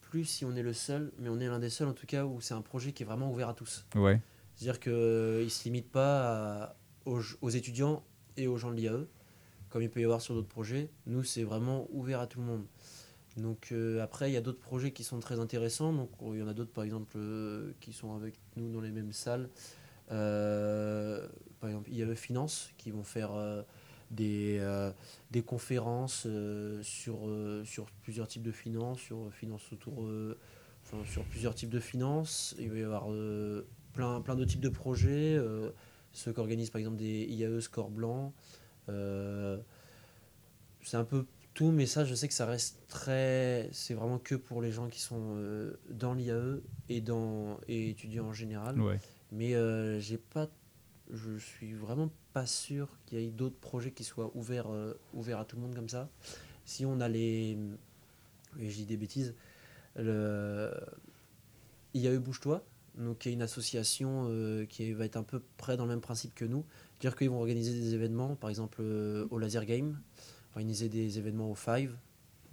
plus 0.00 0.24
si 0.24 0.44
on 0.44 0.56
est 0.56 0.62
le 0.62 0.72
seul, 0.72 1.12
mais 1.20 1.28
on 1.28 1.38
est 1.38 1.46
l'un 1.46 1.58
des 1.58 1.70
seuls 1.70 1.88
en 1.88 1.92
tout 1.92 2.06
cas 2.06 2.24
où 2.24 2.40
c'est 2.40 2.54
un 2.54 2.62
projet 2.62 2.92
qui 2.92 3.02
est 3.02 3.06
vraiment 3.06 3.30
ouvert 3.30 3.50
à 3.50 3.54
tous. 3.54 3.84
Ouais. 3.94 4.20
C'est-à-dire 4.56 4.80
qu'il 4.80 4.92
ne 4.92 5.48
se 5.48 5.64
limite 5.64 5.90
pas 5.90 6.64
à- 6.64 6.74
aux, 7.04 7.20
aux 7.42 7.50
étudiants 7.50 8.02
et 8.36 8.46
aux 8.48 8.56
gens 8.56 8.70
de 8.70 8.76
l'IAE, 8.76 9.06
comme 9.68 9.82
il 9.82 9.90
peut 9.90 10.00
y 10.00 10.04
avoir 10.04 10.20
sur 10.20 10.34
d'autres 10.34 10.48
projets. 10.48 10.88
Nous, 11.06 11.22
c'est 11.22 11.42
vraiment 11.44 11.86
ouvert 11.92 12.20
à 12.20 12.26
tout 12.26 12.40
le 12.40 12.46
monde. 12.46 12.64
Donc 13.36 13.68
euh, 13.72 14.02
après, 14.02 14.30
il 14.30 14.34
y 14.34 14.36
a 14.36 14.40
d'autres 14.40 14.60
projets 14.60 14.92
qui 14.92 15.04
sont 15.04 15.20
très 15.20 15.38
intéressants. 15.38 15.92
Donc 15.92 16.10
il 16.32 16.38
y 16.38 16.42
en 16.42 16.48
a 16.48 16.54
d'autres, 16.54 16.72
par 16.72 16.84
exemple, 16.84 17.16
euh, 17.16 17.72
qui 17.80 17.92
sont 17.92 18.14
avec 18.14 18.34
nous 18.56 18.72
dans 18.72 18.80
les 18.80 18.90
mêmes 18.90 19.12
salles. 19.12 19.48
Euh, 20.10 21.26
par 21.60 21.70
exemple, 21.70 21.90
IAE 21.90 22.14
Finance, 22.14 22.70
qui 22.78 22.90
vont 22.90 23.04
faire 23.04 23.30
des, 24.10 24.60
des 25.30 25.42
conférences 25.42 26.26
sur, 26.82 27.18
sur 27.64 27.86
plusieurs 28.02 28.28
types 28.28 28.42
de 28.42 28.52
finances, 28.52 29.00
sur 29.00 29.30
finances 29.32 29.72
autour, 29.72 30.08
sur 31.04 31.24
plusieurs 31.24 31.54
types 31.54 31.68
de 31.68 31.80
finances. 31.80 32.54
Il 32.58 32.70
va 32.70 32.78
y 32.78 32.82
avoir 32.82 33.08
plein, 33.92 34.20
plein 34.20 34.36
de 34.36 34.44
types 34.44 34.60
de 34.60 34.68
projets. 34.68 35.36
ceux 36.12 36.32
qui 36.32 36.40
organisent 36.40 36.70
par 36.70 36.78
exemple 36.78 36.96
des 36.96 37.24
IAE 37.24 37.60
score 37.60 37.90
blanc. 37.90 38.32
C'est 38.86 38.94
un 40.96 41.04
peu 41.04 41.26
tout, 41.58 41.72
mais 41.72 41.86
ça, 41.86 42.04
je 42.04 42.14
sais 42.14 42.28
que 42.28 42.34
ça 42.34 42.46
reste 42.46 42.78
très. 42.86 43.68
C'est 43.72 43.94
vraiment 43.94 44.20
que 44.20 44.36
pour 44.36 44.62
les 44.62 44.70
gens 44.70 44.86
qui 44.86 45.00
sont 45.00 45.34
euh, 45.38 45.72
dans 45.90 46.14
l'IAE 46.14 46.60
et, 46.88 47.00
dans, 47.00 47.58
et 47.66 47.90
étudiants 47.90 48.26
en 48.26 48.32
général. 48.32 48.80
Ouais. 48.80 49.00
Mais 49.32 49.56
euh, 49.56 49.98
j'ai 49.98 50.18
pas. 50.18 50.48
Je 51.10 51.36
suis 51.36 51.72
vraiment 51.72 52.12
pas 52.32 52.46
sûr 52.46 52.88
qu'il 53.06 53.18
y 53.18 53.24
ait 53.24 53.30
d'autres 53.32 53.58
projets 53.58 53.90
qui 53.90 54.04
soient 54.04 54.30
ouverts, 54.36 54.70
euh, 54.70 54.94
ouverts 55.14 55.40
à 55.40 55.44
tout 55.44 55.56
le 55.56 55.62
monde 55.62 55.74
comme 55.74 55.88
ça. 55.88 56.08
Si 56.64 56.86
on 56.86 57.00
a 57.00 57.08
les. 57.08 57.58
Oui, 58.56 58.70
je 58.70 58.76
dis 58.76 58.86
des 58.86 58.96
bêtises. 58.96 59.34
Le 59.96 60.72
IAE 61.92 62.20
Bouge-toi, 62.20 62.64
donc 62.96 63.18
qui 63.18 63.30
est 63.30 63.32
une 63.32 63.42
association 63.42 64.28
qui 64.68 64.92
va 64.92 65.06
être 65.06 65.16
un 65.16 65.24
peu 65.24 65.42
près 65.56 65.76
dans 65.76 65.86
le 65.86 65.90
même 65.90 66.00
principe 66.00 66.36
que 66.36 66.44
nous. 66.44 66.64
Dire 67.00 67.16
qu'ils 67.16 67.30
vont 67.30 67.38
organiser 67.38 67.72
des 67.72 67.94
événements, 67.94 68.36
par 68.36 68.48
exemple 68.48 68.80
au 68.80 69.38
Laser 69.38 69.64
Game, 69.64 69.98
organiser 70.58 70.88
des 70.88 71.18
événements 71.18 71.48
au 71.52 71.54
Five, 71.54 71.94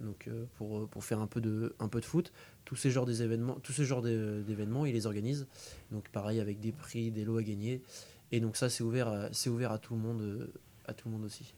donc 0.00 0.28
euh, 0.28 0.44
pour, 0.58 0.78
euh, 0.78 0.86
pour 0.86 1.02
faire 1.02 1.18
un 1.18 1.26
peu 1.26 1.40
de, 1.40 1.74
un 1.80 1.88
peu 1.88 1.98
de 1.98 2.04
foot. 2.04 2.32
Tous 2.64 2.76
ces 2.76 2.88
genres 2.92 3.04
des 3.04 3.20
événements, 3.22 3.54
tous 3.64 3.72
ces 3.72 3.84
genres 3.84 4.00
d'é- 4.00 4.42
d'événements, 4.46 4.86
ils 4.86 4.92
les 4.94 5.06
organisent. 5.06 5.48
Donc 5.90 6.08
pareil 6.10 6.38
avec 6.38 6.60
des 6.60 6.70
prix, 6.70 7.10
des 7.10 7.24
lots 7.24 7.38
à 7.38 7.42
gagner. 7.42 7.82
Et 8.30 8.38
donc 8.38 8.56
ça 8.56 8.70
c'est 8.70 8.84
ouvert, 8.84 9.28
c'est 9.32 9.50
ouvert 9.50 9.72
à 9.72 9.78
tout 9.78 9.94
le 9.96 10.00
monde, 10.00 10.20
euh, 10.20 10.52
à 10.86 10.94
tout 10.94 11.08
le 11.08 11.14
monde 11.16 11.24
aussi. 11.24 11.52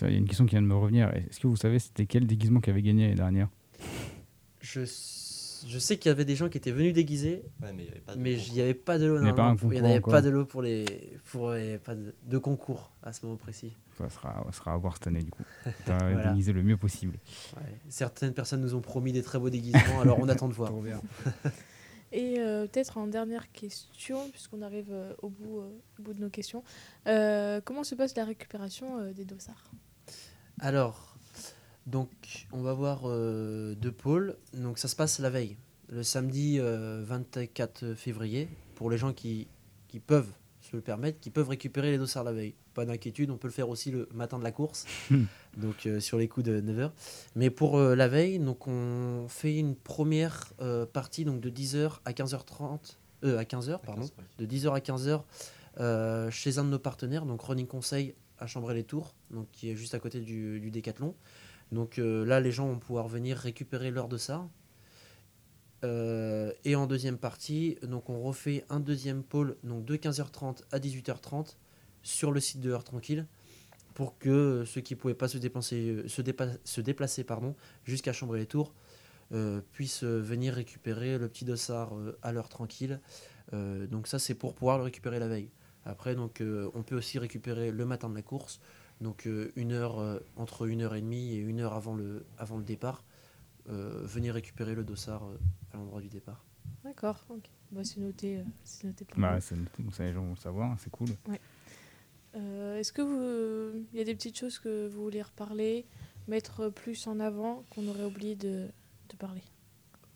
Il 0.00 0.10
y 0.10 0.14
a 0.14 0.16
une 0.16 0.26
question 0.26 0.46
qui 0.46 0.52
vient 0.52 0.62
de 0.62 0.66
me 0.66 0.74
revenir. 0.74 1.10
Est-ce 1.10 1.38
que 1.40 1.46
vous 1.46 1.56
savez 1.56 1.78
c'était 1.78 2.06
quel 2.06 2.26
déguisement 2.26 2.60
qui 2.60 2.70
avait 2.70 2.82
gagné 2.82 3.02
l'année 3.04 3.16
dernière? 3.16 3.48
Je, 4.62 4.80
s- 4.80 5.23
je 5.66 5.78
sais 5.78 5.96
qu'il 5.98 6.08
y 6.08 6.12
avait 6.12 6.24
des 6.24 6.36
gens 6.36 6.48
qui 6.48 6.58
étaient 6.58 6.70
venus 6.70 6.92
déguisés, 6.94 7.42
Ouais, 7.62 7.72
mais 7.72 7.84
il 8.34 8.52
n'y 8.52 8.60
avait 8.60 8.74
pas 8.74 8.98
de 8.98 9.06
lot. 9.06 9.16
Il 9.18 9.22
n'y 9.22 9.28
avait 9.28 9.36
pas 9.36 9.54
il 9.72 9.84
avait 9.84 10.00
pas 10.00 10.22
de 10.22 10.30
lot 10.30 10.44
pour 10.44 10.62
les, 10.62 10.84
pour 11.30 11.50
les- 11.52 11.78
pas 11.78 11.94
de, 11.94 12.14
de 12.26 12.38
concours 12.38 12.92
à 13.02 13.12
ce 13.12 13.24
moment 13.24 13.36
précis. 13.38 13.72
Ça 13.98 14.08
sera, 14.10 14.44
ça 14.46 14.52
sera 14.52 14.72
à 14.74 14.76
voir 14.76 14.94
cette 14.94 15.06
année 15.06 15.22
du 15.22 15.30
coup. 15.30 15.42
Voilà. 15.86 16.30
déguisé 16.30 16.52
le 16.52 16.62
mieux 16.62 16.76
possible. 16.76 17.18
Ouais. 17.56 17.62
Certaines 17.88 18.34
personnes 18.34 18.60
nous 18.60 18.74
ont 18.74 18.80
promis 18.80 19.12
des 19.12 19.22
très 19.22 19.38
beaux 19.38 19.50
déguisements, 19.50 20.00
alors 20.00 20.18
on 20.20 20.28
attend 20.28 20.48
de 20.48 20.54
voir. 20.54 20.72
Et 22.12 22.38
euh, 22.38 22.66
peut-être 22.68 22.96
en 22.98 23.08
dernière 23.08 23.50
question, 23.50 24.30
puisqu'on 24.30 24.62
arrive 24.62 24.86
euh, 24.92 25.12
au, 25.22 25.28
bout, 25.30 25.58
euh, 25.58 25.70
au 25.98 26.02
bout 26.02 26.14
de 26.14 26.20
nos 26.20 26.30
questions, 26.30 26.62
euh, 27.08 27.60
comment 27.64 27.82
se 27.82 27.96
passe 27.96 28.14
la 28.16 28.24
récupération 28.24 28.98
euh, 28.98 29.12
des 29.12 29.24
dossards? 29.24 29.72
Alors, 30.60 31.13
donc, 31.86 32.10
on 32.52 32.62
va 32.62 32.72
voir 32.72 33.02
euh, 33.04 33.74
deux 33.74 33.92
pôles. 33.92 34.36
Donc, 34.54 34.78
ça 34.78 34.88
se 34.88 34.96
passe 34.96 35.18
la 35.18 35.30
veille, 35.30 35.56
le 35.88 36.02
samedi 36.02 36.58
euh, 36.58 37.02
24 37.04 37.94
février, 37.94 38.48
pour 38.74 38.90
les 38.90 38.98
gens 38.98 39.12
qui, 39.12 39.48
qui 39.88 40.00
peuvent 40.00 40.30
se 40.60 40.74
le 40.74 40.82
permettre, 40.82 41.20
qui 41.20 41.30
peuvent 41.30 41.48
récupérer 41.48 41.90
les 41.90 41.98
dossards 41.98 42.24
la 42.24 42.32
veille. 42.32 42.54
Pas 42.72 42.86
d'inquiétude, 42.86 43.30
on 43.30 43.36
peut 43.36 43.48
le 43.48 43.52
faire 43.52 43.68
aussi 43.68 43.90
le 43.90 44.08
matin 44.12 44.38
de 44.38 44.44
la 44.44 44.50
course, 44.50 44.86
donc 45.56 45.86
euh, 45.86 46.00
sur 46.00 46.18
les 46.18 46.26
coups 46.26 46.46
de 46.46 46.60
9h. 46.60 46.90
Mais 47.36 47.50
pour 47.50 47.78
euh, 47.78 47.94
la 47.94 48.08
veille, 48.08 48.38
donc, 48.38 48.66
on 48.66 49.26
fait 49.28 49.56
une 49.56 49.76
première 49.76 50.52
euh, 50.60 50.86
partie 50.86 51.24
donc, 51.24 51.40
de 51.40 51.50
10h 51.50 51.98
à 52.04 52.12
15h30, 52.12 52.96
euh, 53.24 53.38
à 53.38 53.44
15h, 53.44 53.80
pardon, 53.84 54.08
de 54.38 54.46
10h 54.46 54.74
à 54.74 54.80
15h 54.80 55.22
euh, 55.80 56.30
chez 56.30 56.58
un 56.58 56.64
de 56.64 56.70
nos 56.70 56.78
partenaires, 56.78 57.26
donc 57.26 57.42
Running 57.42 57.66
Conseil 57.66 58.14
à 58.38 58.46
Chambray-les-Tours, 58.46 59.14
donc 59.30 59.46
qui 59.52 59.70
est 59.70 59.76
juste 59.76 59.94
à 59.94 59.98
côté 59.98 60.20
du, 60.20 60.60
du 60.60 60.70
Décathlon. 60.70 61.14
Donc 61.74 61.98
euh, 61.98 62.24
là, 62.24 62.40
les 62.40 62.52
gens 62.52 62.66
vont 62.68 62.78
pouvoir 62.78 63.08
venir 63.08 63.36
récupérer 63.36 63.90
leur 63.90 64.08
dossard. 64.08 64.48
Euh, 65.84 66.52
et 66.64 66.76
en 66.76 66.86
deuxième 66.86 67.18
partie, 67.18 67.76
donc 67.82 68.08
on 68.08 68.22
refait 68.22 68.64
un 68.70 68.80
deuxième 68.80 69.22
pôle 69.22 69.56
donc 69.64 69.84
de 69.84 69.96
15h30 69.96 70.62
à 70.72 70.78
18h30 70.78 71.56
sur 72.02 72.32
le 72.32 72.40
site 72.40 72.60
de 72.60 72.70
Heure 72.70 72.84
Tranquille 72.84 73.26
pour 73.92 74.18
que 74.18 74.64
ceux 74.66 74.80
qui 74.80 74.94
ne 74.94 74.98
pouvaient 74.98 75.14
pas 75.14 75.28
se 75.28 75.36
déplacer, 75.36 76.02
se 76.06 76.80
déplacer 76.80 77.22
pardon, 77.22 77.54
jusqu'à 77.84 78.14
Chambray-les-Tours 78.14 78.72
euh, 79.32 79.60
puissent 79.72 80.04
euh, 80.04 80.20
venir 80.20 80.54
récupérer 80.54 81.18
le 81.18 81.28
petit 81.28 81.44
dossard 81.44 81.96
euh, 81.96 82.18
à 82.22 82.32
l'heure 82.32 82.48
tranquille. 82.48 83.00
Euh, 83.52 83.86
donc 83.86 84.06
ça, 84.06 84.18
c'est 84.18 84.34
pour 84.34 84.54
pouvoir 84.54 84.78
le 84.78 84.84
récupérer 84.84 85.18
la 85.18 85.28
veille. 85.28 85.50
Après, 85.84 86.14
donc, 86.14 86.40
euh, 86.40 86.70
on 86.74 86.82
peut 86.82 86.96
aussi 86.96 87.18
récupérer 87.18 87.70
le 87.70 87.84
matin 87.84 88.08
de 88.08 88.14
la 88.14 88.22
course, 88.22 88.60
donc 89.04 89.26
euh, 89.26 89.52
une 89.54 89.70
heure, 89.70 90.00
euh, 90.00 90.18
entre 90.36 90.66
une 90.66 90.82
heure 90.82 90.96
et 90.96 91.00
demie 91.00 91.34
et 91.34 91.36
une 91.36 91.60
heure 91.60 91.74
avant 91.74 91.94
le, 91.94 92.26
avant 92.38 92.56
le 92.56 92.64
départ, 92.64 93.04
euh, 93.68 94.00
venir 94.04 94.34
récupérer 94.34 94.74
le 94.74 94.82
dossard 94.82 95.22
euh, 95.24 95.38
à 95.72 95.76
l'endroit 95.76 96.00
du 96.00 96.08
départ. 96.08 96.44
D'accord, 96.82 97.24
ok. 97.28 97.44
Bah, 97.70 97.82
c'est 97.84 98.00
noté, 98.00 98.38
euh, 98.38 98.42
c'est 98.64 98.88
noté 98.88 99.04
pour 99.04 99.20
Bah, 99.20 99.40
c'est 99.40 99.56
noté, 99.56 99.82
donc 99.82 99.94
ça 99.94 100.04
les 100.04 100.12
gens 100.12 100.24
vont 100.24 100.30
le 100.30 100.36
savoir, 100.36 100.76
c'est 100.80 100.90
cool. 100.90 101.10
Ouais. 101.28 101.40
Euh, 102.36 102.78
Est-ce 102.78 102.92
que 102.92 103.02
vous, 103.02 103.86
il 103.92 103.98
y 103.98 104.02
a 104.02 104.04
des 104.04 104.14
petites 104.14 104.36
choses 104.36 104.58
que 104.58 104.88
vous 104.88 105.04
voulez 105.04 105.22
reparler, 105.22 105.86
mettre 106.26 106.68
plus 106.68 107.06
en 107.06 107.20
avant 107.20 107.64
qu'on 107.70 107.86
aurait 107.86 108.04
oublié 108.04 108.34
de, 108.34 108.68
de 109.08 109.16
parler? 109.16 109.42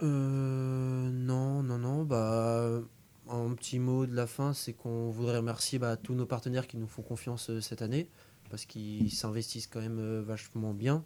Euh, 0.03 1.11
non, 1.11 1.62
non, 1.62 1.78
non. 1.78 2.05
Bah, 2.05 2.80
un 3.28 3.55
petit 3.55 3.78
mot 3.78 4.07
de 4.07 4.14
la 4.14 4.26
fin, 4.26 4.53
c'est 4.53 4.72
qu'on 4.72 5.11
voudrait 5.11 5.36
remercier 5.36 5.78
bah, 5.78 5.97
tous 5.97 6.14
nos 6.14 6.26
partenaires 6.26 6.66
qui 6.66 6.76
nous 6.76 6.86
font 6.86 7.03
confiance 7.03 7.51
euh, 7.51 7.61
cette 7.61 7.82
année, 7.82 8.09
parce 8.49 8.64
qu'ils 8.66 9.12
s'investissent 9.12 9.66
quand 9.66 9.80
même 9.80 9.99
euh, 9.99 10.22
vachement 10.22 10.74
bien. 10.74 11.05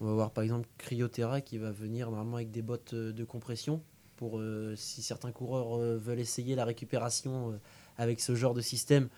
On 0.00 0.06
va 0.06 0.12
voir 0.12 0.30
par 0.30 0.44
exemple 0.44 0.68
Cryoterra 0.78 1.40
qui 1.40 1.58
va 1.58 1.70
venir 1.70 2.10
normalement 2.10 2.36
avec 2.36 2.50
des 2.50 2.62
bottes 2.62 2.94
euh, 2.94 3.12
de 3.12 3.24
compression 3.24 3.82
pour 4.16 4.38
euh, 4.38 4.74
si 4.76 5.02
certains 5.02 5.32
coureurs 5.32 5.78
veulent 5.78 6.20
essayer 6.20 6.54
la 6.54 6.64
récupération 6.64 7.58
avec 7.96 8.20
ce 8.20 8.34
genre 8.34 8.52
de 8.52 8.60
système, 8.60 9.08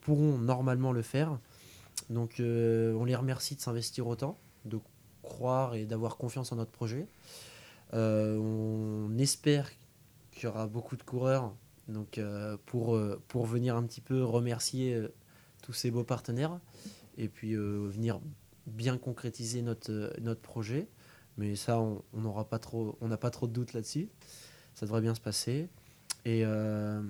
pourront 0.00 0.38
normalement 0.38 0.92
le 0.92 1.02
faire. 1.02 1.38
Donc 2.10 2.36
on 2.38 3.04
les 3.04 3.16
remercie 3.16 3.56
de 3.56 3.60
s'investir 3.60 4.06
autant. 4.06 4.38
Donc 4.64 4.82
croire 5.22 5.74
et 5.74 5.84
d'avoir 5.84 6.16
confiance 6.16 6.52
en 6.52 6.56
notre 6.56 6.70
projet. 6.70 7.08
On 7.92 9.16
espère 9.18 9.68
qu'il 10.30 10.44
y 10.44 10.46
aura 10.46 10.68
beaucoup 10.68 10.96
de 10.96 11.02
coureurs 11.02 11.52
donc, 11.88 12.20
pour, 12.66 12.96
pour 13.26 13.46
venir 13.46 13.74
un 13.74 13.82
petit 13.82 14.00
peu 14.00 14.22
remercier 14.22 15.08
tous 15.64 15.72
ces 15.72 15.90
beaux 15.90 16.04
partenaires 16.04 16.60
et 17.16 17.28
puis 17.28 17.54
euh, 17.54 17.88
venir 17.88 18.20
bien 18.66 18.98
concrétiser 18.98 19.62
notre, 19.62 19.90
euh, 19.90 20.10
notre 20.20 20.42
projet. 20.42 20.88
Mais 21.38 21.56
ça, 21.56 21.80
on 21.80 22.02
on 22.12 22.20
n'aura 22.20 22.44
pas 22.48 22.58
trop, 22.58 22.98
on 23.00 23.08
n'a 23.08 23.16
pas 23.16 23.30
trop 23.30 23.46
de 23.46 23.52
doutes 23.52 23.72
là-dessus. 23.72 24.08
Ça 24.74 24.84
devrait 24.84 25.00
bien 25.00 25.14
se 25.14 25.20
passer. 25.22 25.68
Et, 26.26 26.44
euh, 26.44 27.02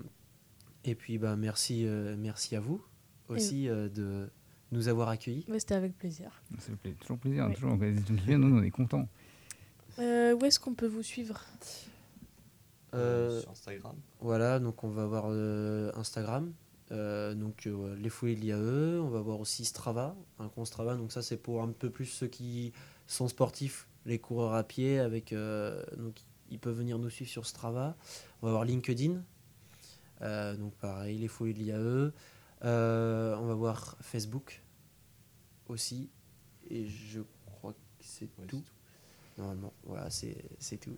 et 0.84 0.94
puis, 0.94 1.18
bah, 1.18 1.34
merci, 1.36 1.84
euh, 1.86 2.14
merci 2.16 2.55
à 2.57 2.61
vous 2.61 2.80
aussi 3.28 3.68
euh, 3.68 3.88
de 3.88 4.28
nous 4.72 4.88
avoir 4.88 5.09
accueillis. 5.09 5.44
Ouais, 5.48 5.59
C'était 5.59 5.74
avec 5.74 5.96
plaisir. 5.98 6.30
Ça 6.59 6.66
fait 6.70 6.76
pla- 6.76 6.92
toujours 7.00 7.18
plaisir, 7.18 7.46
Ouais. 7.46 7.55
toujours. 7.55 7.76
Nous, 7.76 8.57
on 8.59 8.62
est 8.62 8.70
contents. 8.70 9.09
Euh, 9.98 10.34
où 10.34 10.44
est-ce 10.44 10.59
qu'on 10.61 10.74
peut 10.74 10.86
vous 10.88 11.02
suivre? 11.02 11.40
Euh, 12.94 13.40
sur 13.40 13.50
Instagram. 13.50 13.96
Voilà, 14.20 14.59
donc 14.61 14.84
on 14.84 14.88
va 14.88 15.02
avoir 15.02 15.24
euh, 15.28 15.90
Instagram, 15.96 16.52
euh, 16.93 17.35
donc 17.35 17.66
euh, 17.66 17.97
les 17.97 18.11
fouilles 18.11 18.37
de 18.37 18.41
l'IAE, 18.41 19.01
on 19.01 19.09
va 19.09 19.18
avoir 19.18 19.41
aussi 19.41 19.64
Strava, 19.64 20.16
un 20.39 20.49
compte 20.49 20.66
Strava, 20.66 20.97
donc 20.97 21.12
ça 21.12 21.22
c'est 21.22 21.37
pour 21.37 21.62
un 21.62 21.72
peu 21.72 21.91
plus 21.91 22.07
ceux 22.07 22.26
qui 22.26 22.72
sont 23.07 23.28
sportifs, 23.28 23.89
les 24.07 24.18
coureurs 24.18 24.55
à 24.55 24.64
pied, 24.64 24.99
avec, 24.99 25.32
euh, 25.32 25.82
donc 25.97 26.20
ils 26.51 26.59
peuvent 26.59 26.76
venir 26.76 26.99
nous 26.99 27.11
suivre 27.11 27.30
sur 27.30 27.47
Strava. 27.47 27.97
On 28.43 28.47
va 28.47 28.51
avoir 28.51 28.64
LinkedIn, 28.64 29.22
donc 30.20 30.74
pareil, 30.80 31.18
les 31.18 31.28
fouilles 31.28 31.55
de 31.55 31.59
l'IAE. 31.59 32.12
Euh, 32.64 33.37
on 33.37 33.47
va 33.47 33.55
voir 33.55 33.97
Facebook 34.01 34.62
aussi, 35.68 36.11
et 36.70 36.87
je 36.87 37.20
crois 37.47 37.72
que 37.72 37.78
c'est 38.01 38.28
tout. 38.47 38.62
Normalement, 39.37 39.72
voilà, 39.85 40.09
c'est 40.11 40.76
tout. 40.80 40.97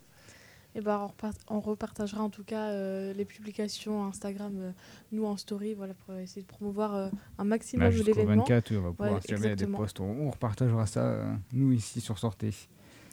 Eh 0.79 0.83
ben, 0.83 0.99
on, 0.99 1.07
repart- 1.07 1.41
on 1.49 1.61
repartagera 1.61 2.23
en 2.23 2.29
tout 2.29 2.45
cas 2.45 2.69
euh, 2.69 3.15
les 3.15 3.25
publications 3.25 4.05
Instagram, 4.05 4.53
euh, 4.59 4.71
nous 5.11 5.25
en 5.25 5.39
story, 5.39 5.73
voilà, 5.73 5.95
pour 5.95 6.15
essayer 6.17 6.43
de 6.43 6.47
promouvoir 6.47 6.95
euh, 6.95 7.09
un 7.39 7.45
maximum 7.45 7.85
Là, 7.85 7.89
de 7.91 7.97
jusqu'au 7.97 8.13
l'événement. 8.21 8.43
24, 8.45 8.71
oui, 8.71 8.77
on 8.77 8.83
va 8.83 8.91
pouvoir, 8.91 9.13
Ouais, 9.15 9.21
jamais 9.27 9.57
des 9.57 9.67
posts, 9.67 10.01
on, 10.01 10.05
on 10.27 10.31
repartagera 10.31 10.85
ça, 10.87 11.01
euh, 11.01 11.35
nous, 11.55 11.73
ici, 11.73 12.03
sur 12.03 12.19
Sortez. 12.19 12.51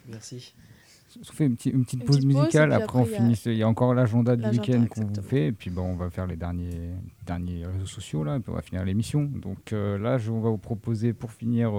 Merci. 0.09 0.53
On 1.21 1.31
fait 1.31 1.45
une, 1.45 1.55
petite- 1.55 1.73
une 1.73 1.85
petite 1.85 1.99
Une 2.01 2.05
pause 2.07 2.17
petite 2.17 2.27
musicale, 2.35 2.71
et 2.71 2.73
après, 2.75 2.99
on 2.99 3.01
après, 3.03 3.11
il 3.11 3.13
y 3.13 3.15
a- 3.15 3.35
finit. 3.35 3.41
Il 3.45 3.57
y 3.59 3.63
a 3.63 3.67
encore 3.69 3.93
l'agenda 3.93 4.35
du 4.35 4.43
week-end 4.49 4.85
qu'on 4.89 5.05
vous 5.05 5.21
fait, 5.21 5.45
et 5.47 5.51
puis 5.53 5.69
bon, 5.69 5.83
on 5.83 5.95
va 5.95 6.09
faire 6.09 6.27
les 6.27 6.35
derniers, 6.35 6.89
derniers 7.25 7.65
réseaux 7.65 7.85
sociaux, 7.85 8.23
là, 8.25 8.35
et 8.35 8.39
puis 8.41 8.51
on 8.51 8.55
va 8.55 8.61
finir 8.61 8.83
l'émission. 8.83 9.23
Donc 9.23 9.71
euh, 9.71 9.97
là, 9.97 10.17
je, 10.17 10.31
on 10.31 10.41
va 10.41 10.49
vous 10.49 10.57
proposer 10.57 11.13
pour 11.13 11.31
finir. 11.31 11.71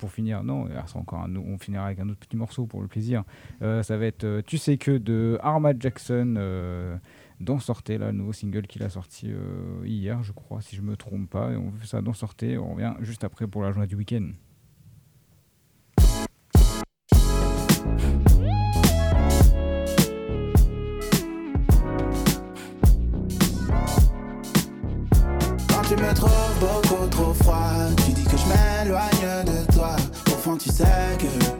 Pour 0.00 0.10
finir, 0.10 0.42
non, 0.42 0.66
encore 0.94 1.20
un, 1.20 1.36
on 1.36 1.58
finira 1.58 1.84
avec 1.86 2.00
un 2.00 2.08
autre 2.08 2.20
petit 2.20 2.36
morceau 2.36 2.66
pour 2.66 2.80
le 2.80 2.88
plaisir. 2.88 3.22
Euh, 3.60 3.82
ça 3.82 3.98
va 3.98 4.06
être 4.06 4.24
euh, 4.24 4.42
Tu 4.44 4.56
sais 4.56 4.78
que 4.78 4.96
de 4.96 5.38
Armad 5.42 5.76
Jackson 5.78 6.34
euh, 6.38 6.96
dans 7.38 7.58
Sortez, 7.58 7.98
là, 7.98 8.06
le 8.06 8.12
nouveau 8.12 8.32
single 8.32 8.66
qu'il 8.66 8.82
a 8.82 8.88
sorti 8.88 9.30
euh, 9.30 9.82
hier, 9.84 10.22
je 10.22 10.32
crois, 10.32 10.62
si 10.62 10.74
je 10.74 10.80
me 10.80 10.96
trompe 10.96 11.28
pas. 11.28 11.52
Et 11.52 11.56
on 11.56 11.70
fait 11.72 11.86
ça 11.86 12.00
dans 12.00 12.14
Sortez. 12.14 12.56
On 12.56 12.74
revient 12.74 12.94
juste 13.00 13.24
après 13.24 13.46
pour 13.46 13.62
l'agenda 13.62 13.86
du 13.86 13.94
week-end. 13.94 14.30
Quand 25.68 25.82
tu 25.88 25.96
me 25.96 26.14
trouves 26.14 26.58
beaucoup 26.60 27.06
trop 27.10 27.34
froid, 27.34 27.88
tu 28.04 28.12
dis 28.12 28.24
que 28.24 28.36
je 28.36 28.46
m'éloigne 28.48 29.49
fond, 30.50 30.56
tu 30.58 30.70
sais 30.70 30.84
que. 31.18 31.59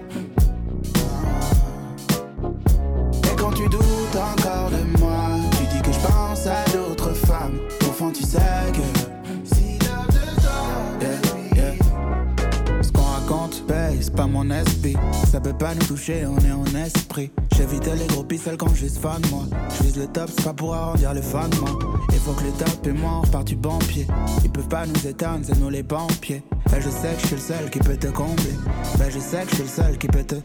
Pas 14.11 14.27
mon 14.27 14.51
esprit. 14.51 14.97
Ça 15.31 15.41
peut 15.41 15.53
pas 15.53 15.75
nous 15.75 15.87
toucher, 15.87 16.27
on 16.27 16.39
est 16.39 16.53
en 16.53 16.85
esprit. 16.85 17.31
J'évite 17.57 17.87
les 17.87 18.07
gros 18.07 18.25
pixels 18.25 18.57
quand 18.57 18.75
je 18.75 18.87
suis 18.87 18.99
fan 18.99 19.21
moi. 19.31 19.45
Je 19.79 20.01
le 20.01 20.07
top, 20.07 20.31
c'est 20.35 20.45
pas 20.45 20.53
pour 20.53 20.75
arrondir 20.75 21.15
le 21.15 21.23
fan 21.23 21.51
moi. 21.61 21.79
Il 22.13 22.19
faut 22.19 22.33
que 22.33 22.45
le 22.45 22.53
top 22.53 22.87
et 22.87 22.93
moi 22.93 23.23
on 23.33 23.43
du 23.43 23.57
bon 23.57 23.79
pied. 23.79 24.07
Ils 24.45 24.51
peuvent 24.51 24.69
pas 24.69 24.87
nous 24.87 25.07
éteindre, 25.07 25.45
c'est 25.45 25.59
nous 25.59 25.71
les 25.71 25.83
pompiers. 25.83 26.43
Ben 26.71 26.81
je 26.81 26.89
sais 26.89 27.15
que 27.15 27.21
je 27.23 27.27
suis 27.27 27.37
le 27.37 27.43
seul 27.43 27.71
qui 27.71 27.79
peut 27.79 27.97
te 27.97 28.09
combler. 28.09 28.57
Ben 28.99 29.11
je 29.11 29.19
sais 29.19 29.43
que 29.43 29.51
je 29.51 29.55
suis 29.57 29.65
le 29.65 29.69
seul 29.69 29.99
qui 29.99 30.07
peut 30.07 30.25
te. 30.25 30.37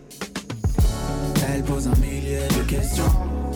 Elle 1.54 1.64
pose 1.64 1.88
un 1.88 1.96
millier 2.00 2.48
de 2.50 2.64
questions. 2.70 3.04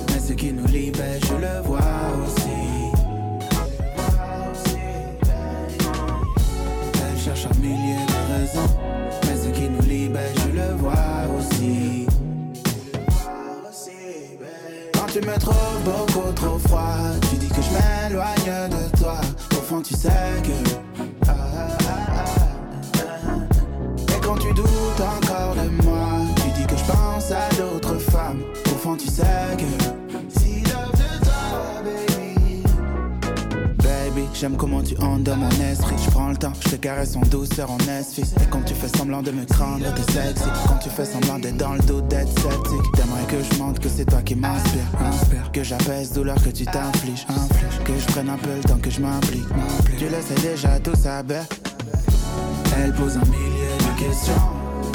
Mais 0.08 0.20
ce 0.20 0.34
qui 0.34 0.54
nous 0.54 0.64
ben 0.64 1.20
je 1.22 1.34
le 1.34 1.62
vois 1.66 1.80
aussi. 2.26 2.79
Tu 19.82 19.94
sais 19.94 20.10
que. 20.44 21.02
Ah, 21.26 21.32
ah, 21.32 22.26
ah. 22.98 23.06
Et 24.14 24.20
quand 24.22 24.36
tu 24.36 24.54
doutes 24.54 24.68
encore 25.00 25.56
de 25.56 25.84
moi, 25.84 26.20
tu 26.36 26.60
dis 26.60 26.68
que 26.68 26.76
je 26.76 26.84
pense 26.84 27.32
à 27.32 27.48
d'autres 27.56 27.98
femmes. 27.98 28.44
Au 28.66 28.78
fond, 28.78 28.98
tu 28.98 29.08
sais 29.08 29.24
que. 29.58 29.99
J'aime 34.40 34.56
comment 34.56 34.82
tu 34.82 34.96
entres 35.00 35.24
dans 35.24 35.36
mon 35.36 35.50
esprit. 35.50 35.96
Je 36.04 36.10
prends 36.12 36.30
le 36.30 36.38
temps, 36.38 36.54
je 36.64 36.70
te 36.70 36.76
caresse 36.78 37.16
en 37.16 37.22
douceur 37.22 37.70
en 37.70 37.78
esfi. 38.00 38.22
Et 38.22 38.50
quand 38.50 38.62
tu 38.62 38.74
fais 38.74 38.88
semblant 38.88 39.22
de 39.22 39.32
me 39.32 39.44
craindre, 39.44 39.86
t'es 39.94 40.14
sexy. 40.14 40.44
Quand 40.68 40.78
tu 40.82 40.90
fais 40.90 41.06
semblant 41.06 41.40
d'être 41.40 41.58
dans 41.58 41.74
le 41.74 41.80
dos, 41.80 42.00
d'être 42.02 42.30
sceptique. 42.40 42.92
T'aimerais 42.96 43.26
que 43.28 43.36
je 43.44 43.60
montre 43.60 43.82
que 43.82 43.90
c'est 43.90 44.06
toi 44.06 44.22
qui 44.22 44.36
m'inspire. 44.36 44.82
Inspire. 45.06 45.52
Que 45.52 45.64
j'apaise 45.64 46.14
douleur 46.14 46.42
que 46.42 46.50
tu 46.50 46.66
t'infliges. 46.66 47.26
Inflige. 47.28 47.84
Que 47.84 48.00
je 48.00 48.06
prenne 48.08 48.30
un 48.30 48.38
peu 48.38 48.56
le 48.56 48.62
temps 48.62 48.80
que 48.82 48.90
je 48.90 49.02
m'implique. 49.02 49.48
Tu 49.98 50.06
le 50.06 50.22
sais 50.22 50.48
déjà, 50.48 50.80
tout 50.80 50.96
ça. 50.96 51.22
Elle 52.78 52.94
pose 52.94 53.18
un 53.18 53.26
millier 53.26 53.76
de 53.80 54.00
questions. 54.00 54.34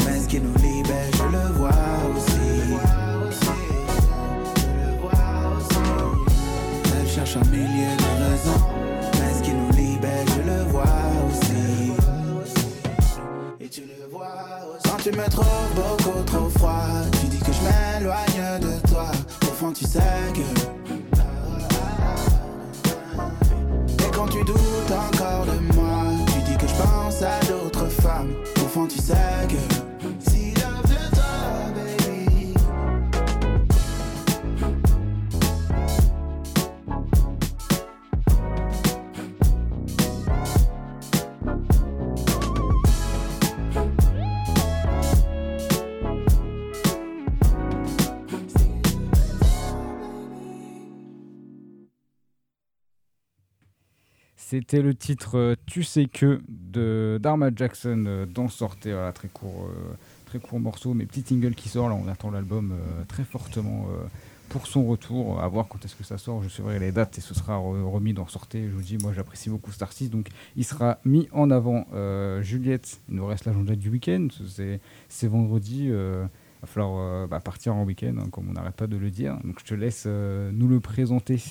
Mais 0.07 0.20
ce 0.20 0.28
qui 0.28 0.40
nous 0.40 0.55
libère, 0.55 1.11
je 1.12 1.22
le 1.24 1.53
vois 1.55 1.68
aussi. 2.16 2.32
Elle 6.99 7.09
cherche 7.09 7.36
un 7.36 7.51
millier 7.51 7.95
de 7.99 8.05
raisons. 8.24 8.84
Tu 15.05 15.11
me 15.11 15.28
trouves 15.28 15.74
beaucoup 15.74 16.22
trop 16.24 16.48
froid, 16.57 17.02
tu 17.20 17.26
dis 17.26 17.38
que 17.38 17.52
je 17.52 17.61
m'éloigne 17.61 18.61
de 18.61 18.88
toi. 18.88 19.09
Au 19.42 19.52
fond, 19.52 19.70
tu 19.70 19.84
sais 19.84 20.00
que. 20.32 20.40
Et 24.02 24.11
quand 24.14 24.28
tu 24.28 24.42
doutes 24.44 24.90
encore 24.90 25.44
de 25.44 25.74
moi, 25.74 26.05
tu 26.28 26.40
dis 26.50 26.57
que 26.57 26.66
je 26.66 26.74
pense 26.74 27.20
à 27.20 27.38
d'autres 27.46 27.88
femmes. 27.88 28.34
Au 28.64 28.68
fond, 28.68 28.86
tu 28.86 28.98
sais 28.98 29.12
que. 29.46 29.73
C'était 54.55 54.82
le 54.82 54.94
titre 54.94 55.36
euh, 55.36 55.57
Tu 55.66 55.82
sais 55.82 56.07
que 56.07 56.40
de 56.48 57.18
d'Arma 57.20 57.50
Jackson 57.52 58.05
euh, 58.07 58.24
dans 58.24 58.48
Sortez. 58.48 58.92
Voilà, 58.92 59.11
très 59.11 59.26
court, 59.26 59.66
euh, 59.68 59.94
très 60.26 60.38
court 60.38 60.61
morceau, 60.61 60.94
mais 60.94 61.07
petit 61.07 61.22
single 61.22 61.57
qui 61.57 61.68
sort. 61.68 61.88
Là, 61.88 61.96
on 61.96 62.07
attend 62.07 62.30
l'album 62.30 62.72
très 63.09 63.24
fortement 63.24 63.88
pour 64.50 64.68
son 64.68 64.86
retour. 64.86 65.42
À 65.42 65.48
voir 65.48 65.66
quand 65.66 65.84
est-ce 65.84 65.96
que 65.96 66.05
ça 66.05 66.18
sort. 66.18 66.40
Je 66.44 66.48
suivrai 66.48 66.78
les 66.78 66.92
dates 66.92 67.18
et 67.18 67.20
ce 67.20 67.34
sera 67.34 67.57
re- 67.57 67.82
remis 67.82 68.14
dans 68.14 68.28
Sortez. 68.28 68.68
Je 68.68 68.72
vous 68.72 68.82
dis, 68.82 68.96
moi, 68.96 69.12
j'apprécie 69.12 69.50
beaucoup 69.50 69.72
Star 69.72 69.92
6, 69.92 70.09
donc 70.11 70.28
il 70.55 70.64
sera 70.64 70.98
mis 71.05 71.28
en 71.32 71.50
avant. 71.50 71.88
Juliette, 72.40 73.00
il 73.09 73.16
nous 73.16 73.26
reste 73.26 73.46
l'agenda 73.46 73.74
du 73.74 73.90
week-end. 73.90 74.28
C'est 75.09 75.26
vendredi. 75.26 75.90
va 75.90 76.28
falloir 76.64 77.26
bah, 77.26 77.40
partir 77.40 77.74
en 77.74 77.82
week-end, 77.82 78.14
hein, 78.20 78.28
comme 78.30 78.50
on 78.50 78.52
n'arrête 78.52 78.76
pas 78.76 78.86
de 78.86 78.96
le 78.96 79.11
dire. 79.11 79.36
Donc 79.42 79.59
je 79.59 79.64
te 79.64 79.74
laisse 79.74 80.07
nous 80.07 80.68
le 80.68 80.78
présenter. 80.78 81.42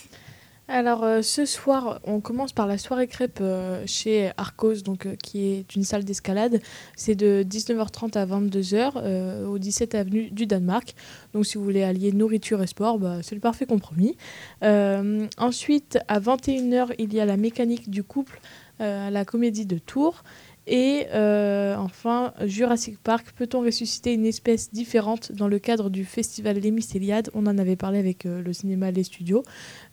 Alors 0.70 1.03
euh, 1.03 1.22
ce 1.22 1.45
soir, 1.45 1.99
on 2.05 2.22
commence 2.22 2.53
par 2.53 2.68
la 2.68 2.78
soirée 2.78 3.07
crêpe 3.07 3.39
euh, 3.41 3.84
chez 3.86 4.32
Arcos, 4.38 4.76
donc, 4.76 5.05
euh, 5.05 5.16
qui 5.22 5.45
est 5.45 5.76
une 5.76 5.84
salle 5.84 6.05
d'escalade. 6.05 6.61
C'est 6.95 7.16
de 7.16 7.43
19h30 7.43 8.18
à 8.18 8.26
22h 8.26 8.93
euh, 8.95 9.45
au 9.45 9.59
17 9.59 9.93
avenue 9.93 10.32
du 10.32 10.45
Danemark. 10.45 10.95
Donc 11.34 11.45
si 11.45 11.57
vous 11.57 11.66
voulez 11.66 11.84
allier 11.84 12.14
nourriture 12.14 12.64
et 12.64 12.68
sport, 12.68 12.97
bah, 12.97 13.18
c'est 13.24 13.36
le 13.36 13.41
parfait 13.41 13.66
compromis. 13.66 14.16
Ensuite, 14.61 15.99
à 16.07 16.20
21h, 16.22 16.95
il 16.97 17.14
y 17.14 17.20
a 17.20 17.26
la 17.26 17.36
mécanique 17.38 17.89
du 17.89 18.03
couple 18.03 18.39
la 18.80 19.24
comédie 19.24 19.66
de 19.66 19.78
Tours. 19.78 20.24
Et 20.66 21.07
euh, 21.14 21.76
enfin, 21.76 22.34
Jurassic 22.45 22.97
Park, 22.97 23.34
peut-on 23.36 23.61
ressusciter 23.61 24.14
une 24.14 24.26
espèce 24.26 24.72
différente 24.72 25.32
dans 25.34 25.47
le 25.47 25.59
cadre 25.59 25.89
du 25.89 26.05
festival 26.05 26.57
Les 26.57 26.74
On 27.34 27.45
en 27.47 27.57
avait 27.57 27.76
parlé 27.76 27.99
avec 27.99 28.26
euh, 28.26 28.41
le 28.41 28.53
cinéma 28.53 28.91
Les 28.91 29.03
Studios. 29.03 29.43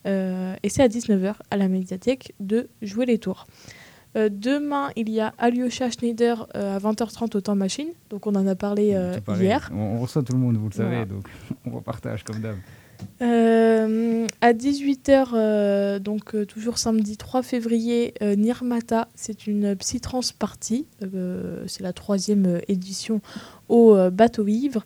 Euh, 0.07 0.55
et 0.63 0.69
c'est 0.69 0.83
à 0.83 0.89
19h 0.89 1.35
à 1.51 1.57
la 1.57 1.69
médiathèque 1.69 2.35
de 2.39 2.69
Jouer 2.83 3.07
les 3.07 3.19
Tours. 3.19 3.47
Demain, 4.17 4.91
il 4.97 5.09
y 5.09 5.21
a 5.21 5.33
Alyosha 5.39 5.89
Schneider 5.89 6.49
à 6.53 6.79
20h30 6.81 7.37
au 7.37 7.41
temps 7.41 7.55
machine. 7.55 7.91
Donc 8.11 8.27
on 8.27 8.35
en 8.35 8.45
a 8.45 8.57
parlé 8.57 8.97
hier. 9.39 9.71
On, 9.73 9.79
on 9.79 10.01
reçoit 10.01 10.25
tout 10.25 10.33
le 10.33 10.41
monde, 10.41 10.57
vous 10.57 10.69
le 10.69 10.75
savez, 10.75 10.89
Voilà. 10.89 11.05
donc 11.05 11.29
on 11.65 11.71
repartage 11.71 12.25
comme 12.25 12.41
d'hab. 12.41 12.57
Euh, 13.23 14.27
à 14.41 14.53
18h, 14.53 15.99
donc 16.01 16.35
euh, 16.35 16.47
toujours 16.47 16.79
samedi 16.79 17.17
3 17.17 17.43
février, 17.43 18.15
euh, 18.23 18.35
Nirmata, 18.35 19.09
c'est 19.15 19.47
une 19.47 19.77
psytrance 19.77 20.33
partie. 20.33 20.87
Euh, 21.03 21.65
c'est 21.67 21.83
la 21.83 21.93
troisième 21.93 22.47
euh, 22.47 22.61
édition 22.69 23.21
au 23.69 23.95
euh, 23.95 24.11
bateau 24.11 24.47
ivre. 24.47 24.83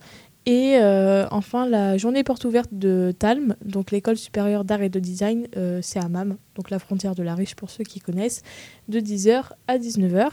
Et 0.47 0.77
euh, 0.77 1.27
enfin, 1.31 1.67
la 1.67 1.97
journée 1.97 2.23
porte 2.23 2.45
ouverte 2.45 2.69
de 2.73 3.15
Talm, 3.19 3.57
donc 3.65 3.91
l'école 3.91 4.19
supérieure 4.19 4.65
d'art 4.65 4.83
et 4.83 4.91
de 4.91 5.01
design, 5.01 5.47
euh, 5.57 5.81
c'est 5.83 5.99
à 5.99 6.09
Mam, 6.09 6.37
donc 6.55 6.69
la 6.69 6.79
frontière 6.79 7.15
de 7.15 7.23
la 7.23 7.35
Riche 7.35 7.55
pour 7.55 7.71
ceux 7.71 7.85
qui 7.85 7.99
connaissent, 7.99 8.43
de 8.89 9.01
10h 9.01 9.53
à 9.69 9.79
19h. 9.79 10.33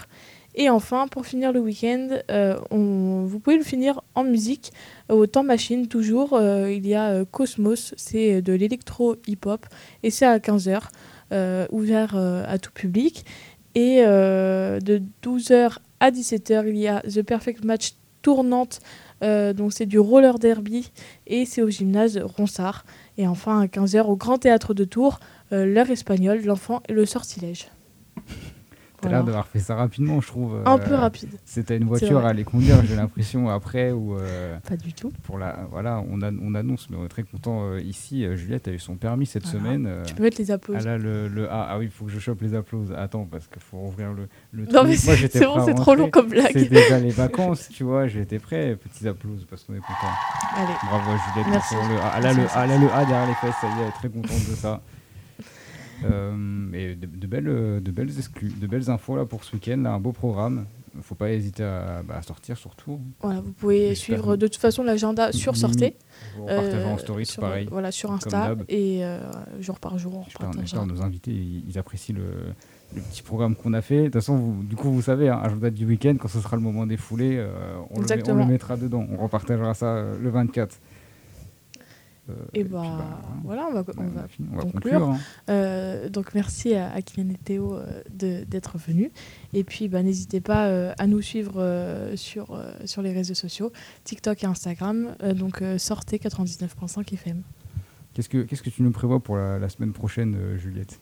Et 0.56 0.70
enfin, 0.70 1.08
pour 1.08 1.26
finir 1.26 1.54
le 1.54 1.60
week-end, 1.62 2.10
euh, 2.30 2.58
on- 2.72 3.24
vous 3.26 3.40
pouvez 3.40 3.58
le 3.58 3.64
finir 3.64 4.02
en 4.16 4.24
musique 4.26 4.72
au 5.10 5.26
temps 5.26 5.44
machine 5.44 5.88
toujours. 5.88 6.34
euh, 6.34 6.72
il 6.72 6.86
y 6.86 6.94
a 6.94 7.10
euh, 7.12 7.26
Cosmos, 7.26 7.94
c'est 7.98 8.42
de 8.42 8.52
l'électro 8.54 9.16
hip-hop 9.28 9.66
et 10.04 10.10
c'est 10.12 10.26
à 10.26 10.40
15h, 10.40 10.90
euh, 11.32 11.66
ouvert 11.72 12.16
à 12.16 12.58
tout 12.60 12.72
public. 12.74 13.26
Et 13.76 14.02
de 14.04 15.02
12h 15.24 15.78
à 16.02 16.12
17h, 16.12 16.66
il 16.68 16.76
y 16.78 16.88
a 16.90 17.00
The 17.02 17.22
Perfect 17.22 17.64
Match 17.64 17.94
tournante, 18.22 18.82
donc 19.22 19.72
c'est 19.72 19.86
du 19.86 19.98
roller 19.98 20.38
derby 20.40 20.92
et 21.26 21.46
c'est 21.46 21.62
au 21.62 21.70
gymnase 21.70 22.18
Ronsard. 22.18 22.84
Et 23.18 23.26
enfin 23.28 23.62
à 23.62 23.68
15h 23.68 24.08
au 24.10 24.18
Grand 24.18 24.40
Théâtre 24.40 24.74
de 24.74 24.84
Tours, 24.84 25.22
l'heure 25.52 25.90
espagnole, 25.90 26.42
l'enfant 26.44 26.82
et 26.90 26.94
le 26.94 27.06
sortilège. 27.06 27.70
T'as 29.02 29.08
Voilà. 29.10 29.18
l'air 29.18 29.26
d'avoir 29.26 29.48
fait 29.48 29.60
ça 29.60 29.76
rapidement, 29.76 30.22
je 30.22 30.28
trouve. 30.28 30.62
Un 30.66 30.76
euh, 30.76 30.78
peu 30.78 30.94
rapide. 30.94 31.30
C'était 31.44 31.76
une 31.78 31.86
voiture 31.86 32.24
à 32.26 32.30
aller 32.30 32.44
conduire, 32.44 32.78
j'ai 32.86 32.96
l'impression, 32.96 33.50
après. 33.50 33.92
Ou, 33.92 34.16
euh, 34.18 34.58
Pas 34.68 34.78
du 34.78 34.94
tout. 34.94 35.12
Pour 35.24 35.38
la, 35.40 35.68
voilà, 35.72 36.04
on, 36.10 36.22
a- 36.22 36.32
on 36.32 36.54
annonce, 36.54 36.88
mais 36.90 36.98
on 36.98 37.06
est 37.06 37.10
très 37.10 37.24
content 37.24 37.64
euh, 37.72 37.80
ici. 37.82 38.24
euh, 38.26 38.36
Juliette 38.36 38.68
a 38.68 38.72
eu 38.72 38.80
son 38.80 38.96
permis 38.96 39.26
cette 39.26 39.44
Voilà. 39.48 39.60
semaine. 39.60 39.86
euh, 39.88 40.04
Tu 40.04 40.14
peux 40.14 40.24
mettre 40.24 40.38
les 40.40 40.52
applaudissements. 40.52 40.92
Elle 40.94 41.02
a 41.02 41.04
le, 41.04 41.28
le 41.28 41.50
A. 41.52 41.68
Ah 41.72 41.78
oui, 41.80 41.86
il 41.86 41.92
faut 41.92 42.06
que 42.06 42.12
je 42.12 42.20
chope 42.20 42.42
les 42.42 42.54
applaudissements. 42.54 42.98
Attends, 42.98 43.26
parce 43.26 43.48
qu'il 43.48 43.62
faut 43.62 43.78
ouvrir 43.78 44.14
le, 44.14 44.28
le 44.52 44.66
Non, 44.66 44.80
truc. 44.82 44.90
mais 44.90 44.96
c'est- 44.96 45.44
bon, 45.46 45.66
c'est 45.66 45.74
trop 45.74 45.96
long 45.96 46.10
comme 46.12 46.30
blague. 46.30 46.52
C'est 46.54 46.70
déjà 46.70 47.00
les 47.00 47.10
vacances, 47.10 47.70
tu 47.74 47.84
vois. 47.84 48.08
J'étais 48.08 48.38
prêt. 48.40 48.76
Petits 48.76 49.08
applaudissements 49.08 49.48
parce 49.50 49.64
qu'on 49.64 49.74
est 49.74 49.78
content. 49.80 50.14
Allez. 50.58 50.74
Bravo 50.88 51.12
Juliette. 51.34 51.48
Merci. 51.52 51.74
pour 51.76 51.88
le 51.88 51.96
A. 51.98 52.14
Elle 52.18 52.26
a 52.28 52.34
le, 52.34 52.44
A- 52.44 52.64
elle 52.66 52.72
a 52.72 52.78
le 52.78 52.92
A 52.94 53.06
derrière 53.06 53.28
les 53.28 53.34
fesses, 53.34 53.56
ça 53.60 53.68
y 53.68 53.72
est, 53.72 53.82
elle 53.82 53.88
est 53.88 53.92
très 53.94 54.10
contente 54.10 54.50
de 54.50 54.56
ça. 54.56 54.82
Euh, 56.04 56.72
et 56.74 56.96
de, 56.96 57.06
de 57.06 57.28
belles, 57.28 57.48
euh, 57.48 57.80
de 57.80 57.92
belles 57.92 58.12
exclus, 58.18 58.50
de 58.60 58.68
belles 58.68 58.90
infos 58.90 59.16
là 59.16 59.26
pour 59.26 59.44
ce 59.44 59.54
week-end, 59.56 59.78
là, 59.84 59.92
un 59.94 60.00
beau 60.00 60.12
programme. 60.12 60.66
Faut 61.04 61.16
pas 61.16 61.32
hésiter 61.32 61.64
à, 61.64 62.04
bah, 62.06 62.22
sortir 62.22 62.58
surtout. 62.58 63.00
Voilà, 63.22 63.40
vous 63.40 63.54
pouvez 63.54 63.96
suivre 63.96 64.36
de 64.36 64.48
toute 64.48 64.60
façon 64.60 64.84
l'agenda 64.84 65.32
sur 65.32 65.56
Sortez. 65.56 65.96
repartagerez 66.38 66.84
en 66.84 66.98
story, 66.98 67.26
sur, 67.26 67.42
pareil, 67.42 67.68
Voilà, 67.72 67.92
sur 67.92 68.12
Insta. 68.12 68.56
Et 68.68 69.06
euh, 69.06 69.20
jour 69.62 69.80
par 69.80 69.98
jour, 69.98 70.16
on 70.18 70.24
j'espère 70.62 70.86
nos 70.86 71.02
invités, 71.02 71.32
ils, 71.32 71.64
ils 71.70 71.78
apprécient 71.80 72.14
le, 72.16 72.24
le 72.94 73.02
petit 73.04 73.22
programme 73.22 73.56
qu'on 73.56 73.72
a 73.74 73.82
fait. 73.82 74.00
De 74.00 74.04
toute 74.06 74.16
façon, 74.16 74.36
vous- 74.36 74.64
du 74.64 74.76
coup, 74.76 74.92
vous 74.92 75.02
savez, 75.02 75.30
hein, 75.30 75.40
agenda 75.42 75.70
du 75.70 75.86
week-end, 75.86 76.16
quand 76.20 76.28
ce 76.28 76.42
sera 76.42 76.58
le 76.58 76.62
moment 76.62 76.86
des 76.86 76.98
foulées, 76.98 77.38
euh, 77.38 77.54
on, 77.92 78.02
le, 78.02 78.06
on 78.34 78.36
mettra 78.48 78.76
dedans. 78.76 79.08
On 79.18 79.24
repartagera 79.24 79.74
ça 79.74 79.86
euh, 79.96 80.18
le 80.22 80.30
24. 80.30 80.78
Euh, 82.32 82.46
Et 82.54 82.64
bah, 82.64 82.84
voilà, 83.44 83.68
on 83.70 83.74
va, 83.74 83.84
on 83.98 84.08
va 84.08 84.28
fini, 84.28 84.48
on 84.52 84.56
va 84.56 84.62
conclure. 84.64 84.82
conclure, 85.00 85.10
hein. 85.10 85.18
Euh, 85.50 86.10
donc 86.10 86.34
merci 86.34 86.74
à, 86.76 86.92
à 86.92 87.02
Kylian 87.02 87.30
et 87.32 87.38
Théo 87.38 87.76
euh, 87.76 88.02
de- 88.14 88.44
d'être 88.46 88.78
venus. 88.78 89.12
Et 89.54 89.64
puis 89.64 89.88
bah, 89.88 90.02
n'hésitez 90.04 90.42
pas 90.42 90.92
à 90.98 91.08
nous 91.08 91.22
suivre 91.22 91.62
sur, 92.16 92.60
sur 92.86 93.02
les 93.02 93.12
réseaux 93.12 93.34
sociaux, 93.34 93.72
TikTok 94.04 94.44
et 94.44 94.48
Instagram. 94.48 95.16
Donc 95.36 95.62
sortez 95.78 96.18
99.5 96.18 97.14
FM. 97.14 97.42
Qu'est-ce 98.14 98.28
que 98.30 98.44
qu'est-ce 98.44 98.62
que 98.62 98.70
tu 98.70 98.84
nous 98.84 98.92
prévois 98.92 99.20
pour 99.22 99.38
la, 99.38 99.58
la 99.60 99.70
semaine 99.70 99.94
prochaine, 99.94 100.36
Juliette? 100.58 101.00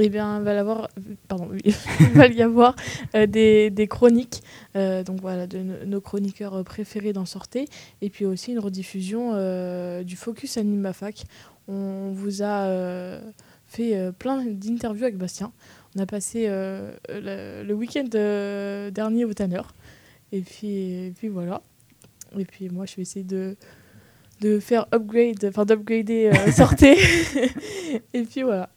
Eh 0.00 0.08
bien, 0.10 0.38
il 0.38 0.44
va, 0.44 0.54
y 0.54 0.58
avoir, 0.58 0.88
pardon, 1.26 1.50
il 1.64 1.72
va 2.14 2.28
y 2.28 2.40
avoir 2.42 2.76
euh, 3.16 3.26
des, 3.26 3.70
des 3.70 3.88
chroniques, 3.88 4.42
euh, 4.76 5.02
donc 5.02 5.20
voilà, 5.20 5.48
de 5.48 5.58
no- 5.58 5.84
nos 5.86 6.00
chroniqueurs 6.00 6.54
euh, 6.54 6.62
préférés 6.62 7.12
dans 7.12 7.24
Sortez, 7.24 7.66
et 8.00 8.08
puis 8.08 8.24
aussi 8.24 8.52
une 8.52 8.60
rediffusion 8.60 9.32
euh, 9.34 10.04
du 10.04 10.14
Focus 10.14 10.56
Animafac. 10.56 11.24
On 11.66 12.12
vous 12.12 12.42
a 12.42 13.20
fait 13.66 14.10
plein 14.18 14.42
d'interviews 14.46 15.04
avec 15.04 15.18
Bastien. 15.18 15.52
On 15.94 16.00
a 16.00 16.06
passé 16.06 16.46
le, 16.48 17.62
le 17.62 17.74
week-end 17.74 18.04
dernier 18.90 19.26
au 19.26 19.34
Tanner, 19.34 19.60
et 20.32 20.40
puis, 20.40 21.06
et 21.08 21.12
puis 21.14 21.28
voilà. 21.28 21.60
Et 22.38 22.46
puis 22.46 22.70
moi, 22.70 22.86
je 22.86 22.96
vais 22.96 23.02
essayer 23.02 23.24
de 23.24 23.54
de 24.40 24.60
faire 24.60 24.86
upgrade, 24.94 25.44
enfin 25.44 25.66
d'upgrader 25.66 26.30
Sortez. 26.56 26.96
et 28.14 28.22
puis 28.22 28.42
voilà 28.42 28.70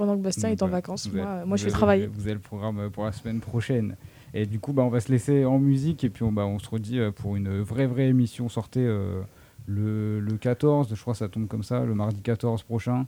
pendant 0.00 0.16
que 0.16 0.22
Bastien 0.22 0.48
est 0.48 0.62
en 0.62 0.66
Voilà, 0.66 0.78
vacances. 0.78 1.12
Moi, 1.12 1.26
avez- 1.26 1.46
moi 1.46 1.56
je 1.58 1.66
vais 1.66 1.70
travailler. 1.70 2.06
Vous 2.06 2.22
avez 2.22 2.32
le 2.32 2.40
programme 2.40 2.78
euh, 2.78 2.88
pour 2.88 3.04
la 3.04 3.12
semaine 3.12 3.40
prochaine. 3.40 3.96
Et 4.32 4.46
du 4.46 4.58
coup, 4.58 4.72
bah, 4.72 4.82
on 4.82 4.88
va 4.88 4.98
se 5.00 5.12
laisser 5.12 5.44
en 5.44 5.58
musique 5.58 6.04
et 6.04 6.08
puis 6.08 6.22
on, 6.22 6.32
bah, 6.32 6.46
on 6.46 6.58
se 6.58 6.70
redit 6.70 6.98
euh, 6.98 7.10
pour 7.10 7.36
une 7.36 7.60
vraie, 7.60 7.86
vraie 7.86 8.08
émission. 8.08 8.48
Sortez 8.48 8.80
euh, 8.80 9.20
le, 9.66 10.20
le 10.20 10.36
14, 10.38 10.88
je 10.94 10.98
crois 11.02 11.12
que 11.12 11.18
ça 11.18 11.28
tombe 11.28 11.48
comme 11.48 11.62
ça, 11.62 11.84
le 11.84 11.94
mardi 11.94 12.22
14 12.22 12.62
prochain. 12.62 13.06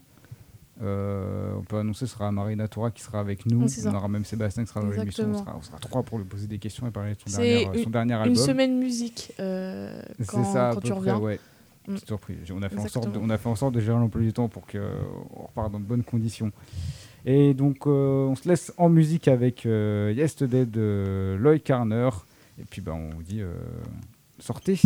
Euh, 0.82 1.54
on 1.58 1.62
peut 1.62 1.76
annoncer 1.78 2.06
ce 2.06 2.12
sera 2.12 2.30
Marina 2.32 2.66
Tora 2.68 2.90
qui 2.90 3.02
sera 3.02 3.20
avec 3.20 3.46
nous. 3.46 3.62
Oui, 3.62 3.68
ça. 3.70 3.90
on 3.90 3.94
aura 3.94 4.08
même 4.08 4.24
Sébastien 4.26 4.64
qui 4.64 4.68
sera 4.70 4.80
dans 4.80 4.90
l'émission. 4.90 5.30
On 5.30 5.38
sera, 5.38 5.56
on 5.58 5.62
sera 5.62 5.78
trois 5.78 6.02
pour 6.02 6.18
lui 6.18 6.24
poser 6.26 6.46
des 6.46 6.58
questions 6.58 6.86
et 6.86 6.90
parler 6.90 7.12
de 7.14 7.30
son, 7.30 7.38
dernier, 7.40 7.64
une, 7.74 7.84
son 7.84 7.90
dernier 7.90 8.14
une 8.26 8.36
semaine 8.36 8.78
musique 8.78 9.32
euh, 9.40 10.02
C'est 10.18 10.26
quand, 10.26 10.44
ça, 10.44 10.68
à 10.70 10.74
quand 10.74 10.80
peu 10.80 10.88
tu 10.88 10.92
près, 10.92 10.98
reviens. 11.00 11.18
ouais. 11.18 11.40
Mm. 11.86 11.94
Petite 11.94 12.08
surprise. 12.08 12.38
On 12.52 12.62
a, 12.62 12.68
fait 12.68 12.78
en 12.78 12.88
sorte 12.88 13.12
de, 13.12 13.18
on 13.18 13.30
a 13.30 13.38
fait 13.38 13.48
en 13.48 13.56
sorte 13.56 13.74
de 13.74 13.80
gérer 13.80 13.98
l'emploi 13.98 14.22
du 14.22 14.32
temps 14.32 14.48
pour 14.48 14.66
qu'on 14.66 15.42
reparte 15.42 15.72
dans 15.72 15.80
de 15.80 15.84
bonnes 15.84 16.04
conditions. 16.04 16.52
Et 17.24 17.54
donc, 17.54 17.86
euh, 17.86 18.26
on 18.26 18.34
se 18.34 18.48
laisse 18.48 18.72
en 18.76 18.88
musique 18.88 19.28
avec 19.28 19.66
euh, 19.66 20.12
Yesterday 20.16 20.66
de 20.66 21.36
Lloyd 21.38 21.62
Carner. 21.62 22.10
Et 22.60 22.64
puis, 22.64 22.80
bah, 22.80 22.94
on 22.94 23.10
vous 23.10 23.22
dit, 23.22 23.40
euh, 23.40 23.52
sortez 24.38 24.78